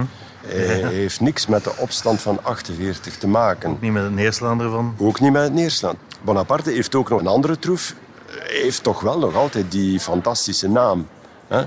heeft 0.47 1.21
niks 1.21 1.47
met 1.47 1.65
de 1.65 1.73
opstand 1.79 2.21
van 2.21 2.39
48 2.45 3.17
te 3.17 3.27
maken. 3.27 3.77
Niet 3.81 3.93
met 3.93 4.05
een 4.05 4.15
neerslaander 4.15 4.71
van. 4.71 4.95
Ook 4.99 5.21
niet 5.21 5.33
met 5.33 5.43
het 5.43 5.53
neerslaan. 5.53 5.97
Bonaparte 6.23 6.71
heeft 6.71 6.95
ook 6.95 7.09
nog 7.09 7.21
een 7.21 7.27
andere 7.27 7.59
troef. 7.59 7.95
Hij 8.27 8.61
heeft 8.63 8.83
toch 8.83 9.01
wel 9.01 9.19
nog 9.19 9.35
altijd 9.35 9.71
die 9.71 10.01
fantastische 10.01 10.69
naam. 10.69 11.07
Hè? 11.49 11.63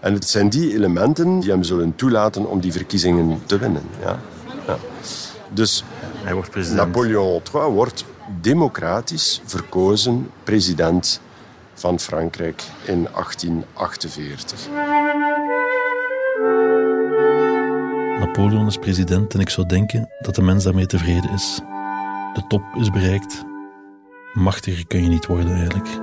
En 0.00 0.14
het 0.14 0.28
zijn 0.28 0.48
die 0.48 0.72
elementen 0.74 1.40
die 1.40 1.50
hem 1.50 1.62
zullen 1.62 1.94
toelaten 1.96 2.46
om 2.46 2.60
die 2.60 2.72
verkiezingen 2.72 3.42
te 3.46 3.58
winnen. 3.58 3.82
Ja? 4.00 4.18
Ja. 4.66 4.76
Dus 5.50 5.84
Hij 6.22 6.34
wordt 6.34 6.50
president. 6.50 6.86
Napoleon 6.86 7.42
III 7.54 7.64
wordt 7.64 8.04
democratisch 8.40 9.40
verkozen 9.44 10.30
president 10.44 11.20
van 11.74 12.00
Frankrijk 12.00 12.62
in 12.84 13.08
1848. 13.12 14.68
Napoleon 18.18 18.66
is 18.66 18.76
president 18.76 19.34
en 19.34 19.40
ik 19.40 19.48
zou 19.48 19.66
denken 19.66 20.08
dat 20.20 20.34
de 20.34 20.42
mens 20.42 20.64
daarmee 20.64 20.86
tevreden 20.86 21.30
is. 21.30 21.60
De 22.34 22.42
top 22.48 22.62
is 22.74 22.90
bereikt. 22.90 23.44
Machtiger 24.32 24.86
kun 24.86 25.02
je 25.02 25.08
niet 25.08 25.26
worden 25.26 25.54
eigenlijk. 25.54 25.98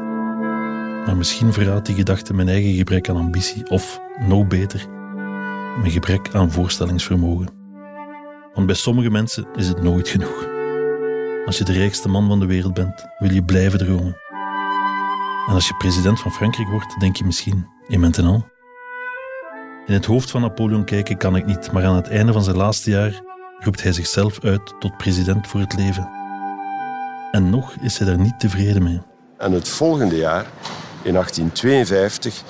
Maar 1.05 1.17
misschien 1.17 1.53
verraadt 1.53 1.85
die 1.85 1.95
gedachte 1.95 2.33
mijn 2.33 2.47
eigen 2.47 2.73
gebrek 2.73 3.09
aan 3.09 3.15
ambitie 3.15 3.69
of, 3.69 4.01
nog 4.27 4.47
beter, 4.47 4.85
mijn 5.79 5.91
gebrek 5.91 6.29
aan 6.33 6.51
voorstellingsvermogen. 6.51 7.47
Want 8.53 8.67
bij 8.67 8.75
sommige 8.75 9.09
mensen 9.09 9.47
is 9.55 9.67
het 9.67 9.81
nooit 9.81 10.07
genoeg. 10.07 10.47
Als 11.45 11.57
je 11.57 11.63
de 11.63 11.73
rijkste 11.73 12.09
man 12.09 12.27
van 12.27 12.39
de 12.39 12.45
wereld 12.45 12.73
bent, 12.73 13.05
wil 13.19 13.33
je 13.33 13.43
blijven 13.43 13.79
dromen. 13.79 14.17
En 15.47 15.53
als 15.53 15.67
je 15.67 15.75
president 15.77 16.19
van 16.19 16.31
Frankrijk 16.31 16.69
wordt, 16.69 16.99
denk 16.99 17.15
je 17.15 17.25
misschien, 17.25 17.67
in 17.87 17.99
maintenant. 17.99 18.54
In 19.85 19.93
het 19.93 20.05
hoofd 20.05 20.31
van 20.31 20.41
Napoleon 20.41 20.85
kijken 20.85 21.17
kan 21.17 21.35
ik 21.35 21.45
niet, 21.45 21.71
maar 21.71 21.85
aan 21.85 21.95
het 21.95 22.07
einde 22.07 22.33
van 22.33 22.43
zijn 22.43 22.55
laatste 22.55 22.89
jaar 22.89 23.21
roept 23.59 23.83
hij 23.83 23.91
zichzelf 23.91 24.39
uit 24.43 24.73
tot 24.79 24.97
president 24.97 25.47
voor 25.47 25.59
het 25.59 25.75
leven. 25.75 26.09
En 27.31 27.49
nog 27.49 27.73
is 27.81 27.97
hij 27.97 28.07
daar 28.07 28.17
niet 28.17 28.39
tevreden 28.39 28.83
mee. 28.83 29.01
En 29.37 29.51
het 29.51 29.69
volgende 29.69 30.15
jaar, 30.15 30.45
in 31.01 31.13
1852, 31.13 32.43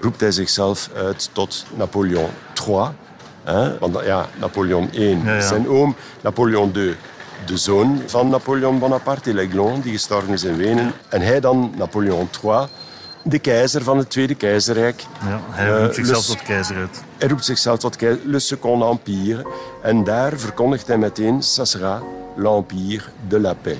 roept 0.00 0.20
hij 0.20 0.30
zichzelf 0.32 0.90
uit 0.96 1.30
tot 1.32 1.66
Napoleon 1.76 2.28
III. 2.66 2.88
Hè? 3.44 3.78
Want 3.78 4.04
ja, 4.04 4.26
Napoleon 4.40 4.88
I, 4.92 5.08
Ja, 5.24 5.34
ja. 5.34 5.40
zijn 5.40 5.68
oom. 5.68 5.94
Napoleon 6.22 6.72
II, 6.76 6.96
de 7.46 7.56
zoon 7.56 8.02
van 8.06 8.28
Napoleon 8.28 8.78
Bonaparte, 8.78 9.34
l'Aiglon, 9.34 9.80
die 9.80 9.92
gestorven 9.92 10.32
is 10.32 10.44
in 10.44 10.56
Wenen. 10.56 10.92
En 11.08 11.20
hij 11.20 11.40
dan, 11.40 11.72
Napoleon 11.76 12.28
III, 12.44 12.66
de 13.28 13.38
keizer 13.38 13.82
van 13.82 13.98
het 13.98 14.10
Tweede 14.10 14.34
Keizerrijk. 14.34 15.04
Ja, 15.24 15.40
hij 15.50 15.72
Eh, 15.72 15.80
roept 15.82 15.94
zichzelf 15.94 16.18
dus- 16.26 16.26
tot 16.26 16.42
keizer 16.42 16.76
uit. 16.76 17.02
Hij 17.18 17.28
roept 17.28 17.44
zichzelf 17.44 17.78
tot 17.78 17.96
keizer, 17.96 18.26
le 18.28 18.38
Second 18.38 18.82
Empire. 18.82 19.46
En 19.82 20.04
daar 20.04 20.32
verkondigt 20.38 20.86
hij 20.86 20.98
meteen, 20.98 21.40
ça 21.42 21.62
sera 21.62 22.02
l'Empire 22.36 23.04
de 23.28 23.40
la 23.40 23.54
Paix. 23.54 23.78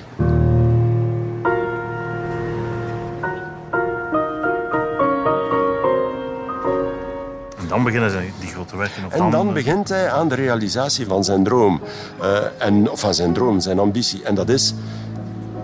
En 7.57 7.67
dan 7.67 7.83
beginnen 7.83 8.09
ze 8.11 8.19
die 8.39 8.49
grote 8.49 8.77
werken. 8.77 9.05
Of 9.05 9.13
En 9.13 9.29
dan 9.29 9.53
begint 9.53 9.89
hij 9.89 10.11
aan 10.11 10.27
de 10.29 10.35
realisatie 10.35 11.05
van 11.05 11.23
zijn 11.23 11.43
droom. 11.43 11.81
Eh, 12.21 12.37
en, 12.57 12.89
of 12.91 12.99
van 12.99 13.13
zijn 13.13 13.33
droom, 13.33 13.59
zijn 13.59 13.79
ambitie. 13.79 14.23
En 14.23 14.35
dat 14.35 14.49
is, 14.49 14.73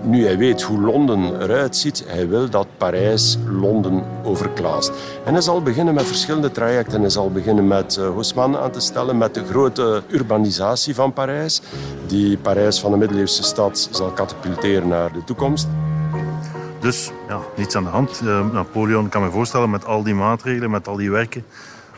nu 0.04 0.24
hij 0.24 0.38
weet 0.38 0.62
hoe 0.62 0.80
Londen 0.80 1.42
eruit 1.42 1.76
ziet, 1.76 2.04
hij 2.06 2.28
wil 2.28 2.50
dat 2.50 2.66
Parijs 2.76 3.38
Londen 3.48 4.04
overklaast. 4.22 4.92
En 5.24 5.32
hij 5.32 5.42
zal 5.42 5.62
beginnen 5.62 5.94
met 5.94 6.06
verschillende 6.06 6.50
trajecten. 6.50 7.00
Hij 7.00 7.10
zal 7.10 7.30
beginnen 7.30 7.66
met 7.66 7.96
uh, 7.96 8.04
Haussmann 8.04 8.56
aan 8.56 8.70
te 8.70 8.80
stellen, 8.80 9.18
met 9.18 9.34
de 9.34 9.44
grote 9.44 10.02
urbanisatie 10.08 10.94
van 10.94 11.12
Parijs, 11.12 11.62
die 12.06 12.36
Parijs 12.36 12.80
van 12.80 12.90
de 12.90 12.96
middeleeuwse 12.96 13.42
stad 13.42 13.88
zal 13.90 14.10
katapulteren 14.10 14.88
naar 14.88 15.12
de 15.12 15.24
toekomst. 15.24 15.68
Dus 16.80 17.10
ja, 17.28 17.40
niets 17.56 17.76
aan 17.76 17.84
de 17.84 17.90
hand. 17.90 18.20
Eh, 18.24 18.50
Napoleon 18.52 19.08
kan 19.08 19.22
me 19.22 19.30
voorstellen 19.30 19.70
met 19.70 19.84
al 19.84 20.02
die 20.02 20.14
maatregelen, 20.14 20.70
met 20.70 20.88
al 20.88 20.96
die 20.96 21.10
werken, 21.10 21.44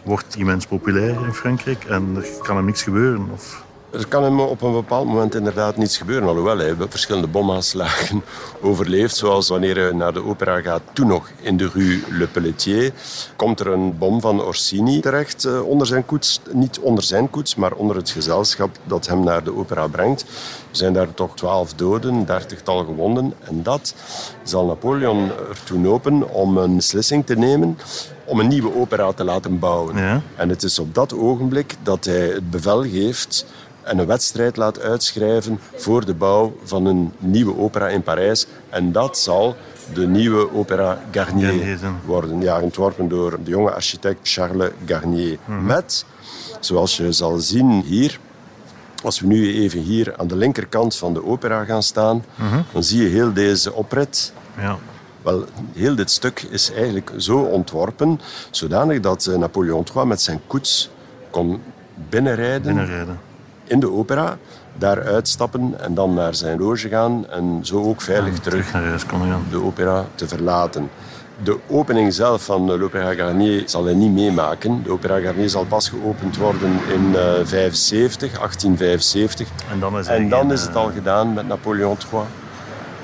wordt 0.04 0.32
die 0.32 0.44
mens 0.44 0.66
populair 0.66 1.24
in 1.24 1.32
Frankrijk 1.32 1.84
en 1.84 2.16
er 2.16 2.26
kan 2.42 2.56
hem 2.56 2.64
niks 2.64 2.82
gebeuren. 2.82 3.28
Of... 3.32 3.65
Er 3.90 4.06
kan 4.08 4.22
hem 4.22 4.40
op 4.40 4.62
een 4.62 4.72
bepaald 4.72 5.06
moment 5.06 5.34
inderdaad 5.34 5.76
niets 5.76 5.96
gebeuren, 5.96 6.28
alhoewel 6.28 6.58
hij 6.58 6.74
verschillende 6.88 7.28
bomaanslagen 7.28 8.24
overleeft. 8.60 9.16
Zoals 9.16 9.48
wanneer 9.48 9.76
hij 9.76 9.92
naar 9.92 10.12
de 10.12 10.24
opera 10.24 10.60
gaat, 10.60 10.82
toen 10.92 11.06
nog 11.06 11.30
in 11.40 11.56
de 11.56 11.70
rue 11.72 12.02
Le 12.10 12.26
Pelletier, 12.26 12.92
komt 13.36 13.60
er 13.60 13.66
een 13.66 13.98
bom 13.98 14.20
van 14.20 14.42
Orsini 14.42 15.00
terecht 15.00 15.44
eh, 15.44 15.68
onder 15.68 15.86
zijn 15.86 16.06
koets. 16.06 16.40
Niet 16.52 16.78
onder 16.78 17.04
zijn 17.04 17.30
koets, 17.30 17.54
maar 17.54 17.72
onder 17.72 17.96
het 17.96 18.10
gezelschap 18.10 18.78
dat 18.84 19.06
hem 19.06 19.24
naar 19.24 19.44
de 19.44 19.56
opera 19.56 19.86
brengt. 19.86 20.20
Er 20.70 20.76
zijn 20.76 20.92
daar 20.92 21.14
toch 21.14 21.36
twaalf 21.36 21.74
doden, 21.74 22.24
dertigtal 22.24 22.84
gewonden. 22.84 23.34
En 23.40 23.62
dat 23.62 23.94
zal 24.42 24.66
Napoleon 24.66 25.30
ertoe 25.48 25.78
nopen 25.78 26.30
om 26.30 26.56
een 26.56 26.76
beslissing 26.76 27.26
te 27.26 27.36
nemen 27.36 27.78
om 28.26 28.40
een 28.40 28.48
nieuwe 28.48 28.74
opera 28.74 29.12
te 29.12 29.24
laten 29.24 29.58
bouwen. 29.58 29.96
Ja. 29.96 30.20
En 30.36 30.48
het 30.48 30.62
is 30.62 30.78
op 30.78 30.94
dat 30.94 31.14
ogenblik 31.14 31.74
dat 31.82 32.04
hij 32.04 32.28
het 32.28 32.50
bevel 32.50 32.82
geeft 32.82 33.46
en 33.86 33.98
een 33.98 34.06
wedstrijd 34.06 34.56
laat 34.56 34.80
uitschrijven 34.80 35.58
voor 35.74 36.04
de 36.04 36.14
bouw 36.14 36.56
van 36.62 36.86
een 36.86 37.12
nieuwe 37.18 37.58
opera 37.58 37.88
in 37.88 38.02
Parijs. 38.02 38.46
En 38.70 38.92
dat 38.92 39.18
zal 39.18 39.56
de 39.94 40.06
nieuwe 40.06 40.54
opera 40.54 41.00
Garnier, 41.10 41.78
worden. 42.04 42.40
Ja, 42.40 42.60
ontworpen 42.60 43.08
door 43.08 43.38
de 43.44 43.50
jonge 43.50 43.70
architect 43.70 44.18
Charles 44.22 44.70
Garnier. 44.86 45.38
Met, 45.62 46.04
zoals 46.60 46.96
je 46.96 47.12
zal 47.12 47.38
zien 47.38 47.82
hier, 47.82 48.18
als 49.02 49.20
we 49.20 49.26
nu 49.26 49.54
even 49.54 49.80
hier 49.80 50.16
aan 50.16 50.26
de 50.26 50.36
linkerkant 50.36 50.96
van 50.96 51.14
de 51.14 51.24
opera 51.24 51.64
gaan 51.64 51.82
staan, 51.82 52.24
dan 52.72 52.84
zie 52.84 53.02
je 53.02 53.08
heel 53.08 53.32
deze 53.32 53.72
oprit. 53.72 54.32
Ja. 54.58 54.78
Wel, 55.22 55.44
heel 55.72 55.94
dit 55.94 56.10
stuk 56.10 56.46
is 56.50 56.72
eigenlijk 56.72 57.12
zo 57.16 57.38
ontworpen, 57.38 58.20
zodanig 58.50 59.00
dat 59.00 59.26
eh, 59.26 59.36
Napoleon 59.36 59.84
III 59.94 60.06
met 60.06 60.20
zijn 60.22 60.40
koets 60.46 60.90
kon 61.30 61.62
binnenrijden 62.08 62.74
Binnenrijden. 62.74 63.20
In 63.66 63.80
de 63.80 63.90
opera, 63.90 64.38
daar 64.78 65.02
uitstappen 65.02 65.74
en 65.80 65.94
dan 65.94 66.14
naar 66.14 66.34
zijn 66.34 66.58
loge 66.58 66.88
gaan 66.88 67.28
en 67.30 67.60
zo 67.62 67.82
ook 67.82 68.00
veilig 68.00 68.38
terug 68.38 68.70
Terug 68.70 69.06
de 69.50 69.62
opera 69.62 70.04
te 70.14 70.28
verlaten. 70.28 70.90
De 71.42 71.58
opening 71.68 72.14
zelf 72.14 72.44
van 72.44 72.72
eh, 72.72 72.78
l'Opéra 72.78 73.14
Garnier 73.14 73.62
zal 73.66 73.84
hij 73.84 73.94
niet 73.94 74.12
meemaken. 74.12 74.82
De 74.82 74.90
Opera 74.90 75.20
Garnier 75.20 75.48
zal 75.48 75.64
pas 75.64 75.88
geopend 75.88 76.36
worden 76.36 76.70
in 76.88 77.16
eh 77.16 77.34
75, 77.44 78.32
1875. 78.32 79.48
En 79.70 79.80
dan 79.80 79.98
is, 79.98 80.06
En 80.06 80.28
dan 80.28 80.52
is 80.52 80.60
het 80.60 80.70
eh, 80.70 80.76
al 80.76 80.90
gedaan 80.90 81.32
met 81.34 81.48
Napoleon 81.48 81.96
III. 82.12 82.22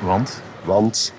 Want 0.01 0.41
Want 0.65 1.13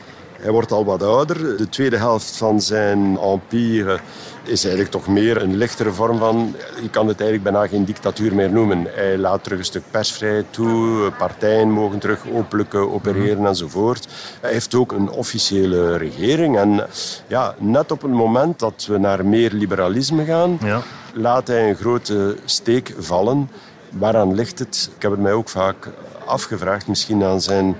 hij 0.43 0.51
wordt 0.51 0.71
al 0.71 0.85
wat 0.85 1.03
ouder. 1.03 1.57
De 1.57 1.69
tweede 1.69 1.97
helft 1.97 2.37
van 2.37 2.61
zijn 2.61 3.17
empire 3.17 3.99
is 4.43 4.63
eigenlijk 4.63 4.91
toch 4.91 5.07
meer 5.07 5.41
een 5.41 5.57
lichtere 5.57 5.91
vorm 5.91 6.17
van... 6.17 6.55
Je 6.81 6.89
kan 6.89 7.07
het 7.07 7.21
eigenlijk 7.21 7.51
bijna 7.51 7.67
geen 7.67 7.85
dictatuur 7.85 8.35
meer 8.35 8.51
noemen. 8.51 8.87
Hij 8.89 9.17
laat 9.17 9.43
terug 9.43 9.59
een 9.59 9.65
stuk 9.65 9.83
persvrijheid 9.91 10.45
toe. 10.49 11.11
Partijen 11.17 11.71
mogen 11.71 11.99
terug 11.99 12.19
openlijk 12.33 12.75
opereren 12.75 13.45
enzovoort. 13.45 14.07
Hij 14.41 14.51
heeft 14.51 14.75
ook 14.75 14.91
een 14.91 15.09
officiële 15.09 15.97
regering. 15.97 16.57
En 16.57 16.87
ja, 17.27 17.55
net 17.57 17.91
op 17.91 18.01
het 18.01 18.11
moment 18.11 18.59
dat 18.59 18.85
we 18.89 18.97
naar 18.97 19.25
meer 19.25 19.51
liberalisme 19.51 20.25
gaan... 20.25 20.57
ja, 20.61 20.81
laat 21.13 21.47
hij 21.47 21.69
een 21.69 21.75
grote 21.75 22.35
steek 22.45 22.93
vallen 22.97 23.49
Waaraan 23.97 24.35
ligt 24.35 24.59
het? 24.59 24.89
Ik 24.95 25.01
heb 25.01 25.11
het 25.11 25.19
mij 25.19 25.33
ook 25.33 25.49
vaak 25.49 25.89
afgevraagd. 26.25 26.87
Misschien 26.87 27.23
aan 27.23 27.41
zijn 27.41 27.75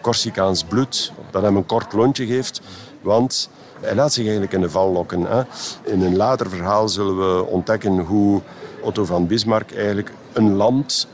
Corsicaans 0.00 0.64
bloed, 0.64 1.12
dat 1.30 1.42
hem 1.42 1.56
een 1.56 1.66
kort 1.66 1.92
lontje 1.92 2.26
geeft. 2.26 2.60
Want 3.00 3.50
hij 3.80 3.94
laat 3.94 4.12
zich 4.12 4.22
eigenlijk 4.22 4.52
in 4.52 4.60
de 4.60 4.70
val 4.70 4.92
lokken. 4.92 5.22
Hè. 5.22 5.42
In 5.82 6.02
een 6.02 6.16
later 6.16 6.50
verhaal 6.50 6.88
zullen 6.88 7.18
we 7.18 7.44
ontdekken 7.46 7.98
hoe 7.98 8.40
Otto 8.82 9.04
van 9.04 9.26
Bismarck 9.26 9.74
eigenlijk 9.74 10.12
een 10.32 10.54
land 10.54 11.08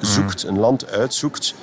zoekt, 0.00 0.42
een 0.42 0.58
land 0.58 0.90
uitzoekt 0.90 1.54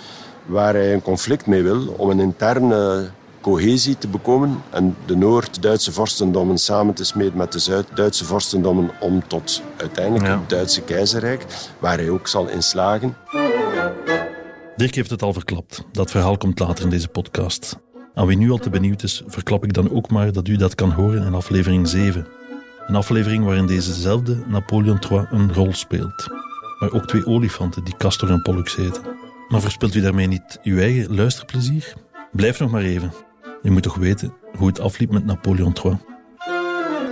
waar 0.45 0.73
hij 0.73 0.93
een 0.93 1.01
conflict 1.01 1.45
mee 1.45 1.63
wil 1.63 1.87
om 1.97 2.09
een 2.09 2.19
interne 2.19 3.09
cohesie 3.41 3.97
te 3.97 4.07
bekomen 4.07 4.63
en 4.69 4.95
de 5.05 5.15
Noord-Duitse 5.15 5.91
vorstendommen 5.91 6.57
samen 6.57 6.93
te 6.93 7.03
smeden 7.03 7.37
met 7.37 7.51
de 7.51 7.59
Zuid-Duitse 7.59 8.25
vorstendommen 8.25 8.91
om 8.99 9.27
tot 9.27 9.61
uiteindelijk 9.77 10.25
Ja. 10.25 10.39
het 10.39 10.49
Duitse 10.49 10.81
keizerrijk, 10.81 11.45
waar 11.79 11.97
hij 11.97 12.09
ook 12.09 12.27
zal 12.27 12.47
inslagen. 12.47 13.17
Dirk 14.75 14.95
heeft 14.95 15.09
het 15.09 15.21
al 15.21 15.33
verklapt. 15.33 15.83
Dat 15.91 16.11
verhaal 16.11 16.37
komt 16.37 16.59
later 16.59 16.83
in 16.83 16.89
deze 16.89 17.07
podcast. 17.07 17.77
Aan 18.17 18.27
wie 18.27 18.37
nu 18.37 18.51
al 18.51 18.57
te 18.57 18.69
benieuwd 18.69 19.03
is, 19.03 19.23
verklap 19.27 19.63
ik 19.63 19.73
dan 19.73 19.91
ook 19.91 20.09
maar 20.09 20.31
dat 20.31 20.47
u 20.47 20.55
dat 20.55 20.75
kan 20.75 20.91
horen 20.91 21.25
in 21.25 21.33
aflevering 21.33 21.87
7. 21.87 22.27
Een 22.87 22.95
aflevering 22.95 23.45
waarin 23.45 23.65
dezezelfde 23.65 24.43
Napoleon 24.47 24.99
III 25.09 25.25
een 25.29 25.53
rol 25.53 25.73
speelt. 25.73 26.27
Maar 26.79 26.91
ook 26.91 27.07
twee 27.07 27.25
olifanten 27.25 27.83
die 27.83 27.97
Castor 27.97 28.29
en 28.29 28.41
Pollux 28.41 28.75
heten. 28.75 29.01
Maar 29.47 29.61
verspilt 29.61 29.95
u 29.95 30.01
daarmee 30.01 30.27
niet 30.27 30.59
uw 30.63 30.77
eigen 30.77 31.15
luisterplezier? 31.15 31.93
Blijf 32.31 32.59
nog 32.59 32.71
maar 32.71 32.81
even. 32.81 33.13
Je 33.61 33.71
moet 33.71 33.83
toch 33.83 33.95
weten 33.95 34.33
hoe 34.57 34.67
het 34.67 34.79
afliep 34.79 35.11
met 35.11 35.25
Napoleon 35.25 35.75
III. 35.83 35.97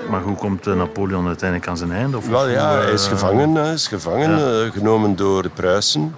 Maar 0.10 0.22
hoe 0.22 0.36
komt 0.36 0.68
eh, 0.68 0.76
Napoleon 0.76 1.28
uiteindelijk 1.28 1.70
aan 1.70 1.78
zijn 1.78 1.92
einde? 1.92 2.18
Of 2.18 2.28
Wel 2.28 2.48
ja, 2.48 2.78
hij 2.82 2.92
is 2.92 3.06
eh, 3.06 3.12
gevangen, 3.12 3.56
hij 3.56 3.74
is 3.74 3.88
gevangen 3.88 4.30
ja. 4.30 4.64
eh, 4.64 4.72
genomen 4.72 5.16
door 5.16 5.42
de 5.42 5.50
Pruisen. 5.50 6.16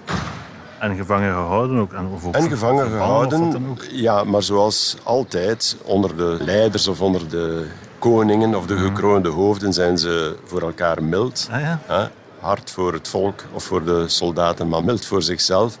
En 0.78 0.96
gevangen 0.96 1.32
gehouden 1.32 1.78
ook. 1.78 1.92
En, 1.92 2.08
ook 2.24 2.34
En 2.34 2.48
gevangen 2.48 2.90
gehouden. 2.90 3.66
ook. 3.70 3.84
Ja, 3.90 4.24
maar 4.24 4.42
zoals 4.42 4.96
altijd, 5.02 5.76
onder 5.84 6.16
de 6.16 6.36
leiders 6.40 6.88
of 6.88 7.00
onder 7.00 7.28
de 7.28 7.66
koningen 7.98 8.54
of 8.54 8.66
de 8.66 8.76
gekroonde 8.76 9.28
hoofden 9.28 9.72
zijn 9.72 9.98
ze 9.98 10.36
voor 10.44 10.62
elkaar 10.62 11.02
mild. 11.02 11.48
Ah 11.50 11.60
ja. 11.60 11.80
Hè? 11.86 12.06
Hard 12.40 12.70
voor 12.70 12.92
het 12.92 13.08
volk 13.08 13.44
of 13.52 13.64
voor 13.64 13.84
de 13.84 14.04
soldaten, 14.08 14.68
maar 14.68 14.84
mild 14.84 15.04
voor 15.06 15.22
zichzelf. 15.22 15.78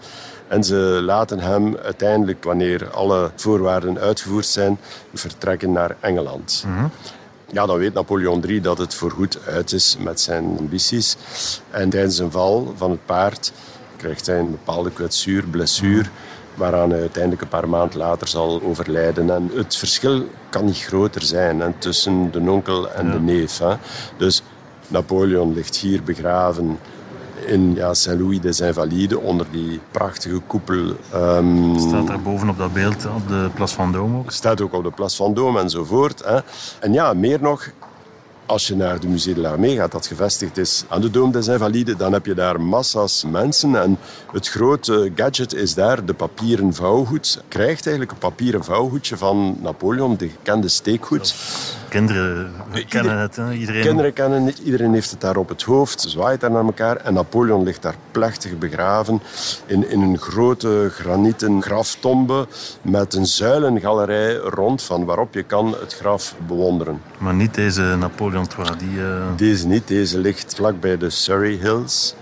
En 0.48 0.64
ze 0.64 1.00
laten 1.02 1.40
hem 1.40 1.76
uiteindelijk, 1.76 2.44
wanneer 2.44 2.90
alle 2.90 3.30
voorwaarden 3.36 3.98
uitgevoerd 3.98 4.46
zijn, 4.46 4.78
vertrekken 5.14 5.72
naar 5.72 5.96
Engeland. 6.00 6.64
Ja, 7.52 7.66
dan 7.66 7.78
weet 7.78 7.94
Napoleon 7.94 8.44
III 8.46 8.60
dat 8.60 8.78
het 8.78 8.94
voorgoed 8.94 9.38
uit 9.46 9.72
is 9.72 9.96
met 9.98 10.20
zijn 10.20 10.56
ambities. 10.58 11.16
En 11.70 11.90
tijdens 11.90 12.18
een 12.18 12.30
val 12.30 12.74
van 12.76 12.90
het 12.90 13.06
paard 13.06 13.52
krijgt 13.98 14.26
hij 14.26 14.38
een 14.38 14.50
bepaalde 14.50 14.90
kwetsuur, 14.90 15.44
blessure, 15.50 16.08
waaraan 16.54 16.90
hij 16.90 17.00
uiteindelijk 17.00 17.42
een 17.42 17.48
paar 17.48 17.68
maanden 17.68 17.98
later 17.98 18.28
zal 18.28 18.62
overlijden. 18.62 19.30
En 19.30 19.50
het 19.54 19.76
verschil 19.76 20.24
kan 20.50 20.64
niet 20.64 20.78
groter 20.78 21.22
zijn 21.22 21.60
hè, 21.60 21.72
tussen 21.78 22.30
de 22.30 22.50
onkel 22.50 22.90
en 22.90 23.10
de 23.10 23.20
neef. 23.20 23.58
Hè. 23.58 23.74
Dus 24.16 24.42
Napoleon 24.88 25.54
ligt 25.54 25.76
hier 25.76 26.02
begraven 26.02 26.78
in 27.46 27.74
ja, 27.74 27.94
Saint-Louis 27.94 28.40
des 28.40 28.60
Invalides, 28.60 29.18
onder 29.18 29.46
die 29.50 29.80
prachtige 29.90 30.38
koepel. 30.46 30.92
ehm, 31.12 31.78
Staat 31.78 32.06
daar 32.06 32.20
boven 32.22 32.48
op 32.48 32.58
dat 32.58 32.72
beeld, 32.72 33.06
op 33.06 33.28
de 33.28 33.48
Place 33.54 33.76
Vendôme 33.76 34.16
ook. 34.16 34.30
staat 34.30 34.60
ook 34.60 34.72
op 34.74 34.84
de 34.84 34.90
Place 34.90 35.22
Vendôme 35.22 35.60
enzovoort. 35.60 36.24
Hè. 36.24 36.38
En 36.80 36.92
ja, 36.92 37.12
meer 37.12 37.40
nog, 37.40 37.68
als 38.48 38.66
je 38.66 38.76
naar 38.76 39.00
de 39.00 39.08
Musée 39.08 39.34
de 39.34 39.40
l'Armée 39.40 39.76
gaat, 39.76 39.92
dat 39.92 40.06
gevestigd 40.06 40.56
is 40.56 40.84
aan 40.88 41.00
de 41.00 41.10
Dome 41.10 41.32
des 41.32 41.46
Invalides, 41.48 41.96
dan 41.96 42.12
heb 42.12 42.26
je 42.26 42.34
daar 42.34 42.60
massa's 42.60 43.24
mensen. 43.24 43.82
En 43.82 43.98
het 44.32 44.48
grote 44.48 45.12
gadget 45.14 45.54
is 45.54 45.74
daar 45.74 46.04
de 46.04 46.14
papieren 46.14 46.74
vouwgoed. 46.74 47.42
Krijgt 47.48 47.86
eigenlijk 47.86 48.10
een 48.10 48.18
papieren 48.18 48.64
vouwgoedje 48.64 49.16
van 49.16 49.58
Napoleon, 49.60 50.16
de 50.16 50.28
gekende 50.28 50.68
steekgoed. 50.68 51.34
Kinderen 51.88 52.52
kennen 52.88 53.18
het, 53.18 53.36
hè. 53.36 53.52
iedereen. 53.52 53.82
Kinderen 53.82 54.12
kennen 54.12 54.42
het, 54.42 54.58
iedereen 54.58 54.92
heeft 54.92 55.10
het 55.10 55.20
daar 55.20 55.36
op 55.36 55.48
het 55.48 55.62
hoofd, 55.62 56.00
zwaait 56.00 56.40
daar 56.40 56.50
naar 56.50 56.64
elkaar. 56.64 56.96
En 56.96 57.14
Napoleon 57.14 57.62
ligt 57.62 57.82
daar 57.82 57.94
plechtig 58.10 58.58
begraven 58.58 59.20
in, 59.66 59.90
in 59.90 60.00
een 60.02 60.18
grote 60.18 60.90
granieten 60.92 61.62
graftombe 61.62 62.46
met 62.82 63.14
een 63.14 63.26
zuilengalerij 63.26 64.34
rond 64.36 64.82
van 64.82 65.04
waarop 65.04 65.34
je 65.34 65.42
kan 65.42 65.76
het 65.80 65.94
graf 65.94 66.34
bewonderen. 66.46 67.00
Maar 67.18 67.34
niet 67.34 67.54
deze 67.54 67.82
Napoleon 67.98 68.46
III, 68.58 68.70
die... 68.78 69.00
eh, 69.02 69.06
Deze 69.36 69.66
niet, 69.66 69.88
deze 69.88 70.18
ligt 70.18 70.54
vlakbij 70.54 70.96
de 70.98 71.10
Surrey 71.10 71.58
Hills. 71.62 72.14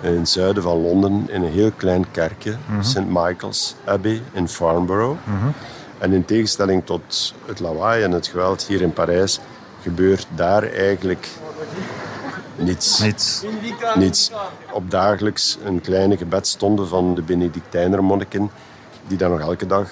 In 0.00 0.18
het 0.18 0.28
zuiden 0.28 0.62
van 0.62 0.80
Londen, 0.80 1.26
in 1.30 1.42
een 1.42 1.52
heel 1.52 1.70
klein 1.76 2.10
kerkje, 2.10 2.56
St. 2.80 3.00
Michael's 3.08 3.74
Abbey 3.84 4.22
in 4.32 4.48
Farnborough. 4.48 5.18
En 6.02 6.12
in 6.12 6.24
tegenstelling 6.24 6.84
tot 6.84 7.34
het 7.46 7.60
lawaai 7.60 8.02
en 8.02 8.10
het 8.10 8.26
geweld 8.26 8.62
hier 8.62 8.80
in 8.80 8.92
Parijs, 8.92 9.40
gebeurt 9.80 10.26
daar 10.34 10.62
eigenlijk 10.62 11.28
niets. 12.56 12.98
niets. 13.00 13.44
niets. 13.94 14.30
Op 14.72 14.90
dagelijks 14.90 15.58
een 15.64 15.80
kleine 15.80 16.16
gebedstonde 16.16 16.86
van 16.86 17.14
de 17.14 17.22
Benedictijnermonniken, 17.22 18.50
die 19.06 19.18
dan 19.18 19.30
nog 19.30 19.40
elke 19.40 19.66
dag 19.66 19.88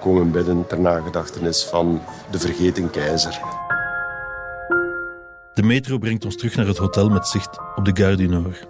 komen 0.00 0.30
bidden 0.30 0.66
ter 0.66 0.80
nagedachtenis 0.80 1.64
van 1.64 2.02
de 2.30 2.38
vergeten 2.38 2.90
keizer. 2.90 3.40
De 5.54 5.62
metro 5.62 5.98
brengt 5.98 6.24
ons 6.24 6.36
terug 6.36 6.56
naar 6.56 6.66
het 6.66 6.78
hotel 6.78 7.08
met 7.08 7.28
zicht 7.28 7.58
op 7.74 7.84
de 7.84 8.02
Gare 8.02 8.16
du 8.16 8.26
Nord. 8.26 8.66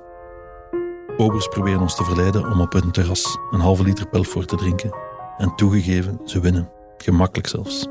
Obers 1.16 1.48
proberen 1.48 1.80
ons 1.80 1.96
te 1.96 2.04
verleiden 2.04 2.50
om 2.50 2.60
op 2.60 2.72
hun 2.72 2.90
terras 2.90 3.38
een 3.50 3.60
halve 3.60 3.82
liter 3.82 4.08
Pelfort 4.08 4.48
te 4.48 4.56
drinken. 4.56 4.94
En 5.38 5.54
toegegeven, 5.54 6.20
ze 6.24 6.40
winnen. 6.40 6.75
Gemakkelijk 6.96 7.48
zelfs. 7.48 7.86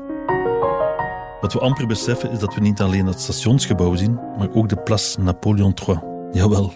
Wat 1.40 1.52
we 1.52 1.60
amper 1.60 1.86
beseffen 1.86 2.30
is 2.30 2.38
dat 2.38 2.54
we 2.54 2.60
niet 2.60 2.80
alleen 2.80 3.06
het 3.06 3.20
stationsgebouw 3.20 3.94
zien, 3.94 4.14
maar 4.38 4.48
ook 4.54 4.68
de 4.68 4.76
Place 4.76 5.20
Napoleon 5.20 5.74
III. 5.86 5.98
Jawel. 6.32 6.72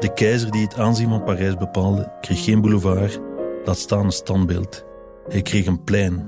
De 0.00 0.10
keizer 0.14 0.50
die 0.50 0.62
het 0.62 0.78
aanzien 0.78 1.08
van 1.08 1.24
Parijs 1.24 1.56
bepaalde, 1.56 2.12
kreeg 2.20 2.44
geen 2.44 2.60
boulevard, 2.60 3.20
laat 3.64 3.78
staan 3.78 4.04
een 4.04 4.10
standbeeld. 4.10 4.84
Hij 5.28 5.42
kreeg 5.42 5.66
een 5.66 5.84
plein, 5.84 6.26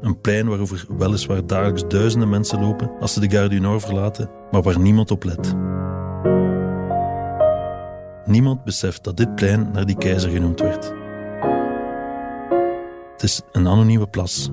een 0.00 0.20
plein 0.20 0.48
waarover 0.48 0.86
weliswaar 0.98 1.46
dagelijks 1.46 1.88
duizenden 1.88 2.28
mensen 2.28 2.60
lopen 2.60 2.90
als 3.00 3.12
ze 3.12 3.20
de 3.20 3.30
Gare 3.30 3.48
du 3.48 3.58
Nord 3.58 3.82
verlaten, 3.82 4.30
maar 4.50 4.62
waar 4.62 4.78
niemand 4.78 5.10
op 5.10 5.24
let. 5.24 5.54
Niemand 8.24 8.64
beseft 8.64 9.04
dat 9.04 9.16
dit 9.16 9.34
plein 9.34 9.70
naar 9.72 9.86
die 9.86 9.96
keizer 9.96 10.30
genoemd 10.30 10.60
werd. 10.60 11.01
Het 13.22 13.30
is 13.30 13.40
een 13.52 13.68
anonieme 13.68 14.06
plas 14.06 14.48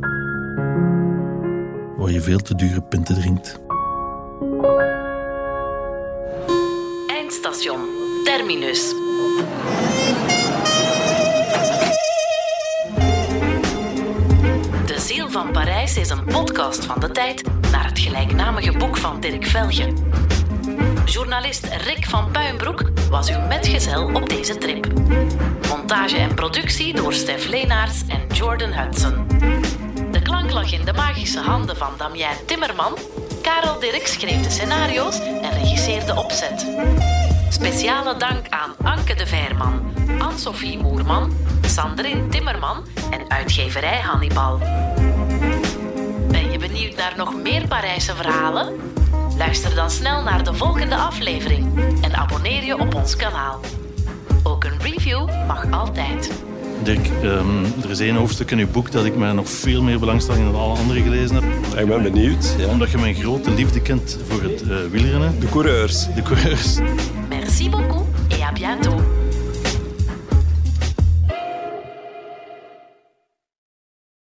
waar 1.97 2.11
je 2.11 2.21
veel 2.21 2.39
te 2.39 2.55
dure 2.55 2.81
pinten 2.81 3.15
drinkt. 3.15 3.59
Eindstation 7.07 7.79
Terminus. 8.23 8.89
De 14.85 14.95
Ziel 14.97 15.29
van 15.29 15.51
Parijs 15.51 15.97
is 15.97 16.09
een 16.09 16.25
podcast 16.25 16.85
van 16.85 16.99
de 16.99 17.11
tijd 17.11 17.43
naar 17.71 17.85
het 17.85 17.99
gelijknamige 17.99 18.77
boek 18.77 18.97
van 18.97 19.19
Dirk 19.19 19.45
Velge. 19.45 19.93
Journalist 21.05 21.65
Rick 21.65 22.05
van 22.05 22.31
Puinbroek 22.31 22.81
was 23.09 23.29
uw 23.29 23.39
metgezel 23.39 24.09
op 24.13 24.29
deze 24.29 24.57
trip. 24.57 24.87
Montage 25.67 26.17
en 26.17 26.33
productie 26.33 26.93
door 26.93 27.13
Stef 27.13 27.47
Leenaerts 27.47 28.03
en 28.07 28.35
Jordan 28.35 28.73
Hudson. 28.73 29.27
De 30.11 30.21
klank 30.21 30.51
lag 30.51 30.71
in 30.71 30.85
de 30.85 30.93
magische 30.93 31.39
handen 31.39 31.77
van 31.77 31.93
Damien 31.97 32.45
Timmerman. 32.45 32.97
Karel 33.41 33.79
Dirk 33.79 34.07
schreef 34.07 34.41
de 34.41 34.49
scenario's 34.49 35.19
en 35.19 35.51
regisseerde 35.51 36.05
de 36.05 36.15
opzet. 36.15 36.65
Speciale 37.49 38.17
dank 38.17 38.49
aan 38.49 38.75
Anke 38.83 39.15
de 39.15 39.27
Veerman, 39.27 39.93
Anne-Sophie 40.19 40.77
Moerman, 40.77 41.33
Sandrine 41.61 42.27
Timmerman 42.27 42.85
en 43.11 43.29
uitgeverij 43.29 43.99
Hannibal. 43.99 44.57
Ben 46.27 46.51
je 46.51 46.57
benieuwd 46.57 46.95
naar 46.95 47.13
nog 47.17 47.35
meer 47.35 47.67
Parijse 47.67 48.15
verhalen? 48.15 48.97
Luister 49.39 49.75
dan 49.75 49.91
snel 49.91 50.23
naar 50.23 50.43
de 50.43 50.53
volgende 50.53 50.95
aflevering 50.95 51.67
en 52.01 52.13
abonneer 52.13 52.63
je 52.63 52.79
op 52.79 52.95
ons 52.95 53.15
kanaal. 53.15 53.59
Ook 54.43 54.63
een 54.63 54.79
review 54.81 55.29
mag 55.47 55.71
altijd. 55.71 56.31
Dirk, 56.83 57.07
ehm, 57.23 57.63
er 57.83 57.89
is 57.89 57.99
één 57.99 58.15
hoofdstuk 58.15 58.51
in 58.51 58.57
uw 58.57 58.67
boek 58.67 58.91
dat 58.91 59.05
ik 59.05 59.15
mij 59.15 59.31
nog 59.31 59.49
veel 59.49 59.81
meer 59.81 59.99
belangstelling 59.99 60.51
dan 60.51 60.61
alle 60.61 60.77
andere 60.77 61.01
gelezen 61.01 61.35
heb. 61.35 61.79
Ik 61.79 61.87
ben 61.87 62.03
benieuwd. 62.03 62.55
Ja. 62.57 62.67
Omdat 62.67 62.91
je 62.91 62.97
mijn 62.97 63.15
grote 63.15 63.51
liefde 63.51 63.81
kent 63.81 64.17
voor 64.27 64.41
het 64.41 64.61
eh 64.61 64.77
wielrennen. 64.91 65.39
De 65.39 65.49
coureurs. 65.49 66.13
De 66.15 66.21
coureurs. 66.21 66.77
Merci 67.29 67.69
beaucoup 67.69 68.05
et 68.29 68.41
à 68.41 68.51
bientôt. 68.51 69.18